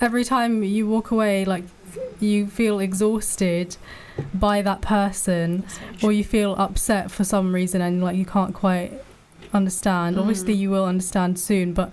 every 0.00 0.24
time 0.24 0.64
you 0.64 0.88
walk 0.88 1.12
away, 1.12 1.44
like 1.44 1.64
you 2.18 2.48
feel 2.48 2.80
exhausted 2.80 3.76
by 4.34 4.62
that 4.62 4.80
person, 4.80 5.64
or 6.02 6.10
you 6.10 6.24
feel 6.24 6.54
upset 6.58 7.10
for 7.10 7.22
some 7.22 7.54
reason 7.54 7.80
and 7.80 8.02
like 8.02 8.16
you 8.16 8.26
can't 8.26 8.54
quite 8.54 8.92
understand. 9.52 10.16
Mm. 10.16 10.20
Obviously, 10.20 10.54
you 10.54 10.70
will 10.70 10.84
understand 10.84 11.38
soon, 11.38 11.72
but 11.72 11.92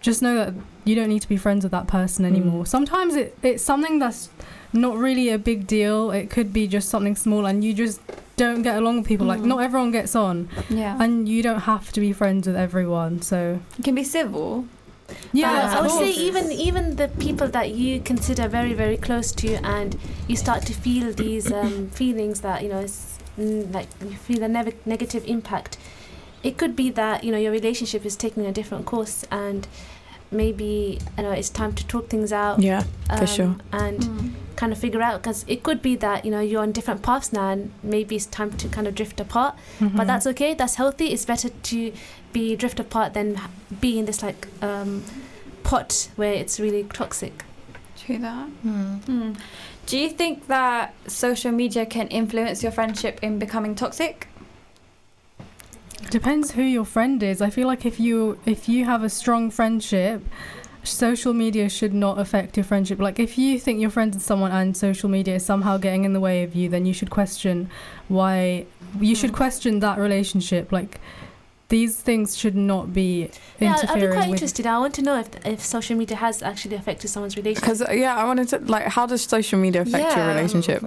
just 0.00 0.22
know 0.22 0.34
that 0.36 0.54
you 0.84 0.94
don't 0.94 1.08
need 1.08 1.22
to 1.22 1.28
be 1.28 1.36
friends 1.36 1.62
with 1.64 1.72
that 1.72 1.86
person 1.86 2.24
anymore. 2.24 2.66
Sometimes 2.66 3.14
it, 3.16 3.36
it's 3.42 3.62
something 3.62 3.98
that's 3.98 4.30
not 4.72 4.96
really 4.96 5.28
a 5.30 5.38
big 5.38 5.66
deal. 5.66 6.10
It 6.10 6.30
could 6.30 6.52
be 6.52 6.66
just 6.66 6.88
something 6.88 7.16
small, 7.16 7.46
and 7.46 7.62
you 7.64 7.74
just 7.74 8.00
don't 8.36 8.62
get 8.62 8.76
along 8.76 8.98
with 8.98 9.06
people. 9.06 9.26
Like 9.26 9.40
Mm. 9.40 9.46
not 9.46 9.58
everyone 9.62 9.90
gets 9.90 10.14
on, 10.16 10.48
Yeah. 10.70 10.96
and 11.02 11.28
you 11.28 11.42
don't 11.42 11.60
have 11.60 11.92
to 11.92 12.00
be 12.00 12.12
friends 12.12 12.46
with 12.46 12.56
everyone. 12.56 13.20
So 13.22 13.60
you 13.76 13.84
can 13.84 13.94
be 13.94 14.04
civil. 14.04 14.64
yeah, 15.32 15.50
Uh, 15.74 15.78
I 15.78 15.82
would 15.82 15.90
say 15.90 16.10
even 16.10 16.50
even 16.52 16.96
the 16.96 17.08
people 17.08 17.48
that 17.48 17.70
you 17.74 18.00
consider 18.00 18.46
very 18.48 18.72
very 18.74 18.96
close 18.96 19.32
to, 19.32 19.48
you 19.50 19.58
and 19.64 19.96
you 20.28 20.36
start 20.36 20.64
to 20.66 20.72
feel 20.72 21.12
these 21.12 21.50
um, 21.52 21.88
feelings 22.00 22.40
that 22.40 22.62
you 22.62 22.68
know 22.68 22.78
it's 22.78 23.18
mm, 23.38 23.70
like 23.74 23.88
you 24.02 24.16
feel 24.28 24.42
a 24.44 24.48
nev- 24.48 24.86
negative 24.86 25.24
impact. 25.26 25.76
It 26.42 26.56
could 26.56 26.74
be 26.76 26.88
that 26.92 27.22
you 27.24 27.32
know 27.32 27.38
your 27.38 27.52
relationship 27.52 28.06
is 28.06 28.14
taking 28.16 28.46
a 28.46 28.52
different 28.52 28.86
course, 28.86 29.24
and 29.32 29.66
maybe 30.30 30.98
you 31.16 31.22
know 31.22 31.30
it's 31.32 31.50
time 31.50 31.72
to 31.74 31.86
talk 31.86 32.08
things 32.08 32.32
out. 32.32 32.60
Yeah, 32.60 32.84
for 33.08 33.20
um, 33.20 33.26
sure. 33.26 33.56
And 33.72 34.00
Mm. 34.00 34.32
kind 34.56 34.72
of 34.72 34.78
figure 34.78 35.00
out 35.00 35.22
because 35.22 35.44
it 35.48 35.62
could 35.62 35.80
be 35.80 35.96
that 35.96 36.24
you 36.24 36.30
know 36.30 36.40
you're 36.40 36.62
on 36.62 36.72
different 36.72 37.02
paths 37.02 37.32
now, 37.32 37.48
and 37.50 37.70
maybe 37.82 38.16
it's 38.16 38.26
time 38.26 38.52
to 38.52 38.68
kind 38.68 38.86
of 38.86 38.94
drift 38.94 39.18
apart. 39.20 39.54
Mhm. 39.80 39.96
But 39.96 40.06
that's 40.06 40.26
okay. 40.26 40.54
That's 40.54 40.74
healthy. 40.76 41.06
It's 41.06 41.24
better 41.24 41.48
to 41.48 41.92
be 42.32 42.56
drift 42.56 42.78
apart 42.80 43.14
than 43.14 43.40
be 43.80 43.98
in 43.98 44.04
this 44.04 44.22
like 44.22 44.48
um, 44.62 45.02
pot 45.62 46.08
where 46.16 46.32
it's 46.32 46.60
really 46.60 46.84
toxic. 46.84 47.44
True 48.06 48.18
that. 48.18 48.46
Hmm. 48.62 48.94
Hmm. 49.06 49.32
Do 49.86 49.98
you 49.98 50.08
think 50.10 50.46
that 50.46 50.94
social 51.06 51.52
media 51.52 51.84
can 51.84 52.06
influence 52.08 52.62
your 52.62 52.70
friendship 52.72 53.18
in 53.22 53.38
becoming 53.38 53.74
toxic? 53.74 54.28
Depends 56.08 56.52
who 56.52 56.62
your 56.62 56.84
friend 56.84 57.22
is. 57.22 57.42
I 57.42 57.50
feel 57.50 57.66
like 57.66 57.84
if 57.84 58.00
you 58.00 58.38
if 58.46 58.68
you 58.68 58.84
have 58.84 59.02
a 59.02 59.10
strong 59.10 59.50
friendship 59.50 60.22
social 60.82 61.32
media 61.32 61.68
should 61.68 61.92
not 61.92 62.18
affect 62.18 62.56
your 62.56 62.64
friendship. 62.64 62.98
Like, 62.98 63.18
if 63.18 63.36
you 63.36 63.58
think 63.58 63.80
you're 63.80 63.90
friends 63.90 64.16
with 64.16 64.24
someone 64.24 64.50
and 64.50 64.76
social 64.76 65.08
media 65.08 65.36
is 65.36 65.44
somehow 65.44 65.76
getting 65.76 66.04
in 66.04 66.12
the 66.12 66.20
way 66.20 66.42
of 66.42 66.54
you, 66.54 66.68
then 66.68 66.86
you 66.86 66.92
should 66.92 67.10
question 67.10 67.70
why. 68.08 68.66
You 68.98 69.14
should 69.14 69.30
hmm. 69.30 69.36
question 69.36 69.80
that 69.80 69.98
relationship. 69.98 70.72
Like, 70.72 71.00
these 71.70 71.96
things 71.96 72.36
should 72.36 72.56
not 72.56 72.92
be 72.92 73.30
Yeah, 73.58 73.76
I'd 73.88 74.00
be 74.00 74.06
quite 74.08 74.28
with. 74.28 74.36
interested. 74.36 74.66
I 74.66 74.78
want 74.78 74.94
to 74.96 75.02
know 75.02 75.18
if 75.18 75.28
if 75.46 75.60
social 75.64 75.96
media 75.96 76.16
has 76.16 76.42
actually 76.42 76.76
affected 76.76 77.08
someone's 77.08 77.36
relationship. 77.36 77.62
Because 77.78 77.96
yeah, 77.96 78.16
I 78.16 78.24
wanted 78.24 78.48
to 78.48 78.58
like, 78.58 78.86
how 78.86 79.06
does 79.06 79.22
social 79.22 79.58
media 79.58 79.82
affect 79.82 80.16
your 80.16 80.26
relationship 80.26 80.82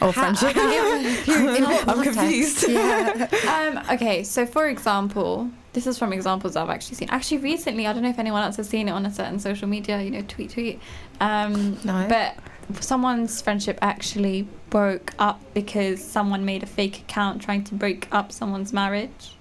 or 0.00 0.12
friendship? 0.12 0.52
I'm 0.56 2.02
confused. 2.02 2.64
um, 3.48 3.80
okay, 3.90 4.22
so 4.22 4.46
for 4.46 4.68
example, 4.68 5.50
this 5.72 5.86
is 5.86 5.98
from 5.98 6.12
examples 6.12 6.54
I've 6.56 6.70
actually 6.70 6.96
seen. 6.96 7.10
Actually, 7.10 7.38
recently, 7.38 7.86
I 7.86 7.92
don't 7.92 8.02
know 8.02 8.10
if 8.10 8.18
anyone 8.18 8.42
else 8.42 8.56
has 8.56 8.68
seen 8.68 8.88
it 8.88 8.92
on 8.92 9.06
a 9.06 9.12
certain 9.12 9.38
social 9.38 9.68
media, 9.68 10.00
you 10.02 10.10
know, 10.10 10.22
tweet, 10.28 10.50
tweet. 10.50 10.80
Um, 11.20 11.78
No. 11.84 12.06
But 12.08 12.36
someone's 12.80 13.40
friendship 13.40 13.78
actually 13.82 14.46
broke 14.68 15.12
up 15.18 15.40
because 15.54 16.02
someone 16.04 16.44
made 16.44 16.62
a 16.62 16.66
fake 16.66 16.98
account 16.98 17.42
trying 17.42 17.64
to 17.64 17.74
break 17.74 18.06
up 18.12 18.32
someone's 18.32 18.72
marriage. 18.72 19.36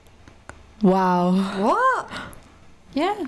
Wow. 0.82 1.32
What? 1.62 2.10
Yeah. 2.94 3.26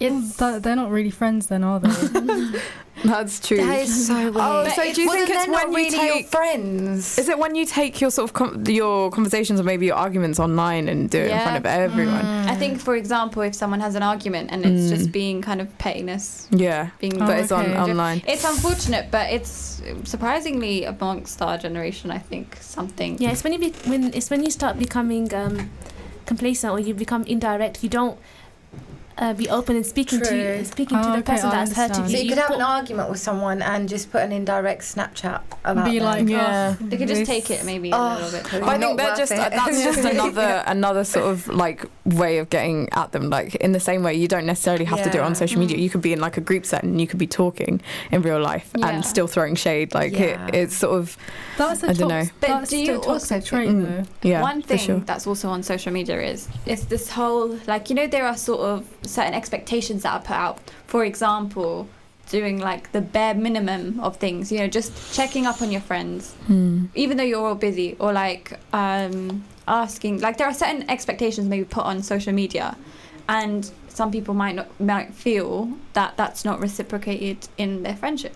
Well, 0.00 0.20
that, 0.38 0.62
they're 0.62 0.76
not 0.76 0.90
really 0.90 1.10
friends, 1.10 1.46
then, 1.48 1.64
are 1.64 1.80
they? 1.80 1.90
That's 3.04 3.38
true. 3.46 3.58
That 3.58 3.82
is 3.82 4.08
so 4.08 4.14
weird. 4.14 4.34
Oh, 4.36 4.68
so 4.74 4.92
do 4.92 5.02
you 5.02 5.06
well, 5.08 5.16
think 5.18 5.30
it's 5.30 5.44
they're 5.44 5.52
when 5.54 5.70
you 5.70 5.76
really 5.76 6.06
your 6.06 6.14
take- 6.16 6.28
friends? 6.28 7.16
Is 7.16 7.28
it 7.28 7.38
when 7.38 7.54
you 7.54 7.64
take 7.64 8.00
your 8.00 8.10
sort 8.10 8.28
of 8.28 8.34
com- 8.34 8.64
your 8.66 9.10
conversations 9.12 9.60
or 9.60 9.62
maybe 9.62 9.86
your 9.86 9.94
arguments 9.94 10.40
online 10.40 10.88
and 10.88 11.08
do 11.08 11.18
it 11.18 11.30
in 11.30 11.38
front 11.38 11.56
of 11.58 11.64
everyone? 11.66 12.24
I 12.24 12.56
think, 12.56 12.80
for 12.80 12.96
example, 12.96 13.42
if 13.42 13.54
someone 13.54 13.78
has 13.80 13.94
an 13.94 14.02
argument 14.02 14.50
and 14.50 14.66
it's 14.66 14.86
Mm. 14.86 14.96
just 14.96 15.12
being 15.12 15.42
kind 15.42 15.60
of 15.60 15.68
pettiness, 15.78 16.48
Yeah, 16.50 16.90
being 16.98 17.22
Oh, 17.22 17.26
but 17.26 17.38
it's 17.38 17.52
on 17.52 17.76
online. 17.76 18.20
It's 18.26 18.44
unfortunate, 18.44 19.12
but 19.12 19.30
it's 19.32 19.80
surprisingly 20.02 20.84
amongst 20.84 21.40
our 21.40 21.56
generation. 21.56 22.10
I 22.10 22.18
think 22.18 22.56
something. 22.60 23.18
Yeah, 23.20 23.30
it's 23.30 23.44
when 23.44 23.52
you 23.52 23.60
be, 23.60 23.70
when 23.86 24.12
it's 24.12 24.28
when 24.28 24.42
you 24.42 24.50
start 24.50 24.76
becoming 24.76 25.32
um, 25.34 25.70
complacent 26.26 26.72
or 26.72 26.80
you 26.80 26.94
become 26.94 27.22
indirect. 27.24 27.84
You 27.84 27.88
don't 27.90 28.18
uh, 29.18 29.34
be 29.34 29.48
open 29.50 29.76
and 29.76 29.84
speaking 29.84 30.20
True. 30.20 30.28
to 30.28 30.64
speaking 30.64 30.96
Oh, 30.98 31.02
to 31.02 31.08
the 31.08 31.14
okay, 31.18 31.32
person 31.34 31.50
that's 31.50 31.72
hurted 31.72 31.96
understand. 31.96 32.10
you. 32.10 32.16
So 32.16 32.22
you 32.22 32.24
You 32.24 32.30
could 32.36 32.38
have 32.42 32.50
an 32.52 32.62
argument 32.62 33.10
with 33.10 33.18
someone 33.20 33.62
and 33.62 33.88
just 33.88 34.10
put 34.12 34.22
an 34.22 34.32
indirect 34.32 34.82
Snapchat 34.82 35.40
about 35.64 35.84
Be 35.84 35.98
them. 35.98 36.04
like, 36.06 36.28
Yeah. 36.28 36.74
oh, 36.80 36.84
They 36.84 36.96
could 36.96 37.08
just 37.08 37.24
take 37.26 37.50
it 37.50 37.64
maybe 37.64 37.92
Oh. 37.92 37.96
a 37.98 38.14
little 38.14 38.30
bit. 38.30 38.44
But 38.50 38.62
I 38.64 38.78
think 38.78 38.96
they're 38.98 39.16
just 39.16 39.32
it. 39.32 39.36
that's 39.36 39.82
just 39.82 39.98
another 40.14 40.62
another 40.66 41.04
sort 41.04 41.26
of 41.26 41.48
like 41.48 41.84
way 42.04 42.38
of 42.38 42.48
getting 42.50 42.88
at 42.92 43.12
them. 43.12 43.28
Like 43.28 43.54
in 43.56 43.72
the 43.72 43.80
same 43.80 44.02
way, 44.02 44.14
you 44.14 44.28
don't 44.28 44.46
necessarily 44.46 44.84
have 44.84 45.02
to 45.02 45.10
do 45.10 45.18
it 45.18 45.22
on 45.24 45.34
social 45.34 45.58
media. 45.60 45.76
Mm. 45.76 45.82
You 45.82 45.90
could 45.90 46.02
be 46.02 46.12
in 46.12 46.20
like 46.20 46.36
a 46.36 46.40
group 46.40 46.64
setting, 46.64 46.90
and 46.90 47.00
you 47.00 47.06
could 47.06 47.18
be 47.18 47.26
talking 47.26 47.80
in 48.12 48.22
real 48.22 48.40
life 48.40 48.70
Yeah. 48.76 48.88
and 48.88 49.04
still 49.04 49.26
throwing 49.26 49.54
shade. 49.56 49.94
Like 49.94 50.12
Yeah. 50.12 50.46
it, 50.48 50.54
it's 50.54 50.76
sort 50.76 50.96
of 50.98 51.16
That's 51.56 51.82
a 51.82 51.88
I 51.90 51.92
don't 51.92 52.08
know. 52.08 52.24
But 52.40 52.48
that's 52.48 52.70
do 52.70 52.76
you 52.78 53.02
also 53.02 53.40
trait, 53.40 53.68
Mm. 53.68 54.06
yeah, 54.22 54.42
One 54.42 54.62
thing 54.62 54.78
sure. 54.78 54.98
that's 55.00 55.26
also 55.26 55.48
on 55.48 55.62
social 55.62 55.92
media 55.92 56.20
is 56.20 56.48
is 56.66 56.86
this 56.86 57.10
whole 57.10 57.58
like 57.66 57.90
you 57.90 57.96
know 57.96 58.06
there 58.06 58.26
are 58.26 58.36
sort 58.36 58.60
of 58.60 58.84
certain 59.08 59.34
expectations 59.34 60.02
that 60.02 60.12
are 60.12 60.20
put 60.20 60.36
out. 60.36 60.58
For 60.86 61.04
example, 61.04 61.88
doing 62.30 62.58
like 62.58 62.92
the 62.92 63.00
bare 63.00 63.34
minimum 63.34 63.98
of 64.00 64.16
things. 64.18 64.52
You 64.52 64.58
know, 64.60 64.68
just 64.68 65.14
checking 65.14 65.46
up 65.46 65.62
on 65.62 65.70
your 65.72 65.80
friends, 65.80 66.32
Hmm. 66.46 66.86
even 66.94 67.16
though 67.16 67.24
you're 67.24 67.46
all 67.46 67.54
busy, 67.54 67.96
or 67.98 68.12
like 68.12 68.58
um, 68.72 69.44
asking. 69.66 70.20
Like 70.20 70.36
there 70.36 70.46
are 70.46 70.54
certain 70.54 70.88
expectations 70.90 71.48
maybe 71.48 71.64
put 71.64 71.84
on 71.84 72.02
social 72.02 72.32
media, 72.32 72.76
and 73.28 73.70
some 73.88 74.10
people 74.10 74.34
might 74.34 74.54
not 74.54 74.68
might 74.80 75.14
feel 75.14 75.70
that 75.94 76.16
that's 76.16 76.44
not 76.44 76.60
reciprocated 76.60 77.48
in 77.56 77.82
their 77.82 77.96
friendship. 77.96 78.34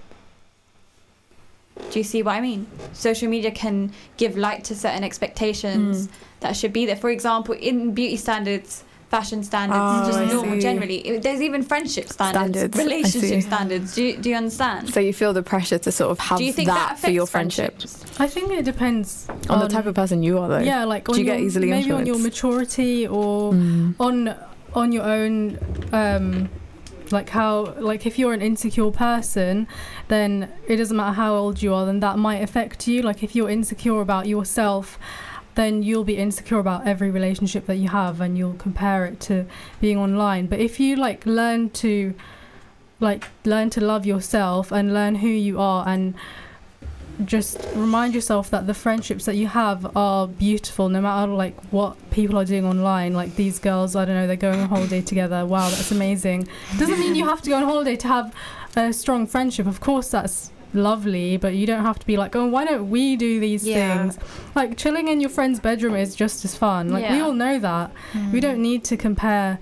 Do 1.90 1.98
you 1.98 2.04
see 2.04 2.22
what 2.22 2.32
I 2.37 2.40
mean? 2.40 2.66
Social 2.92 3.28
media 3.28 3.50
can 3.50 3.92
give 4.16 4.37
light 4.37 4.64
to 4.64 4.74
certain 4.74 5.02
expectations 5.04 6.06
Mm. 6.06 6.11
that 6.40 6.56
should 6.56 6.72
be 6.72 6.85
there. 6.87 6.96
For 6.96 7.11
example, 7.11 7.54
in 7.54 7.92
beauty 7.92 8.16
standards, 8.16 8.85
fashion 9.12 9.42
standards, 9.51 9.79
Oh, 9.83 10.07
just 10.09 10.18
I 10.18 10.25
normal 10.33 10.55
see. 10.55 10.61
generally. 10.68 10.98
It- 11.09 11.22
There's 11.22 11.42
even 11.48 11.62
friendship 11.62 12.07
standards, 12.09 12.59
Standards, 12.59 12.79
relationship 12.85 13.42
standards. 13.51 13.94
Do 13.94 14.03
you, 14.07 14.12
do 14.22 14.27
you 14.31 14.37
understand? 14.37 14.88
So 14.94 15.01
you 15.01 15.12
feel 15.12 15.33
the 15.35 15.42
pressure 15.42 15.79
to 15.87 15.90
sort 15.92 16.11
of 16.11 16.18
have 16.29 16.38
do 16.38 16.44
you 16.44 16.53
think 16.59 16.68
that, 16.68 16.88
that, 16.88 16.98
for 16.98 17.11
your 17.11 17.27
friendship 17.27 17.72
friendships? 17.79 18.20
I 18.25 18.27
think 18.35 18.46
it 18.61 18.64
depends 18.64 19.29
on 19.51 19.59
the 19.64 19.68
type 19.68 19.87
of 19.87 19.94
person 19.94 20.22
you 20.22 20.38
are, 20.40 20.48
though. 20.48 20.59
yeah, 20.72 20.85
like 20.85 21.05
Do 21.05 21.12
on 21.12 21.18
you 21.18 21.25
get 21.25 21.40
easily 21.40 21.68
maybe 21.70 21.92
on 21.92 22.07
your 22.07 22.18
maturity 22.18 23.07
or 23.07 23.53
Mm. 23.53 23.94
on 24.01 24.35
on 24.75 24.92
your 24.96 25.05
own 25.18 25.59
um 25.92 26.48
like 27.11 27.29
how 27.29 27.75
like 27.90 28.07
if 28.07 28.14
you're 28.18 28.33
an 28.33 28.40
insecure 28.51 28.90
person 28.90 29.66
then 30.09 30.48
it 30.66 30.77
doesn't 30.81 30.96
matter 30.96 31.12
how 31.22 31.35
old 31.35 31.61
you 31.64 31.75
are 31.77 31.85
then 31.85 32.01
that 32.01 32.16
might 32.18 32.40
affect 32.48 32.88
you 32.88 33.03
like 33.03 33.22
if 33.22 33.37
you're 33.37 33.51
insecure 33.51 34.01
about 34.01 34.25
yourself 34.35 34.98
then 35.54 35.82
you'll 35.82 36.04
be 36.04 36.16
insecure 36.16 36.58
about 36.58 36.86
every 36.86 37.10
relationship 37.10 37.66
that 37.66 37.76
you 37.76 37.88
have 37.88 38.20
and 38.20 38.38
you'll 38.38 38.54
compare 38.54 39.04
it 39.06 39.20
to 39.20 39.46
being 39.80 39.98
online. 39.98 40.46
But 40.46 40.60
if 40.60 40.80
you 40.80 40.96
like 40.96 41.26
learn 41.26 41.70
to 41.70 42.14
like 43.00 43.24
learn 43.44 43.68
to 43.70 43.80
love 43.80 44.06
yourself 44.06 44.70
and 44.72 44.94
learn 44.94 45.16
who 45.16 45.28
you 45.28 45.60
are 45.60 45.86
and 45.86 46.14
just 47.24 47.58
remind 47.74 48.14
yourself 48.14 48.50
that 48.50 48.66
the 48.66 48.74
friendships 48.74 49.26
that 49.26 49.34
you 49.34 49.46
have 49.46 49.96
are 49.96 50.26
beautiful 50.26 50.88
no 50.88 51.00
matter 51.00 51.30
like 51.30 51.60
what 51.66 51.96
people 52.10 52.38
are 52.38 52.44
doing 52.44 52.64
online 52.64 53.12
like 53.12 53.36
these 53.36 53.58
girls 53.58 53.94
i 53.94 54.04
don't 54.04 54.14
know 54.14 54.26
they're 54.26 54.34
going 54.34 54.58
on 54.60 54.68
holiday 54.68 55.02
together 55.02 55.44
wow 55.44 55.68
that's 55.68 55.90
amazing. 55.90 56.48
Doesn't 56.78 56.98
mean 56.98 57.14
you 57.14 57.26
have 57.26 57.42
to 57.42 57.50
go 57.50 57.56
on 57.56 57.64
holiday 57.64 57.96
to 57.96 58.08
have 58.08 58.34
a 58.76 58.92
strong 58.92 59.26
friendship 59.26 59.66
of 59.66 59.80
course 59.80 60.10
that's 60.10 60.50
lovely 60.74 61.37
but 61.37 61.54
you 61.54 61.66
don't 61.66 61.82
have 61.85 61.98
to 61.98 62.06
be 62.06 62.16
like 62.16 62.35
oh 62.35 62.46
why 62.46 62.64
don't 62.64 62.88
we 62.90 63.16
do 63.16 63.38
these 63.40 63.66
Yeah. 63.66 63.98
things 63.98 64.18
like 64.54 64.76
chilling 64.76 65.08
in 65.08 65.20
your 65.20 65.30
friend's 65.30 65.61
bedroom 65.61 65.94
is 65.94 66.14
just 66.14 66.44
as 66.44 66.56
fun 66.56 66.88
like 66.90 67.08
we 67.11 67.20
all 67.20 67.32
know 67.35 67.58
that 67.58 67.90
we 68.32 68.40
don't 68.40 68.61
need 68.61 68.85
to 68.85 68.96
compare 68.96 69.58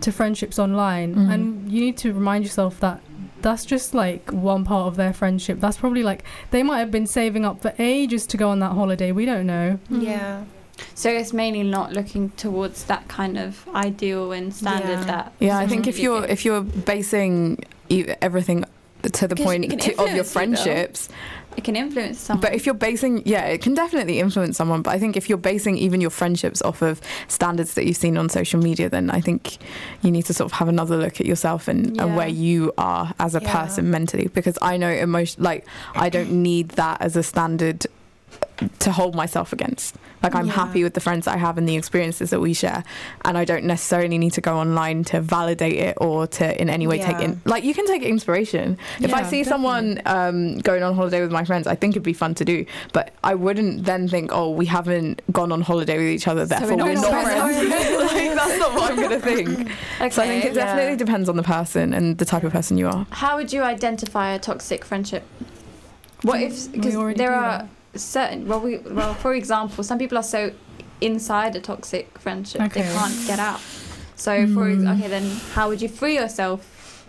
to 0.00 0.12
friendships 0.12 0.58
online 0.58 1.14
Mm. 1.14 1.32
and 1.34 1.72
you 1.72 1.80
need 1.80 1.96
to 1.98 2.12
remind 2.12 2.44
yourself 2.44 2.78
that 2.80 3.00
that's 3.40 3.64
just 3.64 3.92
like 3.94 4.30
one 4.30 4.64
part 4.64 4.86
of 4.86 4.96
their 4.96 5.12
friendship 5.12 5.58
that's 5.60 5.76
probably 5.76 6.02
like 6.02 6.22
they 6.50 6.62
might 6.62 6.78
have 6.78 6.90
been 6.90 7.06
saving 7.06 7.44
up 7.44 7.60
for 7.62 7.72
ages 7.78 8.26
to 8.28 8.36
go 8.36 8.48
on 8.50 8.58
that 8.60 8.72
holiday 8.72 9.10
we 9.12 9.24
don't 9.24 9.46
know 9.46 9.78
Yeah. 9.90 10.44
So 10.94 11.10
it's 11.10 11.32
mainly 11.32 11.62
not 11.62 11.92
looking 11.92 12.30
towards 12.30 12.84
that 12.84 13.06
kind 13.06 13.38
of 13.38 13.66
ideal 13.74 14.32
and 14.32 14.52
standard 14.54 15.00
Yeah. 15.00 15.04
that. 15.04 15.32
Yeah, 15.38 15.58
I 15.58 15.66
think 15.66 15.86
if 15.86 15.98
you're 15.98 16.24
if 16.24 16.44
you're 16.44 16.62
basing 16.62 17.58
e- 17.88 18.06
everything 18.20 18.64
to 19.02 19.28
the 19.28 19.36
point 19.36 19.68
to, 19.80 19.92
of 19.98 20.08
your 20.08 20.16
you, 20.18 20.24
friendships, 20.24 21.08
it 21.56 21.64
can 21.64 21.76
influence 21.76 22.18
someone. 22.20 22.40
but 22.40 22.54
if 22.54 22.64
you're 22.64 22.74
basing, 22.74 23.22
yeah, 23.26 23.44
it 23.44 23.60
can 23.60 23.74
definitely 23.74 24.20
influence 24.20 24.56
someone. 24.56 24.80
But 24.82 24.92
I 24.94 24.98
think 24.98 25.16
if 25.16 25.28
you're 25.28 25.36
basing 25.38 25.76
even 25.76 26.00
your 26.00 26.10
friendships 26.10 26.62
off 26.62 26.80
of 26.82 27.00
standards 27.28 27.74
that 27.74 27.84
you've 27.86 27.96
seen 27.96 28.16
on 28.16 28.28
social 28.28 28.60
media, 28.60 28.88
then 28.88 29.10
I 29.10 29.20
think 29.20 29.58
you 30.02 30.10
need 30.10 30.24
to 30.26 30.34
sort 30.34 30.46
of 30.50 30.58
have 30.58 30.68
another 30.68 30.96
look 30.96 31.20
at 31.20 31.26
yourself 31.26 31.68
and, 31.68 32.00
and 32.00 32.16
where 32.16 32.28
you 32.28 32.72
are 32.78 33.12
as 33.18 33.34
a 33.34 33.40
Yeah. 33.42 33.64
person 33.64 33.90
mentally. 33.90 34.28
Because 34.28 34.56
I 34.62 34.76
know 34.76 34.88
emotion, 34.88 35.42
like 35.42 35.66
I 35.94 36.08
don't 36.08 36.30
need 36.42 36.70
that 36.70 37.02
as 37.02 37.16
a 37.16 37.22
standard 37.22 37.86
to 38.78 38.92
hold 38.92 39.14
myself 39.14 39.52
against. 39.52 39.96
Like 40.22 40.34
I'm 40.34 40.46
Yeah. 40.46 40.52
happy 40.52 40.82
with 40.84 40.94
the 40.94 41.00
friends 41.00 41.24
that 41.24 41.34
I 41.34 41.38
have 41.38 41.58
and 41.58 41.68
the 41.68 41.76
experiences 41.76 42.30
that 42.30 42.40
we 42.40 42.54
share, 42.54 42.84
and 43.24 43.36
I 43.36 43.44
don't 43.44 43.64
necessarily 43.64 44.18
need 44.18 44.32
to 44.34 44.40
go 44.40 44.56
online 44.56 45.04
to 45.04 45.20
validate 45.20 45.74
it 45.76 45.94
or 46.00 46.26
to 46.28 46.60
in 46.60 46.70
any 46.70 46.86
way 46.86 46.98
take 46.98 47.20
in. 47.20 47.40
Like 47.44 47.64
you 47.64 47.74
can 47.74 47.86
take 47.86 48.02
inspiration. 48.02 48.78
if 49.00 49.12
I 49.14 49.20
Yeah, 49.20 49.26
see 49.28 49.44
someone 49.44 50.00
um, 50.06 50.58
going 50.58 50.82
on 50.82 50.94
holiday 50.94 51.20
with 51.20 51.32
my 51.32 51.44
friends, 51.44 51.66
I 51.66 51.74
think 51.74 51.92
it'd 51.94 52.02
be 52.02 52.12
fun 52.12 52.34
to 52.36 52.44
do, 52.44 52.64
but 52.92 53.12
I 53.24 53.34
wouldn't 53.34 53.84
then 53.84 54.08
think, 54.08 54.30
oh, 54.32 54.50
we 54.50 54.66
haven't 54.66 55.22
gone 55.32 55.50
on 55.52 55.60
holiday 55.62 55.96
with 55.98 56.06
each 56.08 56.28
other, 56.28 56.46
therefore 56.46 56.76
we're 56.76 56.84
we're 56.84 56.94
not 56.94 57.10
not, 57.10 57.22
friends. 57.22 57.68
friends. 57.68 58.12
like, 58.12 58.34
that's 58.34 58.58
not 58.58 58.74
what 58.74 58.90
I'm 58.92 58.96
gonna 59.00 59.20
think. 59.30 59.48
okay. 60.00 60.10
So 60.10 60.22
I 60.22 60.26
think 60.26 60.44
it 60.44 60.54
Yeah. 60.54 60.64
definitely 60.66 60.96
depends 60.96 61.28
on 61.28 61.36
the 61.36 61.42
person 61.42 61.92
and 61.94 62.18
the 62.18 62.24
type 62.24 62.44
of 62.44 62.52
person 62.52 62.78
you 62.78 62.86
are. 62.88 63.06
How 63.10 63.36
would 63.36 63.52
you 63.52 63.62
identify 63.62 64.32
a 64.32 64.38
toxic 64.38 64.84
friendship? 64.84 65.24
What 66.22 66.40
if 66.40 66.70
because 66.70 66.94
there 67.16 67.34
are 67.34 67.68
certain 67.94 68.46
well 68.48 68.60
we 68.60 68.78
well 68.78 69.14
for 69.14 69.34
example 69.34 69.84
some 69.84 69.98
people 69.98 70.16
are 70.16 70.22
so 70.22 70.50
inside 71.00 71.54
a 71.56 71.60
toxic 71.60 72.18
friendship 72.18 72.60
they 72.72 72.82
can't 72.82 73.26
get 73.26 73.38
out. 73.38 73.60
So 74.16 74.46
for 74.46 74.66
Mm. 74.70 74.96
okay 74.98 75.08
then 75.08 75.24
how 75.54 75.68
would 75.68 75.82
you 75.82 75.88
free 75.88 76.14
yourself 76.16 77.06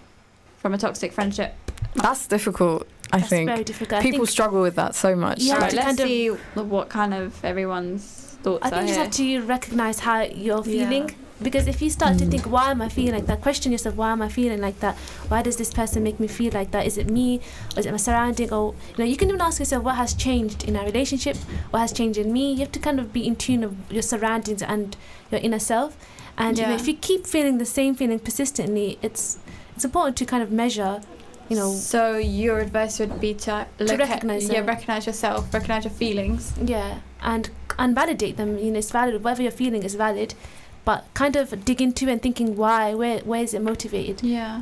from 0.58 0.74
a 0.74 0.78
toxic 0.78 1.12
friendship? 1.14 1.54
That's 1.96 2.26
difficult. 2.28 2.88
I 3.12 3.18
That's 3.20 3.30
think 3.30 3.48
very 3.50 3.64
difficult. 3.64 4.00
I 4.00 4.04
people 4.04 4.20
think 4.26 4.30
struggle 4.30 4.62
with 4.62 4.76
that 4.76 4.96
so 4.96 5.16
much. 5.16 5.42
Yeah, 5.42 5.54
All 5.56 5.60
Like, 5.60 5.74
right, 5.74 5.74
let's 5.76 5.86
kind 5.86 6.00
of- 6.00 6.08
see 6.08 6.28
what 6.56 6.90
kind 6.90 7.14
of 7.14 7.46
everyone's 7.46 8.38
thoughts 8.42 8.66
I 8.66 8.68
are 8.68 8.72
think 8.72 8.82
you 8.90 8.96
just 8.96 9.18
here. 9.20 9.40
have 9.40 9.44
to 9.44 9.48
recognize 9.48 10.00
how 10.00 10.22
you're 10.22 10.64
Yeah. 10.66 10.90
Because 11.42 11.68
if 11.68 11.82
you 11.82 11.90
start 11.90 12.18
to 12.20 12.26
mm. 12.26 12.32
think 12.32 12.44
why 12.44 12.72
am 12.72 12.82
i 12.82 12.90
feeling 12.90 13.14
like 13.14 13.26
that? 13.26 13.42
Question 13.42 13.72
yourself 13.72 13.96
why 13.96 14.12
am 14.12 14.22
i 14.22 14.30
feeling 14.30 14.62
like 14.62 14.80
that? 14.80 14.96
Why 15.30 15.42
does 15.42 15.58
this 15.58 15.74
person 15.74 16.04
make 16.04 16.20
me 16.20 16.28
feel 16.28 16.54
like 16.54 16.72
that? 16.72 16.86
Is 16.86 16.98
it 16.98 17.10
me? 17.10 17.42
Or 17.76 17.80
is 17.80 17.86
it 17.86 17.92
my 17.92 17.98
surrounding? 17.98 18.54
Or 18.54 18.76
you 18.92 18.98
know 19.00 19.06
you 19.06 19.18
can 19.18 19.30
even 19.30 19.42
ask 19.42 19.60
yourself 19.60 19.84
what 19.84 19.96
has 19.96 20.14
changed 20.14 20.64
in 20.64 20.76
our 20.76 20.86
relationship? 20.86 21.38
What 21.72 21.80
has 21.80 21.94
changed 21.94 22.20
in 22.20 22.32
me? 22.32 22.54
You 22.54 22.60
have 22.60 22.72
to 22.74 22.80
kind 22.80 23.00
of 23.00 23.12
be 23.12 23.26
in 23.26 23.36
tune 23.36 23.64
of 23.64 23.76
your 23.92 24.04
surroundings 24.04 24.62
and 24.62 24.96
your 25.32 25.42
inner 25.42 25.60
self. 25.60 25.98
And 26.38 26.58
you 26.58 26.66
know 26.66 26.76
if 26.76 26.88
you 26.88 26.96
keep 26.96 27.28
feeling 27.28 27.58
the 27.58 27.66
same 27.66 27.96
feeling 27.96 28.20
persistently 28.20 28.98
it's 29.02 29.38
it's 29.76 29.86
important 29.86 30.18
to 30.18 30.26
kind 30.26 30.44
of 30.44 30.52
measure 30.52 31.02
you 31.50 31.56
know. 31.56 31.72
So 31.72 32.18
your 32.18 32.60
advice 32.60 33.00
would 33.00 33.20
be 33.20 33.34
to 33.46 33.68
look 33.80 34.00
recognise 34.00 34.50
at, 34.50 34.56
yeah, 34.56 34.66
recognize 34.66 35.06
yourself, 35.06 35.54
recognize 35.54 35.84
your 35.84 35.94
feelings. 35.94 36.54
Yeah, 36.64 37.00
and 37.22 37.50
and 37.78 37.96
validate 37.96 38.38
them. 38.38 38.58
You 38.58 38.72
know, 38.72 38.80
it's 38.80 38.92
valid. 38.92 39.24
Whatever 39.24 39.44
you're 39.44 39.52
feeling 39.52 39.84
is 39.84 39.96
valid, 39.96 40.34
but 40.86 41.06
kind 41.14 41.36
of 41.36 41.66
dig 41.66 41.82
into 41.82 42.10
and 42.10 42.22
thinking 42.22 42.56
why, 42.56 42.94
where, 42.94 43.20
where 43.20 43.44
is 43.44 43.54
it 43.54 43.62
motivated? 43.62 44.24
Yeah. 44.24 44.62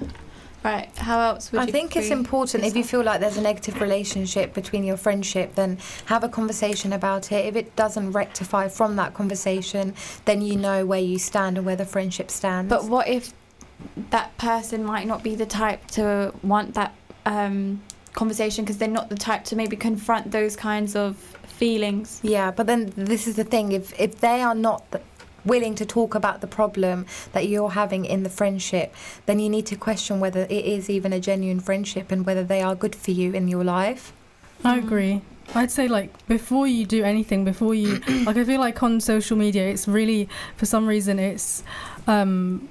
Right. 0.63 0.95
How 0.97 1.19
else 1.21 1.51
would 1.51 1.61
I 1.61 1.65
you? 1.65 1.71
think 1.71 1.95
it's 1.95 2.07
free 2.07 2.17
important 2.17 2.63
if 2.63 2.75
you 2.75 2.83
feel 2.83 3.01
like 3.01 3.19
there's 3.19 3.37
a 3.37 3.41
negative 3.41 3.81
relationship 3.81 4.53
between 4.53 4.83
your 4.83 4.97
friendship, 4.97 5.55
then 5.55 5.79
have 6.05 6.23
a 6.23 6.29
conversation 6.29 6.93
about 6.93 7.31
it. 7.31 7.45
If 7.45 7.55
it 7.55 7.75
doesn't 7.75 8.11
rectify 8.11 8.67
from 8.67 8.95
that 8.97 9.15
conversation, 9.15 9.95
then 10.25 10.41
you 10.41 10.55
know 10.57 10.85
where 10.85 10.99
you 10.99 11.17
stand 11.17 11.57
and 11.57 11.65
where 11.65 11.75
the 11.75 11.85
friendship 11.85 12.29
stands. 12.29 12.69
But 12.69 12.85
what 12.85 13.07
if 13.07 13.33
that 14.11 14.37
person 14.37 14.83
might 14.83 15.07
not 15.07 15.23
be 15.23 15.33
the 15.33 15.47
type 15.47 15.87
to 15.87 16.31
want 16.43 16.75
that 16.75 16.93
um, 17.25 17.81
conversation 18.13 18.63
because 18.63 18.77
they're 18.77 18.87
not 18.87 19.09
the 19.09 19.15
type 19.15 19.43
to 19.45 19.55
maybe 19.55 19.75
confront 19.75 20.31
those 20.31 20.55
kinds 20.55 20.95
of 20.95 21.17
feelings? 21.17 22.19
Yeah, 22.21 22.51
but 22.51 22.67
then 22.67 22.93
this 22.95 23.27
is 23.27 23.35
the 23.35 23.43
thing: 23.43 23.71
if 23.71 23.99
if 23.99 24.19
they 24.19 24.41
are 24.43 24.55
not 24.55 24.91
th- 24.91 25.03
willing 25.45 25.75
to 25.75 25.85
talk 25.85 26.15
about 26.15 26.41
the 26.41 26.47
problem 26.47 27.05
that 27.33 27.47
you're 27.47 27.71
having 27.71 28.05
in 28.05 28.23
the 28.23 28.29
friendship, 28.29 28.93
then 29.25 29.39
you 29.39 29.49
need 29.49 29.65
to 29.67 29.75
question 29.75 30.19
whether 30.19 30.41
it 30.41 30.51
is 30.65 30.89
even 30.89 31.13
a 31.13 31.19
genuine 31.19 31.59
friendship 31.59 32.11
and 32.11 32.25
whether 32.25 32.43
they 32.43 32.61
are 32.61 32.75
good 32.75 32.95
for 32.95 33.11
you 33.11 33.33
in 33.33 33.47
your 33.47 33.63
life. 33.63 34.13
I 34.63 34.77
agree. 34.77 35.21
I'd 35.55 35.71
say 35.71 35.87
like 35.87 36.25
before 36.27 36.67
you 36.67 36.85
do 36.85 37.03
anything, 37.03 37.43
before 37.43 37.73
you 37.75 37.95
like, 38.25 38.37
I 38.37 38.43
feel 38.45 38.59
like 38.59 38.81
on 38.83 39.01
social 39.01 39.35
media, 39.37 39.67
it's 39.67 39.87
really 39.87 40.29
for 40.55 40.65
some 40.65 40.85
reason 40.87 41.19
it's 41.19 41.63
um, 42.07 42.69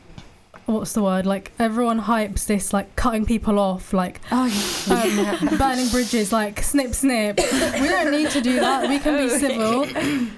what's 0.67 0.93
the 0.93 1.03
word? 1.03 1.27
Like 1.27 1.53
everyone 1.59 2.01
hypes 2.03 2.47
this 2.47 2.73
like 2.73 2.95
cutting 2.97 3.27
people 3.27 3.59
off, 3.59 3.93
like 3.93 4.21
Oh, 4.31 4.47
um, 4.91 5.59
burning 5.59 5.89
bridges, 5.89 6.33
like 6.33 6.63
snip 6.63 6.95
snip. 6.95 7.37
we 7.39 7.89
don't 7.89 8.13
need 8.13 8.31
to 8.31 8.41
do 8.41 8.61
that. 8.61 8.89
We 8.89 8.99
can 8.99 9.17
be 9.17 9.29
civil. 9.39 9.87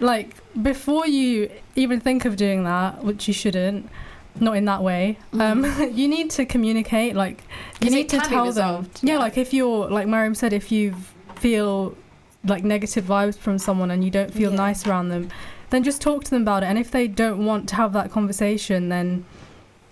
Like 0.01 0.35
before 0.61 1.07
you 1.07 1.51
even 1.77 2.01
think 2.01 2.25
of 2.25 2.37
doing 2.37 2.65
that, 2.65 3.03
which 3.05 3.29
you 3.29 3.35
shouldn't. 3.35 3.89
Not 4.41 4.57
in 4.57 4.65
that 4.65 4.83
way. 4.83 5.19
Um, 5.35 5.65
you 5.93 6.09
need 6.09 6.31
to 6.33 6.47
communicate. 6.47 7.15
Like 7.15 7.45
you 7.83 7.91
need 7.91 8.09
to 8.11 8.19
tell 8.19 8.51
them. 8.51 8.89
Yeah, 9.03 9.15
yeah. 9.15 9.19
like 9.19 9.37
if 9.37 9.53
you're 9.53 9.89
like 9.91 10.07
Mariam 10.07 10.35
said, 10.35 10.53
if 10.55 10.73
you 10.73 10.95
feel 11.37 11.95
like 12.45 12.65
negative 12.65 13.05
vibes 13.05 13.37
from 13.37 13.59
someone 13.59 13.91
and 13.91 14.03
you 14.03 14.11
don't 14.11 14.33
feel 14.33 14.51
Yeah. 14.51 14.57
nice 14.57 14.87
around 14.87 15.11
them, 15.11 15.29
then 15.71 15.83
just 15.83 16.01
talk 16.01 16.25
to 16.25 16.31
them 16.31 16.43
about 16.43 16.63
it. 16.63 16.67
And 16.67 16.79
if 16.79 16.91
they 16.91 17.07
don't 17.09 17.45
want 17.45 17.69
to 17.71 17.75
have 17.77 17.93
that 17.93 18.11
conversation, 18.11 18.89
then, 18.89 19.25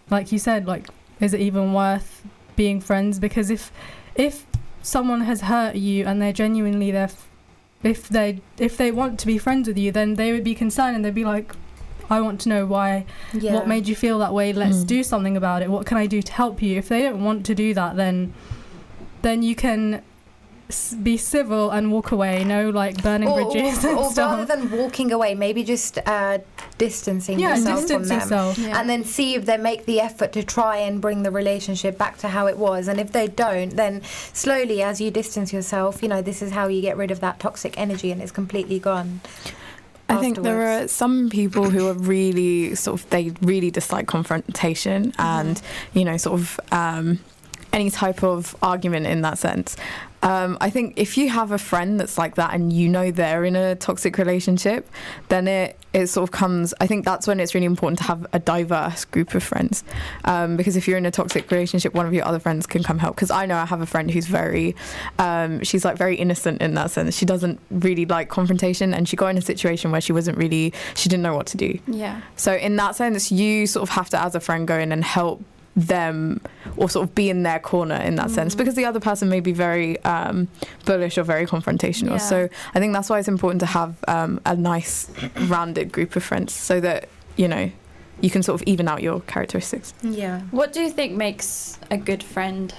like 0.09 0.33
you 0.33 0.39
said, 0.39 0.67
like 0.67 0.89
is 1.21 1.35
it 1.35 1.41
even 1.41 1.75
worth 1.75 2.23
being 2.57 2.81
friends? 2.81 3.19
Because 3.19 3.51
if 3.51 3.71
if 4.15 4.47
someone 4.83 5.21
has 5.23 5.43
hurt 5.43 5.77
you 5.77 6.07
and 6.07 6.21
they're 6.21 6.33
genuinely 6.33 6.91
there, 6.91 7.05
f- 7.05 7.29
if 7.83 8.09
they 8.09 8.41
if 8.59 8.77
they 8.77 8.91
want 8.91 9.19
to 9.21 9.27
be 9.27 9.39
friends 9.39 9.67
with 9.69 9.79
you, 9.79 9.91
then 9.93 10.15
they 10.15 10.33
would 10.33 10.45
be 10.45 10.55
concerned 10.55 10.97
and 10.97 11.05
they'd 11.05 11.15
be 11.15 11.25
like. 11.25 11.55
I 12.13 12.21
want 12.21 12.41
to 12.41 12.49
know 12.49 12.67
why 12.67 13.05
Yeah. 13.33 13.55
what 13.55 13.69
made 13.69 13.87
you 13.87 13.95
feel 13.95 14.19
that 14.19 14.35
way 14.35 14.53
let's 14.53 14.79
Mm. 14.79 14.87
do 14.89 15.03
something 15.05 15.37
about 15.37 15.63
it 15.63 15.71
what 15.71 15.87
can 15.87 15.97
i 15.97 16.07
do 16.07 16.21
to 16.21 16.33
help 16.33 16.61
you 16.61 16.77
if 16.77 16.89
they 16.89 17.03
don't 17.03 17.23
want 17.23 17.47
to 17.47 17.55
do 17.55 17.73
that 17.75 17.95
then 17.95 18.33
then 19.23 19.45
you 19.45 19.55
can 19.55 19.83
s- 19.95 20.03
be 21.03 21.17
civil 21.17 21.71
and 21.71 21.93
walk 21.93 22.13
away 22.13 22.45
no 22.45 22.71
like 22.71 23.03
burning 23.03 23.29
or, 23.29 23.51
bridges 23.51 23.85
or, 23.85 23.89
and 23.89 23.99
or 23.99 24.11
stuff 24.11 24.39
rather 24.39 24.45
than 24.45 24.71
walking 24.71 25.13
away, 25.13 25.35
maybe 25.35 25.65
just 25.65 25.99
uh, 26.07 26.39
distancing 26.79 27.39
yeah 27.39 27.57
yourself 27.57 27.81
distance 27.81 27.91
from 27.91 28.09
them. 28.09 28.21
yourself 28.21 28.59
Yeah. 28.59 28.81
And 28.81 28.89
then 28.89 29.05
see 29.05 29.35
if 29.35 29.47
they 29.47 29.57
make 29.57 29.87
the 29.87 30.01
effort 30.01 30.33
to 30.33 30.43
try 30.43 30.77
and 30.79 31.01
bring 31.01 31.23
the 31.23 31.31
relationship 31.31 31.99
back 31.99 32.19
to 32.19 32.29
how 32.29 32.47
it 32.47 32.57
was. 32.57 32.89
And 32.89 33.01
if 33.01 33.13
they 33.13 33.29
don't, 33.29 33.71
then 33.71 34.03
slowly, 34.33 34.83
as 34.83 35.01
you 35.01 35.11
distance 35.11 35.53
yourself, 35.53 36.03
you 36.03 36.09
know, 36.09 36.23
this 36.23 36.43
is 36.43 36.53
how 36.53 36.69
you 36.69 36.81
get 36.81 36.97
rid 36.97 37.11
of 37.11 37.21
that 37.21 37.41
toxic 37.41 37.79
energy 37.79 38.11
and 38.11 38.23
it's 38.23 38.33
completely 38.33 38.79
gone. 38.79 39.21
I 40.09 40.17
think 40.17 40.43
there 40.43 40.63
are 40.63 40.89
some 40.89 41.31
people 41.31 41.71
who 41.71 41.87
are 41.87 41.95
really 41.95 42.75
sort 42.75 43.01
of 43.01 43.11
they 43.11 43.33
really 43.43 43.71
dislike 43.71 44.09
confrontation 44.09 45.13
and 45.19 45.61
you 45.95 46.05
know 46.05 46.17
sort 46.17 46.41
of 46.41 46.61
um, 46.73 47.21
any 47.73 47.91
type 47.91 48.25
of 48.25 48.57
argument 48.63 49.07
in 49.07 49.23
that 49.23 49.39
sense. 49.39 49.77
Um, 50.23 50.59
I 50.61 50.71
think 50.71 50.95
if 50.97 51.17
you 51.17 51.31
have 51.31 51.51
a 51.51 51.59
friend 51.59 51.99
that's 51.99 52.19
like 52.19 52.35
that 52.35 52.53
and 52.53 52.73
you 52.73 52.89
know 52.89 53.11
they're 53.11 53.45
in 53.45 53.57
a 53.57 53.75
toxic 53.75 54.19
relationship, 54.19 54.89
then 55.29 55.49
it 55.49 55.77
it 55.93 56.07
sort 56.07 56.23
of 56.23 56.31
comes. 56.31 56.73
I 56.81 56.87
think 56.87 57.05
that's 57.05 57.27
when 57.27 57.41
it's 57.41 57.55
really 57.55 57.67
important 57.67 57.99
to 57.99 58.05
have 58.05 58.27
a 58.33 58.39
diverse 58.39 59.05
group 59.05 59.35
of 59.35 59.43
friends, 59.43 59.83
um, 60.25 60.57
because 60.57 60.77
if 60.77 60.87
you're 60.87 60.99
in 60.99 61.07
a 61.07 61.11
toxic 61.11 61.51
relationship, 61.51 61.95
one 61.95 62.07
of 62.07 62.15
your 62.15 62.25
other 62.25 62.39
friends 62.39 62.67
can 62.67 62.83
come 62.83 62.99
help. 62.99 63.17
Because 63.17 63.31
I 63.31 63.47
know 63.47 63.57
I 63.57 63.67
have 63.67 63.81
a 63.81 63.87
friend 63.87 64.11
who's 64.11 64.27
very, 64.27 64.77
um, 65.19 65.63
she's 65.65 65.85
like 65.85 65.97
very 65.97 66.17
innocent 66.17 66.63
in 66.63 66.75
that 66.75 66.91
sense. 66.91 67.17
She 67.17 67.27
doesn't 67.27 67.59
really 67.71 68.07
like 68.07 68.29
confrontation, 68.29 68.95
and 68.95 69.09
she 69.09 69.17
got 69.17 69.29
in 69.29 69.39
a 69.39 69.43
situation 69.43 69.91
where 69.91 70.01
she 70.01 70.13
wasn't 70.13 70.39
really, 70.39 70.73
she 70.95 71.09
didn't 71.09 71.23
know 71.23 71.35
what 71.35 71.47
to 71.49 71.57
do. 71.57 71.79
yeah. 71.87 72.21
So 72.37 72.55
in 72.55 72.77
that 72.77 72.95
sense, 72.95 73.33
you 73.33 73.67
sort 73.67 73.83
of 73.83 73.89
have 73.91 74.11
to, 74.11 74.23
as 74.23 74.35
a 74.35 74.41
friend, 74.41 74.69
go 74.69 74.79
in 74.79 74.93
and 74.93 75.03
help 75.03 75.43
them 75.81 76.41
or 76.77 76.89
sort 76.89 77.09
of 77.09 77.15
be 77.15 77.31
in 77.31 77.43
their 77.43 77.59
corner 77.59 77.97
in 77.97 78.17
that 78.17 78.31
sense 78.31 78.55
because 78.55 78.75
the 78.75 78.85
other 78.85 79.01
person 79.01 79.29
may 79.29 79.41
be 79.41 79.53
very 79.53 79.99
um, 80.05 80.49
bullish 80.85 81.17
or 81.19 81.23
very 81.23 81.47
confrontational. 81.47 82.11
Yeah. 82.13 82.19
So 82.19 82.49
I 82.75 82.79
think 82.81 82.93
that's 82.93 83.09
why 83.11 83.19
it's 83.19 83.29
important 83.29 83.61
to 83.61 83.67
have 83.67 83.95
um, 84.09 84.41
a 84.47 84.57
nice 84.57 85.11
rounded 85.49 85.93
group 85.93 86.17
of 86.17 86.23
friends 86.23 86.53
so 86.53 86.81
that 86.81 87.09
you 87.37 87.49
know 87.49 87.71
you 88.21 88.31
can 88.31 88.43
sort 88.43 88.61
of 88.61 88.67
even 88.69 88.87
out 88.89 89.03
your 89.03 89.21
characteristics. 89.23 89.95
Yeah. 90.03 90.41
What 90.51 90.73
do 90.73 90.81
you 90.83 90.91
think 90.91 91.15
makes 91.17 91.79
a 91.91 91.97
good 91.97 92.23
friend? 92.23 92.75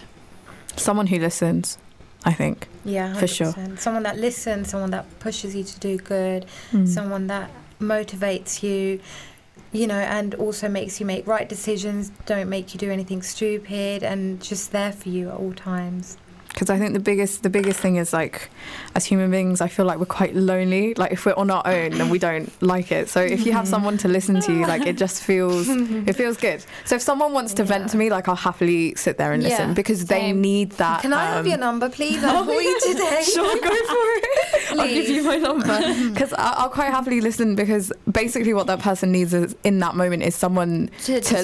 Someone 0.76 1.08
who 1.08 1.18
listens, 1.20 1.78
I 2.24 2.34
think. 2.34 2.68
Yeah, 2.86 3.14
For 3.16 3.28
sure. 3.28 3.54
Someone 3.78 4.04
that 4.04 4.18
listens, 4.20 4.70
someone 4.70 4.92
that 4.92 5.06
pushes 5.20 5.56
you 5.56 5.64
to 5.64 5.80
do 5.80 5.98
good, 5.98 6.46
Mm. 6.72 6.88
someone 6.88 7.28
that 7.28 7.50
motivates 7.80 8.62
you, 8.64 9.00
you 9.72 9.88
know, 9.88 10.00
and 10.00 10.36
also 10.36 10.68
makes 10.68 11.00
you 11.00 11.06
make 11.06 11.26
right 11.28 11.48
decisions, 11.48 12.12
don't 12.26 12.50
make 12.50 12.74
you 12.74 12.80
do 12.80 12.92
anything 12.92 13.22
stupid, 13.22 14.04
and 14.04 14.42
just 14.42 14.72
there 14.72 14.92
for 14.92 15.10
you 15.10 15.30
at 15.30 15.36
all 15.36 15.54
times. 15.54 16.18
Because 16.54 16.70
I 16.70 16.78
think 16.78 16.94
the 16.94 17.00
biggest 17.00 17.44
the 17.44 17.50
biggest 17.50 17.80
thing 17.80 17.96
is 17.96 18.14
like 18.14 18.50
as 18.96 19.06
human 19.06 19.32
beings 19.32 19.62
I 19.62 19.68
feel 19.68 19.86
like 19.86 20.00
we're 20.00 20.06
quite 20.06 20.36
lonely 20.36 20.94
like 20.96 21.12
if 21.12 21.26
we're 21.26 21.34
on 21.36 21.50
our 21.50 21.66
own 21.66 21.92
then 21.92 22.10
we 22.10 22.20
don't 22.20 22.52
like 22.62 22.92
it 22.92 23.10
so 23.10 23.22
if 23.22 23.46
you 23.46 23.54
have 23.54 23.68
someone 23.68 23.98
to 24.00 24.08
listen 24.08 24.42
to 24.42 24.54
you 24.54 24.66
like 24.68 24.86
it 24.86 24.98
just 24.98 25.24
feels 25.24 25.68
it 26.10 26.14
feels 26.14 26.38
good 26.38 26.64
so 26.86 26.96
if 26.96 27.02
someone 27.02 27.34
wants 27.34 27.54
to 27.56 27.64
vent 27.64 27.90
to 27.92 27.98
me 27.98 28.10
like 28.10 28.28
I'll 28.28 28.36
happily 28.36 28.96
sit 28.96 29.18
there 29.18 29.32
and 29.32 29.42
listen 29.44 29.70
Yeah, 29.70 29.74
because 29.74 30.06
they 30.06 30.20
same. 30.20 30.42
need 30.42 30.72
that 30.74 31.02
Can 31.02 31.14
I 31.14 31.26
have 31.26 31.46
um, 31.46 31.48
your 31.48 31.58
number, 31.58 31.90
please? 31.90 32.24
I'll 32.24 32.44
call 32.46 32.62
you 32.62 32.80
today. 32.88 33.24
Sure, 33.24 33.56
go 33.60 33.70
for 33.70 34.08
it. 34.18 34.72
I'll 34.80 34.88
give 34.88 35.10
you 35.10 35.24
my 35.24 35.38
number 35.38 36.10
because 36.10 36.34
I'll 36.38 36.70
quite 36.70 36.90
happily 36.92 37.22
listen 37.22 37.56
because 37.56 37.92
basically 38.12 38.54
what 38.54 38.68
that 38.68 38.80
person 38.80 39.12
needs 39.12 39.34
is 39.34 39.56
in 39.64 39.80
that 39.80 39.96
moment 39.96 40.24
is 40.24 40.36
someone 40.36 40.90
To, 41.06 41.20
to 41.22 41.36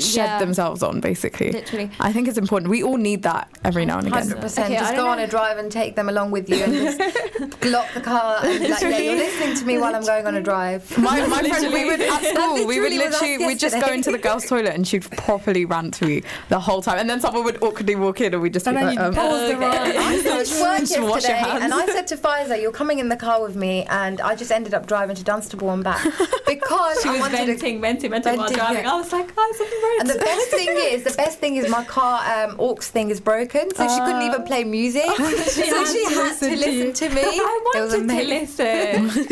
shed 0.00 0.14
yeah, 0.26 0.38
themselves 0.38 0.82
on 0.82 1.00
basically. 1.00 1.52
Literally. 1.52 1.90
I 2.00 2.12
think 2.12 2.28
it's 2.28 2.38
important. 2.38 2.70
We 2.70 2.82
all 2.82 2.96
need 2.96 3.22
that 3.24 3.48
every 3.64 3.84
now 3.84 3.98
and 3.98 4.06
again. 4.08 4.22
Hundred 4.22 4.40
percent. 4.54 4.72
Okay, 4.72 4.78
Just 4.80 4.94
don't 4.94 5.04
go 5.04 5.10
on 5.10 5.18
a 5.18 5.26
drive 5.26 5.58
and 5.58 5.70
take 5.70 5.94
them 5.96 6.08
along 6.08 6.30
with 6.30 6.48
you, 6.48 6.56
and 6.56 6.72
just 6.72 6.98
lock 7.64 7.86
the 7.94 8.00
car. 8.00 8.38
And 8.44 8.68
like, 8.68 8.80
yeah, 8.82 8.98
you're 8.98 9.14
listening 9.16 9.56
to 9.56 9.64
me 9.64 9.78
while 9.78 9.94
I'm 9.94 10.04
going 10.04 10.26
on 10.26 10.34
a 10.34 10.42
drive. 10.42 10.96
My, 10.98 11.26
my 11.26 11.42
friend, 11.48 11.72
we 11.72 11.84
would 11.84 12.00
at 12.00 12.22
school, 12.24 12.66
we 12.66 12.80
would 12.80 12.92
literally 12.92 12.98
was 12.98 13.14
us 13.14 13.20
literally, 13.22 13.46
we'd 13.46 13.58
just 13.58 13.80
go 13.80 13.92
into 13.92 14.10
the 14.12 14.18
girls' 14.18 14.46
toilet 14.46 14.74
and 14.74 14.86
she'd 14.86 15.10
properly 15.10 15.64
rant 15.64 15.94
to 15.94 16.06
me 16.06 16.22
the 16.48 16.60
whole 16.60 16.82
time, 16.82 16.98
and 16.98 17.08
then 17.08 17.20
someone 17.20 17.44
would 17.44 17.62
awkwardly 17.62 17.96
walk 17.96 18.20
in 18.20 18.32
and 18.34 18.42
we'd 18.42 18.52
just 18.52 18.66
and 18.66 18.76
be 18.76 18.84
then 18.84 18.94
like, 18.94 18.98
you 18.98 19.04
um, 19.04 19.14
pause 19.14 19.50
the 19.50 19.56
ride 19.56 19.96
I 19.96 20.18
finished 20.22 20.52
work 20.60 20.62
wash 20.72 20.90
your 20.90 21.08
yesterday, 21.08 21.32
hands. 21.34 21.64
and 21.64 21.74
I 21.74 21.86
said 21.86 22.06
to 22.08 22.16
Faiza, 22.16 22.60
"You're 22.60 22.72
coming 22.72 22.98
in 22.98 23.08
the 23.08 23.16
car 23.16 23.42
with 23.42 23.56
me," 23.56 23.84
and 23.88 24.20
I 24.20 24.34
just 24.34 24.50
ended 24.52 24.74
up 24.74 24.86
driving 24.86 25.16
to 25.16 25.24
Dunstable 25.24 25.70
and 25.70 25.82
back 25.84 26.02
because 26.46 27.02
She 27.02 27.08
I 27.08 27.12
was 27.12 27.20
wanted 27.20 27.38
to. 27.38 27.46
venting, 27.46 27.80
venting, 27.80 28.10
venting 28.10 28.36
while 28.36 28.48
Venting, 28.48 28.56
driving. 28.56 28.84
yeah. 28.84 28.92
I 28.92 28.96
was 28.96 29.12
like, 29.12 29.28
guys, 29.34 29.60
on 29.60 29.66
the 29.70 29.80
road. 29.82 29.96
And 30.00 30.10
the 30.10 30.18
best 30.24 30.48
thing 30.50 30.68
is, 30.70 31.02
the 31.04 31.16
best 31.16 31.38
thing 31.38 31.56
is, 31.56 31.68
my 31.70 31.84
car 31.84 32.20
um, 32.44 32.56
aux 32.58 32.76
thing 32.76 33.10
is 33.10 33.20
broken, 33.20 33.74
so 33.74 33.88
she 33.88 33.98
couldn't 34.00 34.22
even 34.22 34.41
play 34.42 34.64
music. 34.64 35.04
she 35.16 35.70
so 35.70 35.84
she 35.86 36.04
had 36.04 36.36
to 36.38 36.56
listen 36.56 36.92
to 36.92 37.14
me. 37.14 37.22
I 37.24 37.72
It 37.74 37.80
was 37.80 37.92
wanted 37.94 38.08
to 38.08 38.14
amazing. 38.14 39.04
listen. 39.08 39.26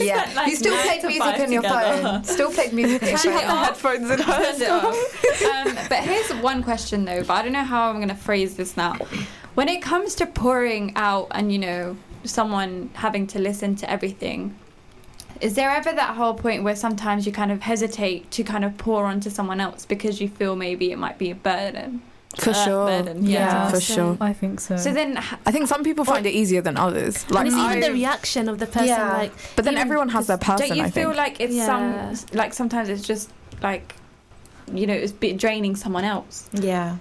Yeah, 0.06 0.22
spent, 0.22 0.36
like, 0.36 0.48
you 0.50 0.56
still 0.56 0.74
nine 0.74 0.84
played 0.86 1.04
music 1.04 1.40
on 1.40 1.52
your 1.52 1.62
together. 1.62 2.02
phone. 2.02 2.24
Still 2.24 2.50
played 2.50 2.72
music 2.72 3.02
on 3.02 3.16
she 3.18 3.28
had 3.28 3.48
the 3.48 3.54
headphones 3.56 4.10
in 4.10 4.18
her. 4.20 4.52
Turned 4.54 5.68
um, 5.68 5.86
but 5.88 5.98
here's 5.98 6.30
one 6.42 6.62
question 6.62 7.04
though, 7.04 7.22
but 7.24 7.30
I 7.34 7.42
don't 7.42 7.52
know 7.52 7.64
how 7.64 7.88
I'm 7.90 7.96
going 7.96 8.08
to 8.08 8.14
phrase 8.14 8.56
this 8.56 8.76
now. 8.76 8.94
When 9.54 9.68
it 9.68 9.82
comes 9.82 10.14
to 10.16 10.26
pouring 10.26 10.92
out 10.96 11.28
and, 11.32 11.52
you 11.52 11.58
know, 11.58 11.96
someone 12.24 12.90
having 12.94 13.26
to 13.28 13.38
listen 13.38 13.74
to 13.76 13.90
everything, 13.90 14.56
is 15.40 15.54
there 15.54 15.70
ever 15.70 15.90
that 15.92 16.14
whole 16.16 16.34
point 16.34 16.62
where 16.62 16.76
sometimes 16.76 17.26
you 17.26 17.32
kind 17.32 17.50
of 17.50 17.62
hesitate 17.62 18.30
to 18.32 18.44
kind 18.44 18.64
of 18.64 18.76
pour 18.78 19.06
onto 19.06 19.30
someone 19.30 19.58
else 19.60 19.84
because 19.86 20.20
you 20.20 20.28
feel 20.28 20.54
maybe 20.54 20.92
it 20.92 20.98
might 20.98 21.18
be 21.18 21.30
a 21.30 21.34
burden? 21.34 22.02
For 22.38 22.50
Uh, 22.50 22.64
sure. 22.64 22.86
burden, 22.86 23.26
Yeah, 23.26 23.38
yeah. 23.40 23.70
for 23.70 23.80
So- 23.80 23.94
sure. 23.94 24.16
I 24.20 24.32
think 24.32 24.60
so. 24.60 24.76
So 24.76 24.92
then, 24.92 25.18
I 25.46 25.50
think 25.50 25.66
some 25.66 25.82
people 25.82 26.04
find 26.04 26.24
it 26.24 26.30
easier 26.32 26.62
than 26.62 26.76
others. 26.76 27.28
Like, 27.28 27.46
and 27.46 27.48
it's 27.48 27.56
even 27.56 27.78
I- 27.82 27.86
the 27.88 27.92
reaction 27.92 28.48
of 28.48 28.58
the 28.58 28.66
person. 28.66 28.88
Yeah. 28.88 29.12
Like, 29.16 29.32
but 29.56 29.64
then 29.64 29.76
everyone 29.76 30.10
has 30.10 30.26
their 30.28 30.36
just- 30.36 30.46
person. 30.46 30.68
don't 30.68 30.78
you 30.78 30.84
I 30.84 30.90
feel 30.90 31.08
think. 31.10 31.16
like 31.16 31.40
it's 31.40 31.54
Yeah. 31.54 31.66
some 31.66 32.14
like 32.32 32.54
sometimes 32.54 32.88
it's 32.88 33.02
just 33.06 33.30
like 33.62 33.94
you 34.72 34.86
know 34.86 34.94
it's 34.94 35.10
bit 35.12 35.36
draining 35.38 35.74
someone 35.74 36.04
else? 36.04 36.44
Yeah. 36.52 36.96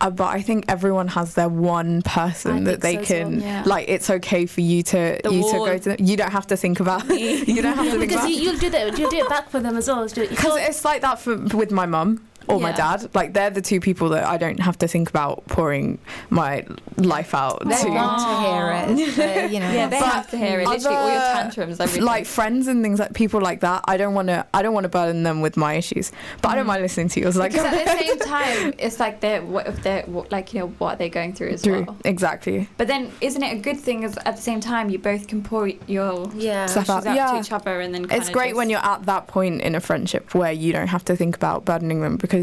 Uh, 0.00 0.10
but 0.10 0.24
I 0.38 0.42
think 0.42 0.64
everyone 0.68 1.08
has 1.08 1.34
their 1.34 1.48
one 1.48 2.02
person 2.02 2.52
I 2.58 2.60
that 2.72 2.80
they 2.82 2.96
so 2.96 3.02
can 3.04 3.30
well, 3.38 3.40
yeah. 3.48 3.62
like. 3.64 3.88
It's 3.88 4.10
okay 4.10 4.44
for 4.44 4.60
you 4.60 4.82
to 4.82 5.18
The 5.24 5.32
you 5.32 5.42
to 5.52 5.58
go 5.58 5.78
to. 5.78 5.88
Them. 5.90 5.96
You 6.00 6.16
don't 6.16 6.32
have 6.32 6.46
to 6.48 6.56
think 6.56 6.80
about. 6.80 7.08
you 7.18 7.62
don't 7.62 7.74
have 7.76 7.86
Yeah, 7.86 7.92
to 7.94 7.98
think 7.98 8.00
because 8.10 8.16
about. 8.24 8.30
you, 8.30 8.36
you'll 8.42 8.58
do 8.58 8.68
that. 8.70 8.98
You'll 8.98 9.08
do 9.10 9.18
it 9.18 9.28
back 9.30 9.48
for 9.50 9.60
them 9.60 9.76
as 9.76 9.86
well. 9.88 10.06
You 10.06 10.26
Because 10.28 10.56
it's 10.58 10.84
like 10.84 11.00
that 11.02 11.20
for 11.20 11.36
with 11.36 11.70
my 11.70 11.86
mum 11.86 12.20
or 12.48 12.60
my 12.60 12.72
dad. 12.72 13.08
Like 13.14 13.32
they're 13.34 13.50
the 13.50 13.62
two 13.62 13.80
people 13.80 14.10
that 14.10 14.24
I 14.24 14.36
don't 14.36 14.60
have 14.60 14.78
to 14.78 14.88
think 14.88 15.08
about 15.08 15.46
pouring 15.46 15.98
my 16.30 16.66
life 16.96 17.34
out 17.34 17.60
to. 17.62 17.68
They 17.68 17.82
to. 17.82 17.90
want 17.90 18.18
to 18.20 18.96
hear 18.96 19.06
it. 19.06 19.16
They, 19.16 19.54
you 19.54 19.60
know. 19.60 19.70
Yeah, 19.72 19.88
they 19.88 20.00
But 20.00 20.12
have 20.12 20.30
to 20.30 20.38
hear 20.38 20.60
it. 20.60 20.68
Literally, 20.68 20.96
all 20.96 21.08
your 21.10 21.18
other- 21.20 21.42
tantrums, 21.42 21.80
everything. 21.80 22.04
Like 22.04 22.26
friends 22.26 22.66
and 22.68 22.82
things 22.82 22.98
like 22.98 23.14
people 23.14 23.40
like 23.40 23.60
that, 23.60 23.84
I 23.86 23.96
don't 23.96 24.14
want 24.14 24.28
to. 24.28 24.46
I 24.54 24.62
don't 24.62 24.74
want 24.74 24.84
to 24.84 24.88
burden 24.88 25.22
them 25.22 25.40
with 25.40 25.56
my 25.56 25.74
issues, 25.74 26.12
but 26.42 26.50
I 26.50 26.54
don't 26.56 26.64
mm. 26.64 26.68
mind 26.68 26.82
listening 26.82 27.08
to 27.10 27.20
yours. 27.20 27.36
Like 27.36 27.52
because 27.52 27.66
at 27.66 27.84
the 27.84 28.04
same 28.04 28.18
time, 28.18 28.74
it's 28.78 29.00
like 29.00 29.20
they're 29.20 29.42
what 29.42 29.66
if 29.66 29.82
they're 29.82 30.02
what, 30.02 30.30
like 30.32 30.52
you 30.52 30.60
know 30.60 30.68
what 30.78 30.98
they're 30.98 31.08
going 31.08 31.32
through 31.32 31.50
as 31.50 31.62
True. 31.62 31.84
well. 31.84 31.96
exactly. 32.04 32.68
But 32.76 32.88
then, 32.88 33.12
isn't 33.20 33.42
it 33.42 33.52
a 33.56 33.60
good 33.60 33.78
thing 33.78 34.04
as 34.04 34.16
at 34.18 34.36
the 34.36 34.42
same 34.42 34.60
time 34.60 34.90
you 34.90 34.98
both 34.98 35.26
can 35.26 35.42
pour 35.42 35.68
your 35.86 36.30
Yeah. 36.34 36.66
Stuff 36.66 36.90
out. 36.90 37.06
out 37.06 37.16
Yeah. 37.16 37.32
to 37.32 37.40
each 37.40 37.52
other 37.52 37.80
and 37.80 37.94
then 37.94 38.06
It's 38.10 38.28
great 38.30 38.48
just- 38.48 38.56
when 38.56 38.70
you're 38.70 38.84
at 38.84 39.06
that 39.06 39.26
point 39.26 39.60
in 39.62 39.74
a 39.74 39.80
friendship 39.80 40.34
where 40.34 40.52
you 40.52 40.72
don't 40.72 40.88
have 40.88 41.04
to 41.06 41.16
think 41.16 41.36
about 41.36 41.64
burdening 41.64 42.00
them 42.00 42.16
because 42.16 42.33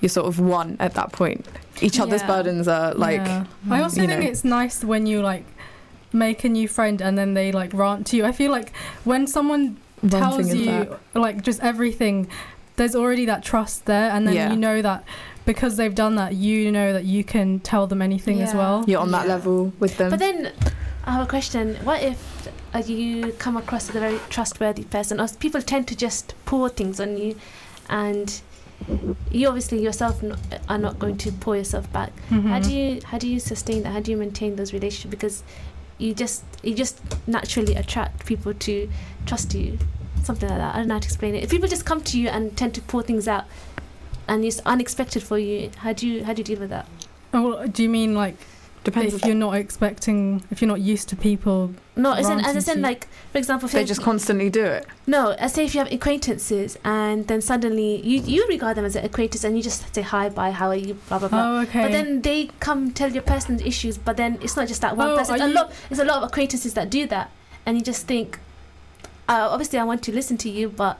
you're 0.00 0.08
sort 0.08 0.26
of 0.26 0.38
one 0.40 0.76
at 0.80 0.94
that 0.94 1.12
point. 1.12 1.46
Each 1.80 2.00
other's 2.00 2.22
Yeah. 2.22 2.26
burdens 2.26 2.66
are 2.68 2.94
like. 2.94 3.24
Yeah. 3.26 3.44
I 3.70 3.82
also 3.82 4.00
you 4.02 4.08
think 4.08 4.22
know. 4.22 4.28
it's 4.28 4.44
nice 4.44 4.82
when 4.84 5.06
you 5.06 5.22
like 5.22 5.44
make 6.12 6.44
a 6.44 6.48
new 6.48 6.66
friend 6.68 7.00
and 7.02 7.16
then 7.18 7.34
they 7.34 7.52
like 7.52 7.72
rant 7.74 8.06
to 8.08 8.16
you. 8.16 8.24
I 8.24 8.32
feel 8.32 8.50
like 8.50 8.72
when 9.04 9.26
someone 9.26 9.76
one 10.00 10.10
tells 10.10 10.54
you 10.54 10.64
that. 10.66 11.00
like 11.14 11.42
just 11.42 11.60
everything, 11.62 12.28
there's 12.76 12.94
already 12.94 13.26
that 13.26 13.42
trust 13.42 13.84
there, 13.86 14.10
and 14.10 14.26
then 14.26 14.34
Yeah. 14.34 14.50
you 14.50 14.56
know 14.56 14.80
that 14.82 15.04
because 15.44 15.76
they've 15.76 15.94
done 15.94 16.14
that, 16.16 16.34
you 16.34 16.70
know 16.70 16.92
that 16.92 17.04
you 17.04 17.24
can 17.24 17.58
tell 17.60 17.86
them 17.86 18.00
anything 18.02 18.40
as 18.40 18.54
well. 18.54 18.84
You're 18.86 19.00
on 19.00 19.10
that 19.12 19.26
Yeah. 19.26 19.34
level 19.34 19.72
with 19.80 19.96
them. 19.98 20.10
But 20.10 20.18
then, 20.20 20.52
I 21.04 21.12
have 21.12 21.22
a 21.22 21.26
question. 21.36 21.76
What 21.84 22.02
if 22.02 22.48
uh, 22.74 22.82
you 22.86 23.32
come 23.38 23.56
across 23.56 23.88
as 23.88 23.96
a 23.96 24.00
very 24.00 24.20
trustworthy 24.28 24.84
person, 24.84 25.20
or 25.20 25.26
people 25.40 25.62
tend 25.62 25.88
to 25.88 25.96
just 25.96 26.34
pour 26.44 26.68
things 26.68 27.00
on 27.00 27.16
you, 27.16 27.34
and 27.88 28.40
you 29.30 29.46
obviously 29.48 29.82
yourself 29.82 30.22
n- 30.22 30.36
are 30.68 30.78
not 30.78 30.98
going 30.98 31.16
to 31.18 31.32
pull 31.32 31.56
yourself 31.56 31.90
back. 31.92 32.12
How 32.30 32.36
Mhm. 32.36 32.64
do 32.64 32.72
you 32.74 33.00
how 33.04 33.18
do 33.18 33.28
you 33.28 33.40
sustain 33.40 33.82
that? 33.82 33.90
How 33.92 34.00
do 34.00 34.10
you 34.10 34.16
maintain 34.16 34.56
those 34.56 34.72
relationships? 34.72 35.10
Because 35.10 35.42
you 35.98 36.14
just 36.14 36.42
you 36.62 36.74
just 36.74 36.98
naturally 37.26 37.74
attract 37.74 38.24
people 38.26 38.54
to 38.54 38.88
trust 39.26 39.54
you, 39.54 39.78
something 40.22 40.48
like 40.48 40.58
that. 40.58 40.74
I 40.74 40.78
don't 40.78 40.88
know 40.88 40.94
how 40.94 41.00
to 41.00 41.06
explain 41.06 41.34
it. 41.34 41.42
If 41.44 41.50
people 41.50 41.68
just 41.68 41.84
come 41.84 42.00
to 42.02 42.18
you 42.20 42.28
and 42.28 42.56
tend 42.56 42.74
to 42.74 42.80
pour 42.82 43.02
things 43.02 43.26
out, 43.28 43.44
and 44.28 44.44
it's 44.44 44.60
unexpected 44.64 45.22
for 45.22 45.38
you, 45.38 45.70
how 45.78 45.92
do 45.92 46.06
you 46.06 46.24
how 46.24 46.32
do 46.32 46.40
you 46.40 46.44
deal 46.44 46.60
with 46.60 46.70
that? 46.70 46.86
Oh, 47.34 47.42
well, 47.48 47.68
do 47.68 47.82
you 47.82 47.88
mean 47.88 48.14
like 48.14 48.36
Depends. 48.94 49.14
if 49.14 49.24
you're 49.24 49.34
not 49.34 49.54
expecting, 49.54 50.42
if 50.50 50.60
you're 50.60 50.68
not 50.68 50.80
used 50.80 51.08
to 51.10 51.16
people? 51.16 51.72
No, 51.96 52.12
as 52.12 52.28
in, 52.28 52.38
as 52.38 52.44
I 52.44 52.46
Ranting 52.46 52.60
said, 52.62 52.78
like 52.80 53.08
for 53.32 53.38
example, 53.38 53.68
they 53.68 53.84
just 53.84 54.02
constantly 54.02 54.50
do 54.50 54.64
it. 54.64 54.86
No, 55.06 55.34
I 55.40 55.46
say 55.48 55.64
if 55.64 55.74
you 55.74 55.80
have 55.80 55.92
acquaintances 55.92 56.78
and 56.84 57.26
then 57.26 57.40
suddenly 57.40 58.00
you, 58.06 58.20
you 58.22 58.46
regard 58.48 58.76
them 58.76 58.84
as 58.84 58.94
an 58.96 59.04
acquaintance 59.04 59.42
and 59.44 59.56
you 59.56 59.62
just 59.62 59.94
say 59.94 60.02
hi, 60.02 60.28
bye, 60.28 60.50
how 60.52 60.68
are 60.68 60.76
you, 60.76 60.94
blah 61.08 61.18
blah 61.18 61.28
blah. 61.28 61.42
Oh, 61.42 61.60
okay. 61.62 61.82
But 61.82 61.92
then 61.92 62.22
they 62.22 62.50
come 62.60 62.92
tell 62.92 63.10
your 63.10 63.22
personal 63.22 63.60
issues, 63.66 63.98
but 63.98 64.16
then 64.16 64.38
it's 64.42 64.56
not 64.56 64.68
just 64.68 64.80
that 64.82 64.96
one 64.96 65.08
Oh, 65.10 65.16
person. 65.16 65.40
are 65.40 65.44
A 65.44 65.48
you- 65.48 65.54
lot, 65.54 65.72
it's 65.90 66.00
a 66.00 66.04
lot 66.04 66.18
of 66.22 66.28
acquaintances 66.28 66.74
that 66.74 66.88
do 66.90 67.06
that, 67.08 67.30
and 67.66 67.76
you 67.76 67.82
just 67.82 68.06
think, 68.06 68.38
uh, 69.28 69.48
obviously 69.50 69.78
I 69.78 69.84
want 69.84 70.02
to 70.04 70.12
listen 70.12 70.36
to 70.38 70.48
you, 70.48 70.68
but 70.68 70.98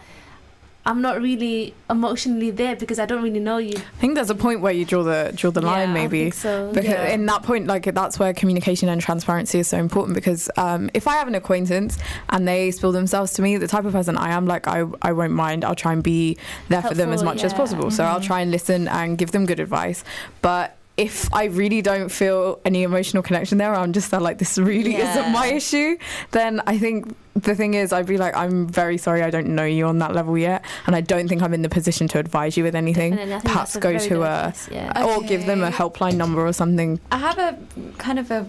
I'm 0.89 1.03
not 1.03 1.21
really 1.21 1.75
emotionally 1.91 2.51
there 2.51 2.75
because 2.75 2.99
I 2.99 3.05
don't 3.05 3.23
really 3.23 3.41
know 3.41 3.59
you. 3.59 3.75
I 3.77 3.99
think 4.01 4.15
there's 4.15 4.31
a 4.31 4.35
point 4.35 4.63
where 4.63 4.73
you 4.73 4.87
draw 4.87 5.03
the 5.03 5.33
draw 5.37 5.51
the 5.51 5.61
line, 5.61 5.89
Yeah, 5.91 5.95
I 5.95 6.01
maybe. 6.01 6.31
So. 6.31 6.71
Because 6.73 6.89
Yeah. 6.89 7.09
in 7.17 7.27
that 7.27 7.43
point, 7.43 7.67
like 7.67 7.85
that's 7.95 8.19
where 8.19 8.33
communication 8.33 8.89
and 8.89 8.99
transparency 8.99 9.59
is 9.59 9.69
so 9.69 9.77
important. 9.77 10.15
Because 10.15 10.49
um, 10.57 10.89
if 10.95 11.07
I 11.07 11.17
have 11.17 11.29
an 11.29 11.35
acquaintance 11.35 11.99
and 12.31 12.49
they 12.49 12.71
spill 12.71 12.93
themselves 12.93 13.35
to 13.35 13.43
me, 13.43 13.59
the 13.59 13.69
type 13.69 13.85
of 13.85 13.93
person 13.93 14.17
I 14.17 14.31
am, 14.31 14.47
like 14.47 14.67
I, 14.67 14.85
I 15.03 15.13
won't 15.13 15.35
mind. 15.35 15.63
I'll 15.63 15.75
try 15.75 15.93
and 15.93 16.03
be 16.03 16.39
there 16.71 16.81
for 16.81 16.95
them 16.95 17.13
as 17.13 17.21
Helpful, 17.21 17.35
much 17.35 17.45
as 17.45 17.53
yeah. 17.53 17.59
possible. 17.59 17.91
So 17.91 18.05
I'll 18.05 18.21
Mhm. 18.21 18.25
try 18.31 18.41
and 18.41 18.51
listen 18.51 18.89
and 18.89 19.19
give 19.19 19.33
them 19.33 19.45
good 19.45 19.61
advice. 19.61 20.05
But 20.41 20.78
if 20.99 21.33
I 21.33 21.45
really 21.45 21.81
don't 21.81 22.11
feel 22.11 22.61
any 22.65 22.83
emotional 22.83 23.23
connection 23.23 23.57
there, 23.57 23.73
I'm 23.75 23.93
just 23.93 24.13
uh, 24.13 24.21
like 24.21 24.37
this 24.39 24.59
really 24.59 24.93
Yeah. 24.99 25.11
isn't 25.13 25.33
my 25.33 25.47
issue. 25.47 25.97
Then 26.33 26.61
I 26.67 26.77
think 26.77 27.15
the 27.35 27.55
thing 27.55 27.75
is, 27.75 27.93
I'd 27.93 28.07
be 28.07 28.19
like, 28.19 28.37
I'm 28.37 28.67
very 28.67 28.99
sorry, 28.99 29.23
I 29.23 29.31
don't 29.31 29.47
know 29.55 29.65
you 29.65 29.87
on 29.87 29.99
that 30.01 30.13
level 30.13 30.37
yet, 30.37 30.65
and 30.87 30.97
I 30.97 31.01
don't 31.01 31.29
think 31.29 31.41
I'm 31.41 31.55
in 31.55 31.63
the 31.63 31.69
position 31.69 32.09
to 32.09 32.19
advise 32.19 32.57
you 32.57 32.65
with 32.65 32.75
anything. 32.75 33.13
Definitely, 33.13 33.35
I 33.35 33.39
think 33.39 33.53
Perhaps 33.53 33.77
go 33.77 33.97
to 33.97 34.23
a 34.25 34.37
advice, 34.49 34.69
yeah. 34.73 35.05
or 35.07 35.23
give 35.23 35.47
them 35.47 35.63
a 35.63 35.71
helpline 35.71 36.17
number 36.17 36.45
or 36.45 36.53
something. 36.53 36.99
I 37.13 37.19
have 37.19 37.39
a 37.39 37.57
kind 37.99 38.19
of 38.19 38.31
a 38.33 38.45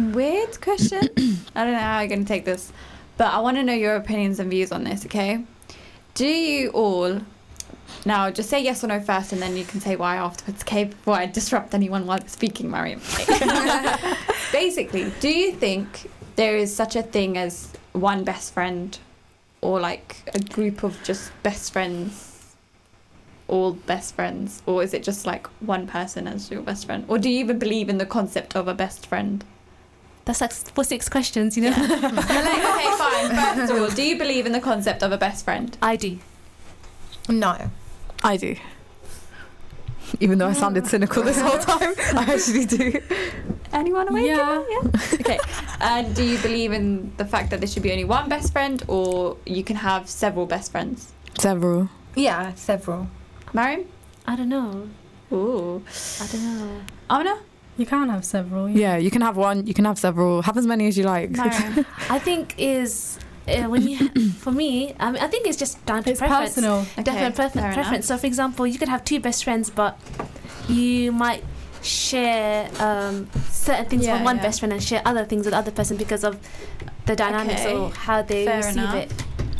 weird 0.00 0.58
question. 0.62 1.00
I 1.54 1.64
don't 1.64 1.72
know 1.74 1.78
how 1.78 1.98
I'm 1.98 2.08
going 2.08 2.22
to 2.22 2.26
take 2.28 2.46
this, 2.46 2.72
but 3.18 3.26
I 3.34 3.38
want 3.40 3.58
to 3.58 3.62
know 3.62 3.74
your 3.74 3.96
opinions 3.96 4.40
and 4.40 4.50
views 4.50 4.72
on 4.72 4.82
this, 4.84 5.04
okay? 5.04 5.44
Do 6.14 6.26
you 6.26 6.70
all. 6.70 7.20
Now, 8.04 8.30
just 8.30 8.48
say 8.48 8.62
yes 8.62 8.84
or 8.84 8.88
no 8.88 9.00
first, 9.00 9.32
and 9.32 9.42
then 9.42 9.56
you 9.56 9.64
can 9.64 9.80
say 9.80 9.96
why 9.96 10.16
afterwards, 10.16 10.62
okay? 10.62 10.84
Before 10.84 11.14
I 11.14 11.26
disrupt 11.26 11.74
anyone 11.74 12.06
while 12.06 12.18
they're 12.18 12.28
speaking, 12.28 12.70
Mariam. 12.70 13.00
Basically, 14.52 15.12
do 15.20 15.28
you 15.28 15.52
think 15.52 16.10
there 16.36 16.56
is 16.56 16.74
such 16.74 16.96
a 16.96 17.02
thing 17.02 17.36
as 17.36 17.72
one 17.92 18.24
best 18.24 18.54
friend 18.54 18.98
or 19.60 19.80
like 19.80 20.16
a 20.34 20.40
group 20.40 20.82
of 20.82 21.02
just 21.02 21.32
best 21.42 21.72
friends? 21.72 22.54
All 23.48 23.72
best 23.72 24.14
friends, 24.16 24.62
or 24.66 24.82
is 24.82 24.92
it 24.92 25.04
just 25.04 25.24
like 25.24 25.46
one 25.60 25.86
person 25.86 26.26
as 26.26 26.50
your 26.50 26.62
best 26.62 26.86
friend, 26.86 27.04
or 27.06 27.16
do 27.16 27.30
you 27.30 27.38
even 27.38 27.60
believe 27.60 27.88
in 27.88 27.98
the 27.98 28.06
concept 28.06 28.56
of 28.56 28.66
a 28.66 28.74
best 28.74 29.06
friend? 29.06 29.44
That's 30.24 30.40
like 30.40 30.52
for 30.52 30.82
six 30.82 31.08
questions, 31.08 31.56
you 31.56 31.62
know. 31.62 31.70
But 31.70 31.88
like, 32.00 32.10
okay, 32.10 32.96
fine. 32.98 33.56
First 33.56 33.72
of 33.72 33.80
all, 33.80 33.90
do 33.90 34.02
you 34.02 34.18
believe 34.18 34.44
in 34.44 34.50
the 34.52 34.60
concept 34.60 35.04
of 35.04 35.12
a 35.12 35.16
best 35.16 35.44
friend? 35.44 35.78
I 35.80 35.94
do. 35.94 36.18
No. 37.28 37.70
I 38.22 38.36
do. 38.36 38.56
Even 40.20 40.38
though 40.38 40.46
I 40.46 40.52
sounded 40.52 40.86
cynical 40.86 41.22
this 41.22 41.40
whole 41.40 41.58
time, 41.72 41.94
I 42.16 42.24
actually 42.34 42.64
do. 42.64 43.00
Anyone 43.72 44.08
awake? 44.08 44.26
Yeah. 44.26 44.62
yeah. 44.70 44.90
Okay. 45.14 45.38
And 45.80 46.14
do 46.14 46.22
you 46.22 46.38
believe 46.38 46.72
in 46.72 47.12
the 47.16 47.24
fact 47.24 47.50
that 47.50 47.60
there 47.60 47.66
should 47.66 47.82
be 47.82 47.90
only 47.90 48.04
one 48.04 48.28
best 48.28 48.52
friend, 48.52 48.82
or 48.88 49.36
you 49.44 49.64
can 49.64 49.76
have 49.76 50.08
several 50.08 50.46
best 50.46 50.70
friends? 50.70 51.12
Several. 51.38 51.88
Yeah, 52.14 52.54
several. 52.54 53.08
Mariam? 53.52 53.86
I 54.26 54.36
don't 54.36 54.48
know. 54.48 54.88
Ooh. 55.32 55.82
I 56.20 56.26
don't 56.26 56.42
know. 56.44 56.80
Amina? 57.10 57.38
You 57.76 57.84
can 57.84 58.08
have 58.08 58.24
several. 58.24 58.68
Yeah, 58.70 58.96
you 58.96 59.10
can 59.10 59.20
have 59.20 59.36
one, 59.36 59.66
you 59.66 59.74
can 59.74 59.84
have 59.84 59.98
several, 59.98 60.40
have 60.42 60.56
as 60.56 60.66
many 60.66 60.86
as 60.86 60.96
you 60.96 61.04
like. 61.04 61.30
Mariam. 61.30 61.84
I 62.08 62.18
think 62.18 62.54
is 62.56 63.18
uh, 63.48 63.64
when 63.68 63.86
you 63.88 64.08
for 64.44 64.52
me. 64.52 64.94
I 64.98 65.10
mean, 65.12 65.22
I 65.22 65.28
think 65.28 65.46
it's 65.46 65.56
just 65.56 65.84
down 65.86 66.02
to 66.04 66.10
It's 66.10 66.18
preference. 66.20 66.50
personal. 66.54 66.78
Okay, 66.80 67.02
Definite 67.02 67.34
prefer- 67.34 67.48
fair 67.50 67.62
enough. 67.64 67.74
preference. 67.74 68.06
So, 68.06 68.16
for 68.18 68.26
example, 68.26 68.66
you 68.66 68.78
could 68.78 68.88
have 68.88 69.04
two 69.04 69.20
best 69.20 69.44
friends, 69.44 69.70
but 69.70 69.98
you 70.68 71.12
might 71.12 71.44
share 71.82 72.68
um, 72.80 73.28
certain 73.50 73.86
things 73.86 74.04
Yeah, 74.06 74.14
with 74.14 74.22
one 74.24 74.36
yeah. 74.36 74.42
best 74.42 74.58
friend 74.60 74.72
and 74.72 74.82
share 74.82 75.02
other 75.04 75.24
things 75.24 75.44
with 75.46 75.54
other 75.54 75.70
person 75.70 75.96
because 75.96 76.24
of 76.24 76.38
the 77.06 77.14
dynamics 77.14 77.60
Okay, 77.60 77.74
or 77.76 77.90
how 77.90 78.22
they 78.22 78.44
fair 78.44 78.56
receive 78.58 78.76
enough. 78.78 78.94
it. 78.96 79.12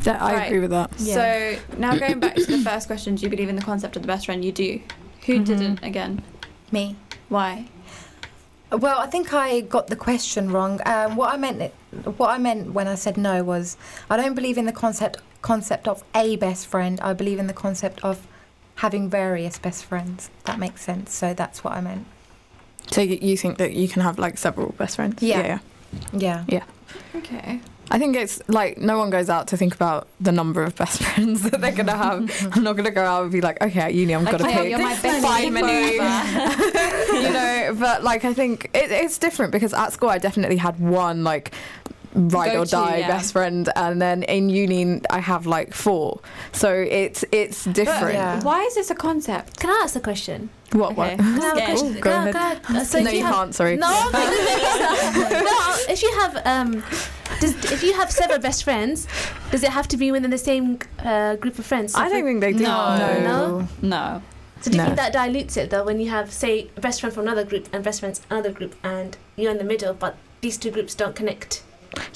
Yeah, 0.03 0.23
I 0.23 0.33
Right. 0.33 0.45
agree 0.47 0.59
with 0.59 0.71
that. 0.71 0.97
So 0.99 1.57
now 1.77 1.95
going 1.97 2.19
back 2.19 2.35
to 2.35 2.45
the 2.45 2.57
first 2.59 2.87
question, 2.87 3.15
do 3.15 3.23
you 3.23 3.29
believe 3.29 3.49
in 3.49 3.55
the 3.55 3.61
concept 3.61 3.95
of 3.95 4.01
the 4.01 4.07
best 4.07 4.25
friend? 4.25 4.43
You 4.43 4.51
do. 4.51 4.79
Who 5.25 5.39
Mhm. 5.39 5.45
didn't 5.45 5.83
again? 5.83 6.21
Me. 6.71 6.95
Why? 7.29 7.65
Well, 8.71 8.99
I 8.99 9.07
think 9.07 9.33
I 9.33 9.61
got 9.61 9.87
the 9.87 9.95
question 9.95 10.51
wrong. 10.51 10.81
Um, 10.85 11.15
what 11.15 11.33
I 11.33 11.37
meant, 11.37 11.73
what 12.17 12.29
I 12.29 12.37
meant 12.37 12.73
when 12.73 12.87
I 12.87 12.95
said 12.95 13.17
no 13.17 13.43
was, 13.43 13.77
I 14.09 14.17
don't 14.17 14.35
believe 14.35 14.57
in 14.57 14.65
the 14.65 14.73
concept 14.73 15.17
concept 15.41 15.87
of 15.87 16.03
a 16.13 16.35
best 16.35 16.67
friend. 16.67 16.99
I 17.01 17.13
believe 17.13 17.39
in 17.39 17.47
the 17.47 17.53
concept 17.53 18.03
of 18.03 18.27
having 18.75 19.09
various 19.09 19.57
best 19.57 19.85
friends. 19.85 20.29
That 20.43 20.59
makes 20.59 20.81
sense. 20.81 21.13
So 21.13 21.33
that's 21.33 21.63
what 21.63 21.73
I 21.73 21.81
meant. 21.81 22.05
So 22.91 23.01
you 23.01 23.17
you 23.21 23.37
think 23.37 23.57
that 23.57 23.73
you 23.73 23.87
can 23.87 24.01
have 24.01 24.19
like 24.19 24.37
several 24.37 24.73
best 24.77 24.97
friends? 24.97 25.23
Yeah. 25.23 25.59
Yeah. 26.11 26.43
Yeah. 26.47 26.63
Okay. 27.15 27.61
I 27.89 27.99
think 27.99 28.15
it's 28.15 28.41
like 28.47 28.77
no 28.77 28.97
one 28.97 29.09
goes 29.09 29.29
out 29.29 29.47
to 29.49 29.57
think 29.57 29.73
about 29.73 30.07
the 30.19 30.31
number 30.31 30.63
of 30.63 30.75
best 30.75 31.01
friends 31.03 31.43
that 31.43 31.61
they're 31.61 31.71
gonna 31.71 31.95
have. 31.97 32.49
I'm 32.55 32.63
not 32.63 32.75
gonna 32.75 32.91
go 32.91 33.03
out 33.03 33.23
and 33.23 33.31
be 33.31 33.41
like, 33.41 33.61
okay, 33.61 33.79
at 33.81 33.93
uni, 33.93 34.13
I'm 34.13 34.25
gonna 34.25 34.49
yeah, 34.49 34.57
pick 34.61 34.69
you're 34.69 34.79
my 34.79 34.99
best 35.01 35.23
five 35.25 35.39
friend 35.39 35.53
many. 35.53 35.93
you 37.23 37.31
know, 37.33 37.75
but 37.79 38.03
like 38.03 38.25
I 38.25 38.33
think 38.33 38.65
it, 38.73 38.91
it's 38.91 39.17
different 39.17 39.51
because 39.51 39.73
at 39.73 39.93
school 39.93 40.09
I 40.09 40.17
definitely 40.17 40.57
had 40.57 40.79
one 40.79 41.23
like 41.23 41.53
ride 42.13 42.51
or 42.55 42.59
Go-to, 42.59 42.71
die 42.71 42.97
yeah. 42.97 43.07
best 43.07 43.31
friend, 43.33 43.69
and 43.75 44.01
then 44.01 44.23
in 44.23 44.49
uni 44.49 45.01
I 45.09 45.19
have 45.19 45.45
like 45.45 45.73
four. 45.73 46.19
So 46.51 46.73
it's 46.73 47.23
it's 47.31 47.65
different. 47.65 48.15
Yeah. 48.15 48.41
Why 48.43 48.63
is 48.63 48.75
this 48.75 48.89
a 48.91 48.95
concept? 48.95 49.59
Can 49.59 49.69
I 49.69 49.81
ask 49.83 49.95
a 49.95 49.99
question? 49.99 50.49
What? 50.71 50.91
Okay. 50.91 51.15
What? 51.15 51.17
Can 51.17 51.41
I 51.41 51.45
have 51.45 51.57
a 51.57 51.61
question? 51.65 51.87
Ooh, 51.95 51.99
go 52.01 52.09
Can 52.09 52.35
I- 52.35 52.55
can 52.55 52.75
I- 52.75 52.83
so 52.83 52.97
if 52.97 53.03
no, 53.05 53.11
you 53.11 53.23
have- 53.23 53.33
can't. 53.35 53.55
Sorry. 53.55 53.77
No, 53.77 54.09
no. 54.11 54.19
If 55.89 56.01
you 56.01 56.11
have 56.19 56.41
um, 56.45 56.83
does, 57.39 57.53
if 57.71 57.83
you 57.83 57.93
have 57.93 58.11
several 58.11 58.39
best 58.39 58.63
friends, 58.63 59.07
does 59.51 59.63
it 59.63 59.69
have 59.71 59.87
to 59.89 59.97
be 59.97 60.11
within 60.11 60.31
the 60.31 60.37
same 60.37 60.79
uh, 60.99 61.35
group 61.35 61.57
of 61.59 61.65
friends? 61.65 61.93
So 61.93 61.99
I 61.99 62.09
don't 62.09 62.23
think 62.23 62.41
they 62.41 62.53
do. 62.53 62.63
No. 62.63 62.97
No? 63.23 63.67
No. 63.81 64.21
So 64.61 64.71
do 64.71 64.77
you 64.77 64.81
No. 64.81 64.85
think 64.85 64.97
that 64.97 65.13
dilutes 65.13 65.55
it 65.57 65.69
though 65.69 65.83
when 65.83 65.99
you 65.99 66.09
have 66.09 66.31
say 66.33 66.69
a 66.75 66.81
best 66.81 66.99
friend 67.01 67.13
from 67.13 67.23
another 67.23 67.43
group 67.45 67.69
and 67.71 67.83
best 67.83 67.99
friends 67.99 68.21
another 68.29 68.51
group 68.51 68.73
and 68.83 69.15
you're 69.35 69.51
in 69.51 69.57
the 69.59 69.63
middle, 69.63 69.93
but 69.93 70.15
these 70.41 70.57
two 70.57 70.71
groups 70.71 70.95
don't 70.95 71.15
connect? 71.15 71.63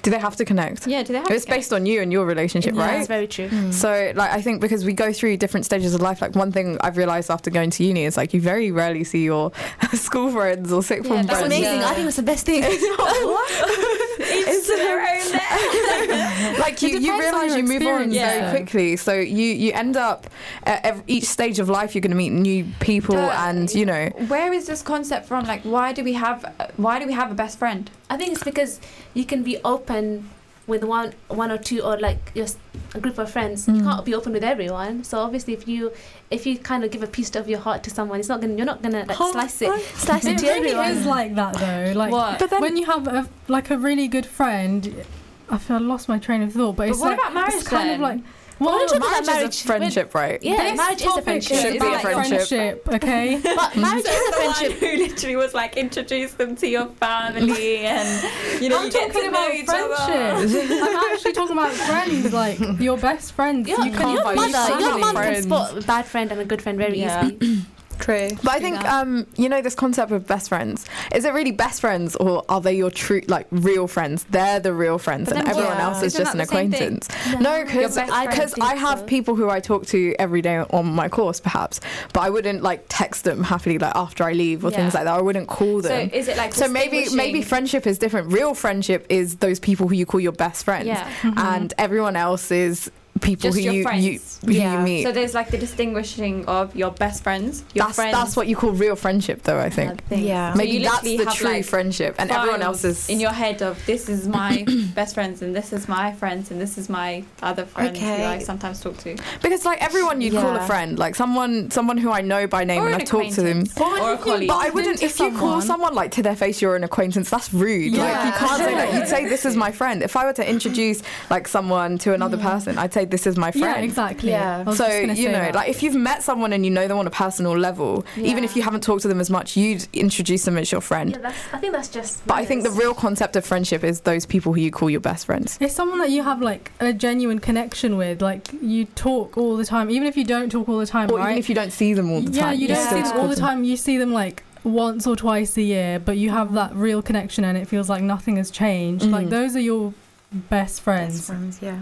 Do 0.03 0.11
they 0.11 0.19
have 0.19 0.36
to 0.36 0.45
connect? 0.45 0.86
Yeah, 0.86 1.01
do 1.01 1.13
they 1.13 1.19
have 1.19 1.30
It's 1.32 1.45
to 1.45 1.49
get- 1.49 1.57
based 1.57 1.74
on 1.74 1.86
you 1.86 2.01
and 2.01 2.11
your 2.11 2.26
relationship, 2.26 2.76
Yeah, 2.76 2.82
right? 2.82 2.95
That's 2.97 3.07
very 3.07 3.26
true. 3.28 3.49
So, 3.72 4.11
like, 4.15 4.32
I 4.32 4.41
think 4.41 4.59
because 4.61 4.86
we 4.86 4.93
go 4.93 5.11
through 5.13 5.38
different 5.38 5.65
stages 5.65 5.95
of 5.95 6.01
life, 6.01 6.22
like, 6.22 6.36
one 6.36 6.51
thing 6.51 6.78
I've 6.82 6.97
realised 6.97 7.32
after 7.32 7.49
going 7.49 7.69
to 7.72 7.84
uni 7.84 8.03
is, 8.05 8.15
like, 8.17 8.34
you 8.34 8.41
very 8.41 8.72
rarely 8.72 9.03
see 9.03 9.24
your 9.24 9.51
school 9.93 10.30
friends 10.32 10.72
or 10.72 10.84
sixth 10.84 11.05
Yeah, 11.05 11.13
form 11.15 11.26
that's 11.26 11.39
That's 11.39 11.45
amazing. 11.55 11.80
Yeah. 11.80 11.89
I 11.89 11.93
think 11.93 12.05
that's 12.05 12.17
the 12.17 12.24
best 12.24 12.45
thing. 12.45 12.61
It's 14.24 14.69
like 16.59 16.82
you, 16.82 16.89
It 16.97 17.01
you 17.01 17.19
realize 17.19 17.55
you 17.55 17.63
move 17.63 17.82
on 17.88 18.03
experience, 18.11 18.15
very 18.15 18.49
quickly 18.51 18.95
so 18.97 19.13
you 19.13 19.47
you 19.63 19.72
end 19.74 19.97
up 19.97 20.28
at 20.63 20.84
ev- 20.86 21.03
each 21.07 21.26
stage 21.26 21.59
of 21.59 21.69
life 21.69 21.93
you're 21.95 22.01
going 22.01 22.11
to 22.11 22.17
meet 22.17 22.32
new 22.32 22.65
people 22.80 23.15
Duh. 23.15 23.34
and 23.47 23.74
you 23.74 23.86
know 23.86 24.07
Where 24.28 24.51
is 24.53 24.67
this 24.67 24.82
concept 24.82 25.28
from? 25.28 25.45
Like, 25.45 25.61
why 25.63 25.93
do 25.93 26.03
we 26.03 26.13
have? 26.13 26.45
Why 26.78 26.99
do 26.99 27.05
we 27.07 27.13
have 27.13 27.32
a 27.32 27.36
best 27.36 27.57
friend? 27.57 27.89
I 28.09 28.17
think 28.17 28.34
it's 28.34 28.43
because 28.43 28.80
you 29.13 29.26
can 29.26 29.43
be 29.43 29.57
open 29.63 30.30
with 30.68 30.84
one 30.84 31.14
one 31.28 31.51
or 31.51 31.57
two 31.57 31.82
or 31.82 31.97
like 31.99 32.34
just 32.36 32.57
a 32.95 32.99
group 32.99 33.18
of 33.18 33.30
friends. 33.32 33.68
You 33.68 33.74
Mm. 33.76 33.84
can't 33.84 34.05
be 34.05 34.14
open 34.14 34.32
with 34.34 34.43
everyone. 34.43 35.03
So 35.03 35.20
obviously 35.20 35.53
if 35.53 35.68
you 35.68 35.91
if 36.30 36.45
you 36.45 36.57
kind 36.59 36.84
of 36.84 36.91
give 36.91 37.03
a 37.03 37.07
piece 37.07 37.36
of 37.36 37.49
your 37.49 37.59
heart 37.59 37.84
to 37.84 37.89
someone, 37.89 38.20
it's 38.20 38.30
not 38.30 38.41
gonna 38.41 38.53
you're 38.55 38.66
not 38.66 38.82
gonna 38.82 39.05
like 39.07 39.18
slice 39.18 39.62
it 39.62 39.82
slice 39.95 40.26
it 40.26 40.34
It 40.34 40.38
to 40.39 40.45
really 40.47 40.70
everyone. 40.70 40.91
is 40.91 41.05
like 41.05 41.36
that 41.36 41.53
though. 41.55 41.93
Like 42.01 42.12
What? 42.12 42.39
but 42.39 42.49
then 42.51 42.62
when 42.62 42.78
you 42.78 42.86
have 42.86 43.07
a 43.07 43.28
like 43.47 43.70
a 43.72 43.78
really 43.78 44.07
good 44.07 44.26
friend, 44.26 45.03
I 45.49 45.57
feel 45.57 45.78
I 45.78 45.80
lost 45.80 46.07
my 46.07 46.20
train 46.20 46.41
of 46.43 46.53
thought. 46.53 46.76
But, 46.76 46.84
But 46.84 46.89
it's 46.89 46.99
what 46.99 47.09
like 47.12 47.20
about 47.20 47.34
marriage 47.34 47.53
it's 47.55 47.68
kind 47.68 47.89
then? 47.89 47.95
of 47.95 48.01
like 48.01 48.20
Well, 48.62 48.70
well, 48.70 48.80
we're 48.80 48.88
talking 48.88 48.97
about 48.99 49.26
marriage, 49.26 49.26
marriage. 49.28 49.53
is 49.55 49.62
a 49.64 49.68
friendship 49.68 50.14
right 50.16 50.43
Yeah, 50.43 50.57
this 50.64 50.78
marriage 50.78 51.01
is 51.01 51.01
a 51.01 51.05
topic 51.09 51.24
friendship. 51.24 51.51
is 51.57 51.62
Should 51.62 51.72
be 51.74 51.78
a 51.80 51.89
about 51.89 52.01
friendship. 52.01 52.47
friendship, 52.47 52.88
okay? 52.93 53.39
But 53.43 53.57
mm-hmm. 53.57 53.82
marriage 53.82 54.05
is 54.05 54.30
a 54.30 54.34
friendship. 54.34 54.72
who 54.80 54.97
literally 54.97 55.36
was 55.36 55.53
like 55.53 55.78
introduce 55.78 56.34
them 56.34 56.55
to 56.57 56.68
your 56.68 56.86
family 57.01 57.78
and 57.80 58.62
you 58.62 58.70
know 58.70 58.78
I'm 58.80 58.86
you 58.86 58.91
get 58.91 59.12
talking 59.14 59.22
to 59.24 59.32
know 59.32 59.45
about 59.45 59.55
each 59.55 59.68
other. 59.68 59.95
friendship. 59.95 60.84
I'm 60.84 61.12
actually 61.14 61.34
talking 61.34 61.57
about 61.57 61.72
friends, 61.72 62.34
like 62.34 62.59
your 62.80 62.97
best 62.97 63.34
friends. 63.34 63.68
Your, 63.68 63.84
you 63.86 63.91
can 63.91 64.09
your 64.14 64.24
find 64.24 64.36
mother, 64.36 64.70
your 64.80 64.89
many 64.89 65.01
mum 65.01 65.16
can 65.16 65.24
friends. 65.24 65.45
spot 65.45 65.78
a 65.78 65.82
bad 65.82 66.05
friend 66.05 66.32
and 66.32 66.39
a 66.41 66.45
good 66.45 66.62
friend 66.62 66.78
very 66.78 66.99
Yeah. 66.99 67.26
easily. 67.26 67.62
True. 68.00 68.30
but 68.44 68.52
I 68.52 68.60
think 68.60 68.76
that. 68.78 68.86
um, 69.02 69.28
you 69.36 69.50
know 69.50 69.62
this 69.62 69.76
concept 69.76 70.12
of 70.12 70.26
best 70.28 70.50
friends. 70.50 70.86
Is 71.14 71.26
it 71.26 71.34
really 71.34 71.52
best 71.52 71.82
friends, 71.82 72.16
or 72.16 72.44
are 72.50 72.62
they 72.62 72.74
your 72.76 72.89
true, 72.92 73.22
like 73.28 73.48
real 73.52 73.88
friends? 73.88 74.24
They're 74.30 74.60
the 74.60 74.74
real 74.74 74.98
friends, 74.98 75.30
But 75.30 75.38
and 75.39 75.48
everyone 75.48 75.74
what- 75.76 75.80
else 75.84 75.98
is 76.04 76.14
isn't 76.16 76.22
just 76.26 76.32
an 76.34 76.38
that 76.39 76.48
the 76.50 76.56
same 76.56 76.72
thing? 76.72 76.98
acquaintance. 76.98 77.42
No, 77.42 77.64
because 77.66 77.98
I 77.98 78.28
because 78.28 78.54
I 78.60 78.76
have 78.76 79.06
people 79.06 79.36
who 79.36 79.50
I 79.50 79.60
talk 79.60 79.86
to 79.88 80.16
every 80.20 80.42
day 80.42 80.58
on 80.58 80.86
my 80.94 81.10
course, 81.10 81.39
perhaps, 81.39 81.80
but 82.14 82.22
I 82.22 82.30
wouldn't 82.30 82.64
like 82.64 82.86
text 82.89 83.24
them 83.24 83.44
happily 83.44 83.78
like 83.78 83.96
after 83.96 84.24
I 84.24 84.34
leave 84.34 84.64
or 84.66 84.72
things 84.72 84.94
like 84.94 85.04
that. 85.06 85.14
I 85.16 85.22
wouldn't 85.22 85.48
call 85.48 85.82
them. 85.82 86.10
So 86.10 86.16
is 86.16 86.28
it 86.28 86.38
like 86.38 86.54
So 86.54 86.68
maybe 86.68 87.08
maybe 87.14 87.42
friendship 87.42 87.86
is 87.88 87.98
different. 88.00 88.32
Real 88.32 88.54
friendship 88.54 89.06
is 89.10 89.38
those 89.38 89.60
people 89.60 89.88
who 89.88 89.96
you 89.96 90.06
call 90.06 90.20
your 90.20 90.32
best 90.32 90.66
friends, 90.66 90.88
Yeah. 90.88 91.10
and 91.38 91.74
everyone 91.78 92.16
else 92.16 92.52
is 92.52 92.89
people 93.20 93.49
Just 93.49 93.57
who 93.57 93.64
your 93.64 93.74
you, 93.74 93.84
friends. 93.84 94.05
you 94.05 94.20
who 94.45 94.51
Yeah. 94.53 94.74
you 94.80 94.80
meet. 94.86 95.03
So 95.03 95.12
there's 95.12 95.34
like 95.34 95.49
the 95.49 95.57
distinguishing 95.57 96.45
of 96.45 96.76
your 96.76 96.91
best 96.91 97.22
friends, 97.24 97.64
your 97.74 97.86
that's 97.86 97.95
friends. 97.97 98.16
that's 98.18 98.36
what 98.36 98.47
you 98.47 98.55
call 98.55 98.72
real 98.72 98.95
friendship, 98.95 99.43
though. 99.43 99.59
I 99.59 99.70
think. 99.70 99.91
uh, 99.91 99.95
things. 100.09 100.22
Yeah. 100.26 100.53
So 100.53 100.57
Maybe 100.57 100.72
you 100.72 100.80
that's 100.84 101.03
literally 101.03 101.18
the 101.18 101.26
have, 101.26 101.34
true 101.36 101.49
like, 101.51 101.66
friendship, 101.66 102.16
and 102.18 102.32
everyone 102.32 102.62
else 102.62 102.84
is 102.84 103.09
in 103.09 103.20
your 103.20 103.32
head 103.32 103.62
of 103.62 103.84
this 103.86 104.09
is 104.09 104.28
my 104.28 104.66
best 104.95 105.14
friends 105.14 105.41
and 105.41 105.55
this 105.55 105.74
is 105.74 105.88
my 105.88 106.14
friends 106.14 106.49
and 106.51 106.59
this 106.59 106.78
is 106.78 106.89
my 106.89 107.24
other 107.43 107.66
friends 107.66 107.99
who 107.99 108.05
Okay. 108.05 108.26
I 108.26 108.39
sometimes 108.39 108.80
talk 108.82 108.97
to. 108.99 109.16
because 109.43 109.66
like 109.66 109.82
everyone 109.84 110.22
you'd 110.22 110.34
call 110.34 110.51
a 110.51 110.55
Yeah. 110.55 110.66
friend, 110.68 110.97
like 110.97 111.16
someone 111.16 111.70
someone 111.70 111.97
who 111.97 112.12
I 112.12 112.22
know 112.22 112.47
by 112.47 112.64
name 112.64 112.82
Or 112.82 112.86
and 112.88 112.95
an 112.95 113.01
I've 113.01 113.07
talked 113.07 113.34
to 113.34 113.41
them. 113.43 113.62
acquaintance. 113.62 114.01
Or 114.01 114.14
a 114.14 114.18
colleague. 114.18 114.47
But 114.47 114.66
I 114.66 114.70
wouldn't 114.72 115.03
if 115.03 115.20
you 115.20 115.30
call 115.32 115.62
someone- 115.62 115.62
someone 115.72 115.93
like 115.95 116.12
to 116.12 116.24
their 116.24 116.36
face 116.36 116.62
you're 116.62 116.76
an 116.76 116.84
acquaintance. 116.84 117.30
That's 117.30 117.53
rude. 117.53 117.91
Like 117.93 117.99
you 118.01 118.03
Yeah. 118.07 118.32
can't 118.38 118.57
say 118.64 118.74
that. 118.76 118.93
You'd 118.93 119.07
say 119.07 119.28
this 119.30 119.45
is 119.45 119.55
my 119.66 119.72
friend. 119.72 120.01
If 120.01 120.16
I 120.16 120.26
were 120.26 120.34
to 120.34 120.49
introduce 120.49 121.01
like 121.30 121.47
someone 121.47 121.97
to 121.99 122.14
another 122.14 122.38
person, 122.38 122.78
I'd 122.78 122.93
say 122.93 123.01
this 123.06 123.26
is 123.28 123.38
my 123.38 123.52
friend. 123.52 123.66
Yeah, 123.78 123.82
exactly. 123.82 124.30
Yeah. 124.30 124.72
So 124.74 124.88
you 124.88 125.28
know, 125.30 125.32
that. 125.34 125.56
like 125.56 125.70
if 125.70 125.82
you've 125.84 125.95
met 125.95 126.24
someone 126.24 126.54
and 126.54 126.64
you 126.66 126.72
know 126.72 126.88
them 126.88 126.97
on 126.97 127.08
a 127.08 127.12
personal 127.12 127.58
level, 127.58 128.06
even 128.18 128.43
if 128.43 128.56
you 128.56 128.62
haven't 128.62 128.82
talked 128.84 129.02
to 129.04 129.08
them 129.08 129.20
as 129.20 129.30
much, 129.30 129.56
you'd 129.58 129.88
introduce 129.93 130.45
them 130.45 130.58
as 130.58 130.72
your 130.72 130.82
friend. 130.82 131.12
Yeah, 131.12 131.18
that's, 131.20 131.38
I 131.54 131.58
think 131.58 131.74
that's 131.74 131.89
just. 131.89 132.26
But 132.28 132.36
I 132.36 132.45
think 132.45 132.64
the 132.64 132.72
real 132.72 132.93
concept 132.93 133.36
of 133.36 133.45
friendship 133.45 133.84
is 133.84 134.02
those 134.02 134.26
people 134.26 134.54
who 134.54 134.62
you 134.62 134.72
call 134.72 134.89
your 134.89 134.99
best 135.02 135.26
friends. 135.26 135.58
It's 135.62 135.74
someone 135.74 135.99
that 135.99 136.10
you 136.12 136.24
have 136.24 136.41
like 136.41 136.72
a 136.80 136.93
genuine 136.93 137.39
connection 137.39 137.97
with. 137.97 138.22
Like 138.22 138.49
you 138.62 138.86
talk 138.86 139.38
all 139.38 139.58
the 139.58 139.66
time, 139.66 139.89
even 139.89 140.08
if 140.08 140.16
you 140.18 140.24
don't 140.26 140.52
talk 140.52 140.68
all 140.70 140.78
the 140.78 140.86
time, 140.86 141.10
Or 141.12 141.18
right? 141.18 141.30
even 141.32 141.38
if 141.39 141.49
you 141.49 141.56
don't 141.56 141.72
see 141.72 141.93
them 141.93 142.12
all 142.12 142.22
the 142.22 142.28
time. 142.32 142.36
yeah, 142.36 142.41
time. 142.52 142.60
you 142.60 142.68
don't 142.68 142.89
see 142.89 143.02
them 143.02 143.20
all 143.20 143.28
the 143.28 143.36
time. 143.36 143.64
You 143.64 143.78
see 143.78 143.97
them 143.97 144.12
like 144.14 144.43
once 144.64 145.08
or 145.08 145.16
twice 145.16 145.58
a 145.58 145.62
year, 145.62 145.97
but 145.99 146.18
you 146.18 146.30
have 146.30 146.54
that 146.54 146.74
real 146.76 147.02
connection, 147.02 147.43
and 147.43 147.58
it 147.58 147.68
feels 147.68 147.89
like 147.89 148.04
nothing 148.04 148.36
has 148.38 148.52
changed. 148.52 149.06
Like 149.06 149.26
Mhm. 149.28 149.30
those 149.32 149.56
are 149.56 149.60
your 149.60 149.93
best 150.32 150.82
friends. 150.82 151.16
Best 151.16 151.28
friends, 151.28 151.60
yeah. 151.62 151.80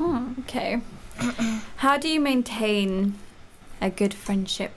Oh, 0.00 0.34
okay. 0.40 0.80
How 1.76 1.98
do 1.98 2.08
you 2.08 2.20
maintain 2.20 3.18
a 3.80 3.90
good 3.90 4.14
friendship? 4.14 4.72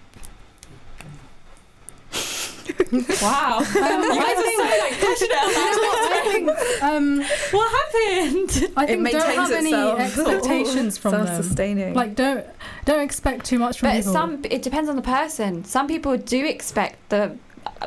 wow. 3.21 3.59
Um, 3.59 3.65
I 3.73 4.33
think, 4.37 5.31
I 5.31 6.21
think, 6.23 6.83
um, 6.83 7.17
what 7.51 7.71
happened? 7.71 8.73
I 8.75 8.85
think 8.85 9.11
don't 9.11 9.35
have 9.35 9.51
any 9.51 9.73
expectations 9.73 10.97
from 11.01 11.11
them. 11.11 11.27
Self-sustaining. 11.27 11.93
Like 11.93 12.15
don't 12.15 12.45
don't 12.85 13.01
expect 13.01 13.45
too 13.45 13.59
much 13.59 13.79
from 13.79 13.89
But 13.89 13.97
people. 13.97 14.13
some 14.13 14.41
it 14.49 14.61
depends 14.61 14.89
on 14.89 14.95
the 14.95 15.01
person. 15.01 15.63
Some 15.63 15.87
people 15.87 16.17
do 16.17 16.45
expect 16.45 17.09
the 17.09 17.37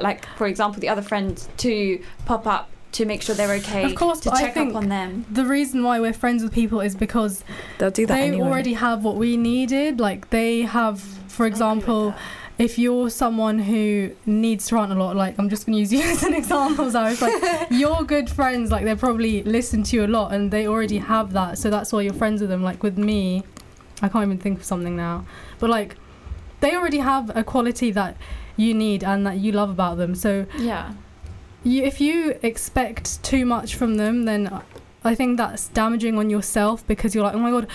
like 0.01 0.25
for 0.37 0.47
example 0.47 0.81
the 0.81 0.89
other 0.89 1.03
friend 1.03 1.47
to 1.59 2.03
pop 2.25 2.47
up 2.47 2.71
to 2.93 3.05
make 3.05 3.23
sure 3.23 3.35
they're 3.35 3.53
okay. 3.57 3.85
Of 3.85 3.95
course, 3.95 4.21
to 4.21 4.31
but 4.31 4.39
I 4.39 4.43
check 4.43 4.55
think 4.55 4.71
up 4.71 4.77
on 4.77 4.89
them. 4.89 5.27
the 5.31 5.45
reason 5.45 5.83
why 5.83 6.01
we're 6.01 6.13
friends 6.13 6.43
with 6.43 6.53
people 6.53 6.81
is 6.81 6.95
because 6.95 7.45
they'll 7.79 7.91
do 7.91 8.07
that 8.07 8.15
they 8.15 8.29
anyway. 8.29 8.47
already 8.49 8.73
have 8.75 9.05
what 9.05 9.17
we 9.17 9.37
needed. 9.37 10.01
Like 10.01 10.31
they 10.31 10.63
have, 10.63 11.01
for 11.29 11.47
example, 11.47 12.15
if 12.59 12.79
you're 12.79 13.09
someone 13.11 13.59
who 13.61 14.11
needs 14.27 14.67
to 14.69 14.75
rant 14.75 14.91
a 14.91 14.95
lot, 14.95 15.15
like 15.17 15.39
I'm 15.39 15.49
just 15.49 15.67
gonna 15.67 15.79
use 15.79 15.93
you 15.97 16.03
as 16.03 16.23
an 16.23 16.35
example, 16.35 16.91
so 16.91 17.05
it's 17.05 17.21
like 17.23 17.69
your 17.71 18.03
good 18.05 18.29
friends, 18.31 18.71
like 18.71 18.85
they 18.85 18.95
probably 18.95 19.43
listen 19.45 19.83
to 19.85 19.97
you 19.97 20.05
a 20.05 20.09
lot 20.09 20.33
and 20.33 20.51
they 20.51 20.67
already 20.67 20.99
have 20.99 21.33
that, 21.35 21.59
so 21.59 21.71
that's 21.71 21.93
why 21.93 22.01
you're 22.01 22.15
friends 22.15 22.41
with 22.41 22.51
them. 22.51 22.63
Like 22.63 22.83
with 22.83 22.97
me, 22.99 23.43
I 24.03 24.09
can't 24.09 24.25
even 24.25 24.39
think 24.39 24.59
of 24.61 24.65
something 24.65 24.97
now, 24.97 25.27
but 25.59 25.69
like 25.71 25.97
they 26.61 26.75
already 26.75 26.99
have 26.99 27.37
a 27.37 27.45
quality 27.45 27.91
that 27.93 28.17
you 28.57 28.75
need 28.75 29.05
and 29.05 29.25
that 29.27 29.37
you 29.39 29.53
love 29.53 29.71
about 29.71 29.99
them. 29.99 30.15
So 30.17 30.47
Yeah. 30.59 30.95
You, 31.65 31.83
if 31.83 32.01
you 32.01 32.39
expect 32.43 33.23
too 33.23 33.45
much 33.45 33.75
from 33.75 33.97
them, 33.97 34.25
then 34.25 34.63
I 35.05 35.15
think 35.15 35.37
that's 35.37 35.69
damaging 35.69 36.19
on 36.19 36.31
yourself 36.31 36.87
because 36.87 37.15
you're 37.15 37.25
like, 37.25 37.35
oh 37.35 37.39
my 37.39 37.51
god. 37.51 37.69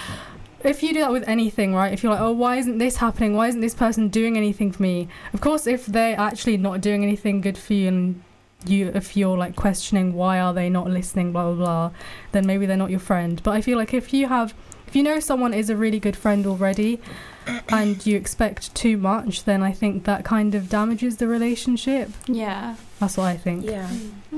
If 0.63 0.81
you 0.81 0.93
do 0.93 0.99
that 1.01 1.11
with 1.11 1.27
anything, 1.27 1.75
right? 1.75 1.91
If 1.91 2.03
you're 2.03 2.13
like, 2.13 2.21
oh, 2.21 2.31
why 2.31 2.55
isn't 2.55 2.77
this 2.77 2.97
happening? 2.97 3.35
Why 3.35 3.47
isn't 3.47 3.59
this 3.59 3.75
person 3.75 4.07
doing 4.07 4.37
anything 4.37 4.71
for 4.71 4.81
me? 4.81 5.09
Of 5.33 5.41
course, 5.41 5.67
if 5.67 5.85
they're 5.85 6.17
actually 6.17 6.55
not 6.55 6.79
doing 6.79 7.03
anything 7.03 7.41
good 7.41 7.57
for 7.57 7.73
you, 7.73 7.87
and 7.89 8.23
you, 8.65 8.91
if 8.93 9.17
you're 9.17 9.37
like 9.37 9.57
questioning 9.57 10.13
why 10.13 10.39
are 10.39 10.53
they 10.53 10.69
not 10.69 10.89
listening, 10.89 11.33
blah 11.33 11.51
blah 11.51 11.55
blah, 11.55 11.91
then 12.31 12.47
maybe 12.47 12.65
they're 12.65 12.77
not 12.77 12.91
your 12.91 13.01
friend. 13.01 13.41
But 13.43 13.51
I 13.51 13.61
feel 13.61 13.77
like 13.77 13.93
if 13.93 14.13
you 14.13 14.27
have, 14.27 14.53
if 14.87 14.95
you 14.95 15.03
know 15.03 15.19
someone 15.19 15.53
is 15.53 15.69
a 15.69 15.75
really 15.75 15.99
good 15.99 16.15
friend 16.15 16.45
already, 16.45 17.01
and 17.69 18.05
you 18.05 18.15
expect 18.15 18.73
too 18.73 18.95
much, 18.95 19.43
then 19.43 19.61
I 19.61 19.73
think 19.73 20.05
that 20.05 20.23
kind 20.23 20.55
of 20.55 20.69
damages 20.69 21.17
the 21.17 21.27
relationship. 21.27 22.09
Yeah. 22.25 22.75
That's 23.03 23.17
what 23.17 23.25
I 23.25 23.35
think. 23.35 23.65
Yeah. 23.65 23.89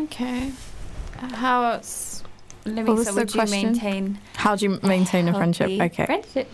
Okay. 0.06 0.52
Uh, 1.22 1.36
How 1.36 1.64
else, 1.74 2.24
What 2.64 2.76
was 2.88 2.88
Louisa, 2.88 3.12
the 3.12 3.16
would 3.20 3.34
you 3.36 3.40
question? 3.42 3.64
maintain 3.74 4.20
How 4.34 4.56
do 4.56 4.66
you 4.66 4.80
maintain 4.82 5.28
a 5.28 5.34
friendship? 5.36 5.70
Okay. 5.80 6.06
Friendship. 6.08 6.50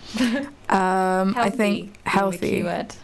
Um, 0.69 1.33
I 1.37 1.43
Healthy 1.43 1.57
think 1.57 1.99
healthy 2.05 2.49
keyword. 2.57 2.95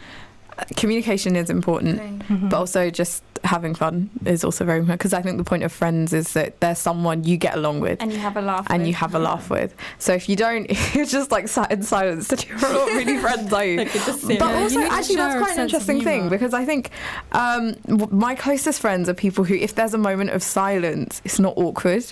Communication 0.75 1.35
is 1.35 1.49
important, 1.49 1.99
Mhm. 2.29 2.49
but 2.49 2.57
also 2.57 2.89
just 2.89 3.23
having 3.43 3.75
fun 3.75 4.09
is 4.25 4.43
also 4.43 4.65
very 4.65 4.79
important 4.79 4.99
because 4.99 5.13
I 5.13 5.21
think 5.21 5.37
the 5.37 5.43
point 5.43 5.63
of 5.63 5.71
friends 5.71 6.11
is 6.11 6.33
that 6.33 6.59
there's 6.59 6.79
someone 6.79 7.23
you 7.23 7.37
get 7.37 7.55
along 7.55 7.79
with. 7.81 8.01
And 8.01 8.11
you 8.11 8.17
have 8.19 8.35
a 8.35 8.41
laugh. 8.41 8.65
And 8.69 8.87
you 8.87 8.93
have 8.95 9.13
a 9.13 9.19
laugh 9.19 9.49
with. 9.49 9.75
So 9.99 10.13
if 10.13 10.27
you 10.27 10.35
don't, 10.35 10.65
you're 10.95 11.05
just 11.05 11.31
like 11.31 11.47
sat 11.47 11.71
in 11.71 11.83
silence, 11.83 12.27
then 12.29 12.39
you're 12.47 12.57
not 12.59 12.87
really 12.89 13.17
friends, 13.25 13.53
are 13.53 13.63
you? 13.65 13.77
Like 13.77 13.93
But 13.93 14.01
serious. 14.01 14.23
Yeah, 14.29 14.37
you 14.37 14.63
also, 14.63 14.81
actually, 14.81 15.15
that's 15.17 15.35
quite 15.39 15.55
an 15.57 15.63
interesting 15.63 16.03
thing 16.03 16.29
because 16.29 16.53
I 16.53 16.65
think 16.65 16.89
um, 17.33 17.75
my 18.11 18.33
closest 18.35 18.79
friends 18.81 19.07
are 19.07 19.13
people 19.13 19.43
who, 19.43 19.53
if 19.53 19.75
there's 19.75 19.93
a 19.93 19.97
moment 19.99 20.31
of 20.31 20.41
silence, 20.41 21.21
it's 21.23 21.39
not 21.39 21.53
awkward. 21.57 22.05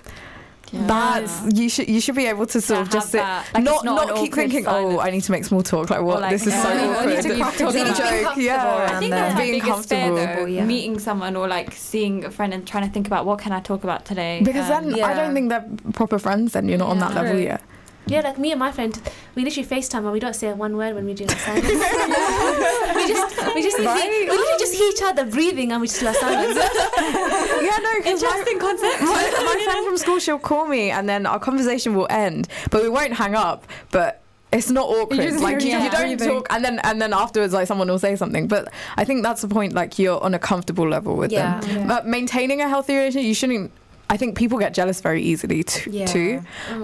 That's 0.88 1.42
you 1.54 1.70
should 1.70 1.88
you 1.90 2.00
should 2.02 2.16
be 2.16 2.26
able 2.26 2.46
to 2.48 2.60
sort 2.62 2.78
To 2.78 2.82
of 2.84 2.90
just 2.90 3.12
sit, 3.12 3.22
like, 3.22 3.64
not 3.64 3.84
not 3.86 4.08
not, 4.08 4.16
keep 4.18 4.34
thinking, 4.34 4.66
silence. 4.66 4.96
oh, 4.96 5.00
I 5.00 5.10
need 5.10 5.24
to 5.24 5.32
make 5.32 5.46
small 5.46 5.64
talk. 5.64 5.90
Like 5.90 6.02
what? 6.02 6.22
like, 6.22 6.32
this 6.32 6.46
is 6.48 6.54
so 6.54 6.70
yeah, 6.74 6.82
I 6.82 6.88
awkward. 6.96 7.10
need 7.16 7.22
to 7.24 7.30
be 7.30 7.40
comfortable. 7.40 7.72
joke, 7.72 8.38
yeah. 8.38 8.88
I 8.92 9.00
think 9.00 9.12
that's 9.12 9.40
Being 9.40 9.52
biggest 9.62 9.90
fear, 9.90 10.00
comfortable. 10.10 10.16
though. 10.44 10.46
Yeah. 10.46 10.66
Meeting 10.66 11.00
someone 11.00 11.36
or 11.36 11.48
like 11.48 11.74
seeing 11.74 12.26
a 12.26 12.32
friend 12.32 12.54
and 12.54 12.68
trying 12.68 12.86
to 12.88 12.94
think 12.94 13.08
about 13.08 13.26
what 13.26 13.40
can 13.40 13.52
I 13.52 13.60
talk 13.62 13.84
about 13.84 14.06
today. 14.06 14.42
Because 14.44 14.70
Um, 14.70 14.92
then 14.92 15.04
I 15.04 15.14
don't 15.14 15.34
think 15.34 15.50
they're 15.50 15.66
proper 15.94 16.20
friends. 16.20 16.54
Then 16.54 16.68
you're 16.68 16.78
not 16.78 16.90
on 16.90 17.00
that 17.00 17.14
Yeah. 17.14 17.22
level 17.22 17.40
yet. 17.40 17.62
Yeah, 18.08 18.22
like 18.22 18.38
me 18.38 18.52
and 18.52 18.60
my 18.60 18.72
friend, 18.72 18.94
we 19.34 19.44
literally 19.44 19.68
FaceTime 19.68 20.00
and 20.00 20.12
we 20.12 20.20
don't 20.20 20.36
say 20.36 20.54
one 20.54 20.78
word 20.78 20.94
when 20.94 21.06
we 21.06 21.14
do 21.16 21.24
our 21.26 21.36
silence. 21.36 21.66
we 22.96 23.08
just 23.08 23.56
we 23.56 23.62
just 23.64 23.80
Right? 23.80 24.10
we 24.10 24.28
literally 24.30 24.60
just 24.60 24.74
hear 24.76 24.90
each 24.92 25.02
other 25.04 25.26
breathing 25.26 25.72
and 25.72 25.82
we 25.82 25.88
just 25.88 26.00
do 26.00 26.08
our 26.08 26.14
silence. 26.14 26.58
Yeah, 27.66 27.78
no, 27.82 27.94
because 27.98 28.22
Interesting 28.24 28.60
concept. 28.60 29.02
my, 29.02 29.08
my 29.08 29.62
friend 29.64 29.86
from 29.88 29.98
school, 29.98 30.20
she'll 30.20 30.38
call 30.38 30.68
me 30.68 30.92
and 30.92 31.10
then 31.10 31.26
our 31.26 31.40
conversation 31.40 31.96
will 31.96 32.08
end, 32.10 32.48
but 32.70 32.84
we 32.84 32.90
won't 32.90 33.14
hang 33.14 33.34
up. 33.34 33.66
But 33.92 34.22
it's 34.54 34.70
not 34.70 34.88
awkward. 34.88 35.18
just 35.20 35.40
like 35.42 35.62
you, 35.64 35.76
each 35.76 35.84
you 35.84 35.90
don't 35.90 36.18
talk, 36.20 36.48
and 36.52 36.64
then 36.64 36.80
and 36.84 37.02
then 37.02 37.12
afterwards, 37.12 37.54
like 37.54 37.68
someone 37.68 37.88
will 37.88 37.98
say 38.00 38.16
something. 38.16 38.48
But 38.48 38.72
I 38.98 39.04
think 39.04 39.24
that's 39.24 39.42
the 39.42 39.48
point. 39.48 39.74
Like 39.74 39.98
you're 39.98 40.22
on 40.24 40.34
a 40.36 40.40
comfortable 40.40 40.88
level 40.88 41.16
with 41.16 41.32
Yeah. 41.32 41.60
them. 41.60 41.70
Yeah. 41.82 41.88
But 41.88 42.06
maintaining 42.08 42.62
a 42.62 42.70
healthy 42.70 42.96
relationship, 42.96 43.28
you 43.28 43.34
shouldn't. 43.34 43.72
I 44.10 44.18
think 44.18 44.38
people 44.38 44.60
get 44.60 44.74
jealous 44.74 45.02
very 45.02 45.22
easily 45.24 45.64
t- 45.64 45.90
Yeah. 45.90 46.06
too, 46.06 46.42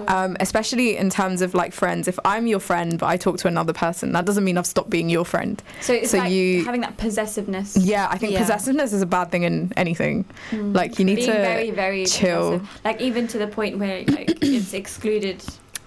um, 0.08 0.36
especially 0.40 0.96
in 0.96 1.08
terms 1.08 1.40
of 1.40 1.54
like 1.54 1.72
friends. 1.72 2.08
If 2.08 2.18
I'm 2.24 2.46
your 2.46 2.58
friend, 2.58 2.98
but 2.98 3.06
I 3.06 3.16
talk 3.16 3.38
to 3.38 3.48
another 3.48 3.72
person, 3.72 4.12
that 4.12 4.24
doesn't 4.24 4.42
mean 4.44 4.58
I've 4.58 4.66
stopped 4.66 4.90
being 4.90 5.08
your 5.08 5.24
friend. 5.24 5.62
So 5.80 5.92
it's 5.94 6.10
So 6.10 6.18
like 6.18 6.32
you- 6.32 6.64
having 6.64 6.80
that 6.80 6.96
possessiveness. 6.96 7.76
Yeah, 7.76 8.08
I 8.10 8.18
think 8.18 8.32
Yeah. 8.32 8.40
possessiveness 8.40 8.92
is 8.92 9.02
a 9.02 9.06
bad 9.06 9.30
thing 9.30 9.44
in 9.44 9.72
anything. 9.76 10.24
Mm. 10.50 10.74
Like 10.74 10.98
you 10.98 11.04
need 11.04 11.16
Being 11.16 11.28
to 11.28 11.32
very, 11.34 11.70
very 11.70 12.06
chill. 12.06 12.58
possessive. 12.58 12.80
Like 12.84 13.00
even 13.00 13.28
to 13.28 13.38
the 13.38 13.46
point 13.46 13.78
where 13.78 14.02
like 14.08 14.38
it's 14.42 14.72
excluded. 14.74 15.42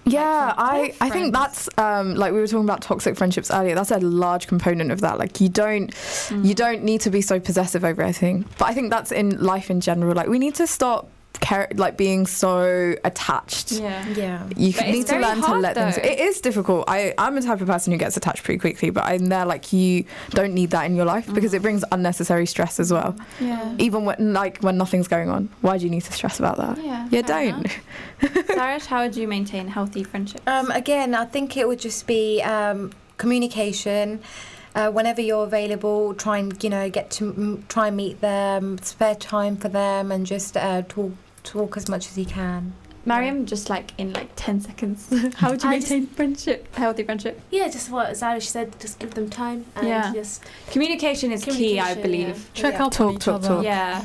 Yeah, 0.08 0.54
from 0.54 0.64
I, 0.64 0.94
I 1.00 1.10
think 1.10 1.34
that's 1.34 1.68
um, 1.78 2.14
like 2.14 2.32
we 2.32 2.38
were 2.38 2.46
talking 2.46 2.64
about 2.64 2.80
toxic 2.80 3.16
friendships 3.16 3.50
earlier. 3.50 3.74
That's 3.74 3.90
a 3.90 3.98
large 3.98 4.46
component 4.46 4.92
of 4.92 5.00
that. 5.00 5.18
Like 5.18 5.40
you 5.40 5.48
don't 5.48 5.90
Mm. 6.28 6.44
you 6.46 6.54
don't 6.54 6.82
need 6.84 7.00
to 7.02 7.10
be 7.10 7.20
so 7.20 7.38
possessive 7.40 7.84
over 7.84 8.00
everything. 8.02 8.44
But 8.56 8.66
I 8.68 8.72
think 8.72 8.90
that's 8.90 9.10
in 9.12 9.36
life 9.42 9.68
in 9.68 9.80
general. 9.80 10.14
Like 10.14 10.28
we 10.28 10.38
need 10.38 10.54
to 10.56 10.66
stop 10.66 11.08
care, 11.46 11.68
like 11.74 11.96
being 11.96 12.26
so 12.26 12.94
attached. 13.04 13.72
Yeah. 13.72 14.06
Yeah. 14.08 14.46
You 14.56 14.72
But 14.72 14.86
need 14.86 15.00
it's 15.00 15.04
to 15.10 15.14
very 15.16 15.22
learn 15.22 15.36
to 15.40 15.46
hard, 15.46 15.62
let 15.62 15.74
them. 15.74 15.92
though. 15.94 16.02
It 16.12 16.18
is 16.18 16.40
difficult. 16.40 16.84
I 16.88 17.14
I'm 17.18 17.34
the 17.34 17.42
type 17.42 17.60
of 17.60 17.68
person 17.68 17.92
who 17.92 17.98
gets 17.98 18.16
attached 18.16 18.42
pretty 18.44 18.58
quickly, 18.58 18.90
but 18.90 19.04
I'm 19.04 19.26
there 19.26 19.46
like 19.46 19.72
you 19.72 20.04
don't 20.30 20.54
need 20.54 20.70
that 20.70 20.84
in 20.86 20.96
your 20.96 21.04
life 21.04 21.26
because 21.32 21.52
Mm. 21.52 21.56
it 21.58 21.62
brings 21.62 21.82
unnecessary 21.92 22.46
stress 22.46 22.80
as 22.80 22.92
well. 22.92 23.14
Yeah. 23.40 23.74
Even 23.78 24.04
when 24.04 24.32
like 24.32 24.54
when 24.66 24.76
nothing's 24.76 25.08
going 25.08 25.30
on, 25.30 25.48
why 25.60 25.78
do 25.78 25.84
you 25.84 25.90
need 25.90 26.02
to 26.04 26.12
stress 26.12 26.38
about 26.40 26.56
that? 26.58 26.76
Yeah. 26.84 27.04
You 27.10 27.22
fair 27.22 27.52
don't. 27.52 27.66
enough. 27.66 28.46
Sarah, 28.46 28.80
how 28.80 29.02
would 29.02 29.16
you 29.16 29.28
maintain 29.28 29.68
healthy 29.68 30.02
friendships? 30.02 30.42
Um, 30.46 30.70
again, 30.70 31.14
I 31.14 31.24
think 31.26 31.56
it 31.56 31.66
would 31.68 31.78
just 31.80 32.06
be 32.06 32.42
um, 32.42 32.92
communication. 33.18 34.20
Uh, 34.74 34.90
whenever 34.90 35.22
you're 35.22 35.44
available, 35.44 36.12
try 36.14 36.36
and 36.38 36.62
you 36.62 36.68
know 36.68 36.90
get 36.90 37.10
to 37.10 37.24
m- 37.32 37.64
try 37.68 37.86
and 37.88 37.96
meet 37.96 38.20
them, 38.20 38.76
spare 38.82 39.14
time 39.14 39.56
for 39.56 39.68
them, 39.70 40.12
and 40.12 40.26
just 40.26 40.54
uh, 40.56 40.82
talk 40.88 41.12
talk 41.46 41.76
as 41.76 41.88
much 41.88 42.08
as 42.08 42.18
you 42.18 42.26
can. 42.26 42.72
Mariam, 43.04 43.46
just 43.46 43.70
like 43.70 43.92
in 43.98 44.12
like 44.12 44.30
10 44.34 44.60
seconds, 44.62 45.08
how 45.36 45.50
would 45.50 45.62
you 45.62 45.68
I 45.70 45.78
just- 45.78 45.90
maintain 45.92 46.06
friendship, 46.08 46.74
healthy 46.74 47.04
friendship? 47.04 47.40
yeah, 47.52 47.68
just 47.68 47.88
what 47.88 48.16
Zara 48.16 48.40
said, 48.40 48.78
just 48.80 48.98
give 48.98 49.14
them 49.14 49.30
time 49.30 49.64
and 49.76 49.86
Yeah. 49.86 50.12
just 50.12 50.42
Communication 50.72 51.30
is 51.30 51.44
key, 51.44 51.78
I 51.78 51.94
Communication, 51.94 52.02
believe. 52.02 52.50
Check 52.52 52.74
Yeah. 52.74 52.84
up 52.86 52.92
Talk, 52.92 53.08
on 53.14 53.18
talk, 53.18 53.34
other. 53.36 53.48
talk. 53.48 53.64
Yeah. 53.64 54.02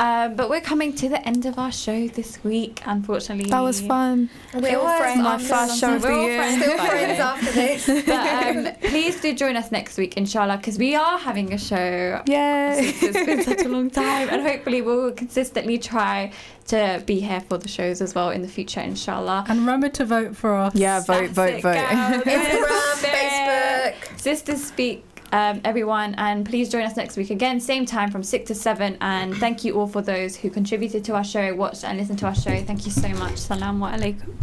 Um, 0.00 0.34
but 0.34 0.48
we're 0.48 0.62
coming 0.62 0.94
to 0.94 1.10
the 1.10 1.20
end 1.28 1.44
of 1.44 1.58
our 1.58 1.70
show 1.70 2.08
this 2.08 2.42
week, 2.42 2.80
unfortunately. 2.86 3.50
That 3.50 3.60
was 3.60 3.82
fun. 3.82 4.30
We're 4.54 4.78
all 4.78 4.84
was 4.84 4.98
friends. 4.98 5.20
My 5.22 5.34
after 5.34 5.46
first 5.46 5.78
show 5.78 5.96
of 5.96 6.02
We're 6.02 6.08
the 6.08 6.14
all 6.16 6.22
year. 6.26 6.36
friends, 6.38 6.62
Still 6.62 6.76
by 6.78 6.86
friends 6.88 7.20
after 7.20 7.52
this. 7.52 7.86
But 8.06 8.56
um, 8.56 8.74
please 8.90 9.20
do 9.20 9.34
join 9.34 9.56
us 9.56 9.70
next 9.70 9.98
week, 9.98 10.16
inshallah, 10.16 10.56
because 10.56 10.78
we 10.78 10.94
are 10.94 11.18
having 11.18 11.52
a 11.52 11.58
show. 11.58 12.22
Yay! 12.26 12.76
It's 12.80 13.26
been 13.26 13.42
such 13.42 13.60
a 13.66 13.68
long 13.68 13.90
time, 13.90 14.30
and 14.30 14.40
hopefully 14.40 14.80
we'll 14.80 15.12
consistently 15.12 15.76
try 15.76 16.32
to 16.68 17.02
be 17.04 17.20
here 17.20 17.40
for 17.40 17.58
the 17.58 17.68
shows 17.68 18.00
as 18.00 18.14
well 18.14 18.30
in 18.30 18.40
the 18.40 18.48
future, 18.48 18.80
inshallah. 18.80 19.44
And 19.48 19.60
remember 19.60 19.90
to 19.90 20.06
vote 20.06 20.34
for 20.34 20.54
us. 20.54 20.74
Yeah, 20.74 21.00
vote, 21.00 21.32
That's 21.32 21.32
vote, 21.34 21.54
it, 21.54 21.62
vote. 21.62 21.74
girls. 21.74 22.24
Instagram, 22.24 23.04
Facebook. 23.04 24.18
Sisters 24.20 24.64
Speak, 24.64 25.04
um, 25.32 25.60
everyone, 25.64 26.14
and 26.16 26.44
please 26.44 26.68
join 26.68 26.82
us 26.82 26.96
next 26.96 27.16
week 27.16 27.30
again, 27.30 27.60
same 27.60 27.86
time 27.86 28.10
from 28.10 28.22
6 28.22 28.48
to 28.48 28.54
7. 28.54 28.96
And 29.00 29.36
thank 29.36 29.64
you 29.64 29.74
all 29.78 29.86
for 29.86 30.02
those 30.02 30.36
who 30.36 30.50
contributed 30.50 31.04
to 31.04 31.14
our 31.14 31.24
show, 31.24 31.54
watched 31.54 31.84
and 31.84 31.98
listened 31.98 32.18
to 32.20 32.26
our 32.26 32.34
show. 32.34 32.62
Thank 32.62 32.84
you 32.84 32.92
so 32.92 33.08
much. 33.10 33.36
Salaam 33.38 33.80
alaikum. 33.80 34.34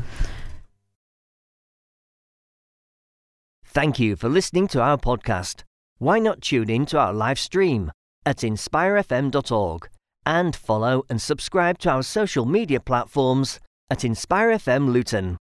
Thank 3.66 4.00
you 4.00 4.16
for 4.16 4.28
listening 4.30 4.68
to 4.70 4.82
our 4.82 4.98
podcast. 4.98 5.64
Why 6.00 6.20
not 6.20 6.42
tune 6.42 6.70
in 6.70 6.86
to 6.88 6.98
our 6.98 7.14
live 7.14 7.40
stream 7.40 7.92
at 8.26 8.38
inspirefm.org 8.38 9.90
and 10.26 10.56
follow 10.56 11.06
and 11.10 11.22
subscribe 11.22 11.78
to 11.80 11.90
our 11.90 12.04
social 12.04 12.46
media 12.46 12.80
platforms 12.80 13.60
at 13.90 14.00
InspireFM 14.00 14.92
Luton. 14.92 15.38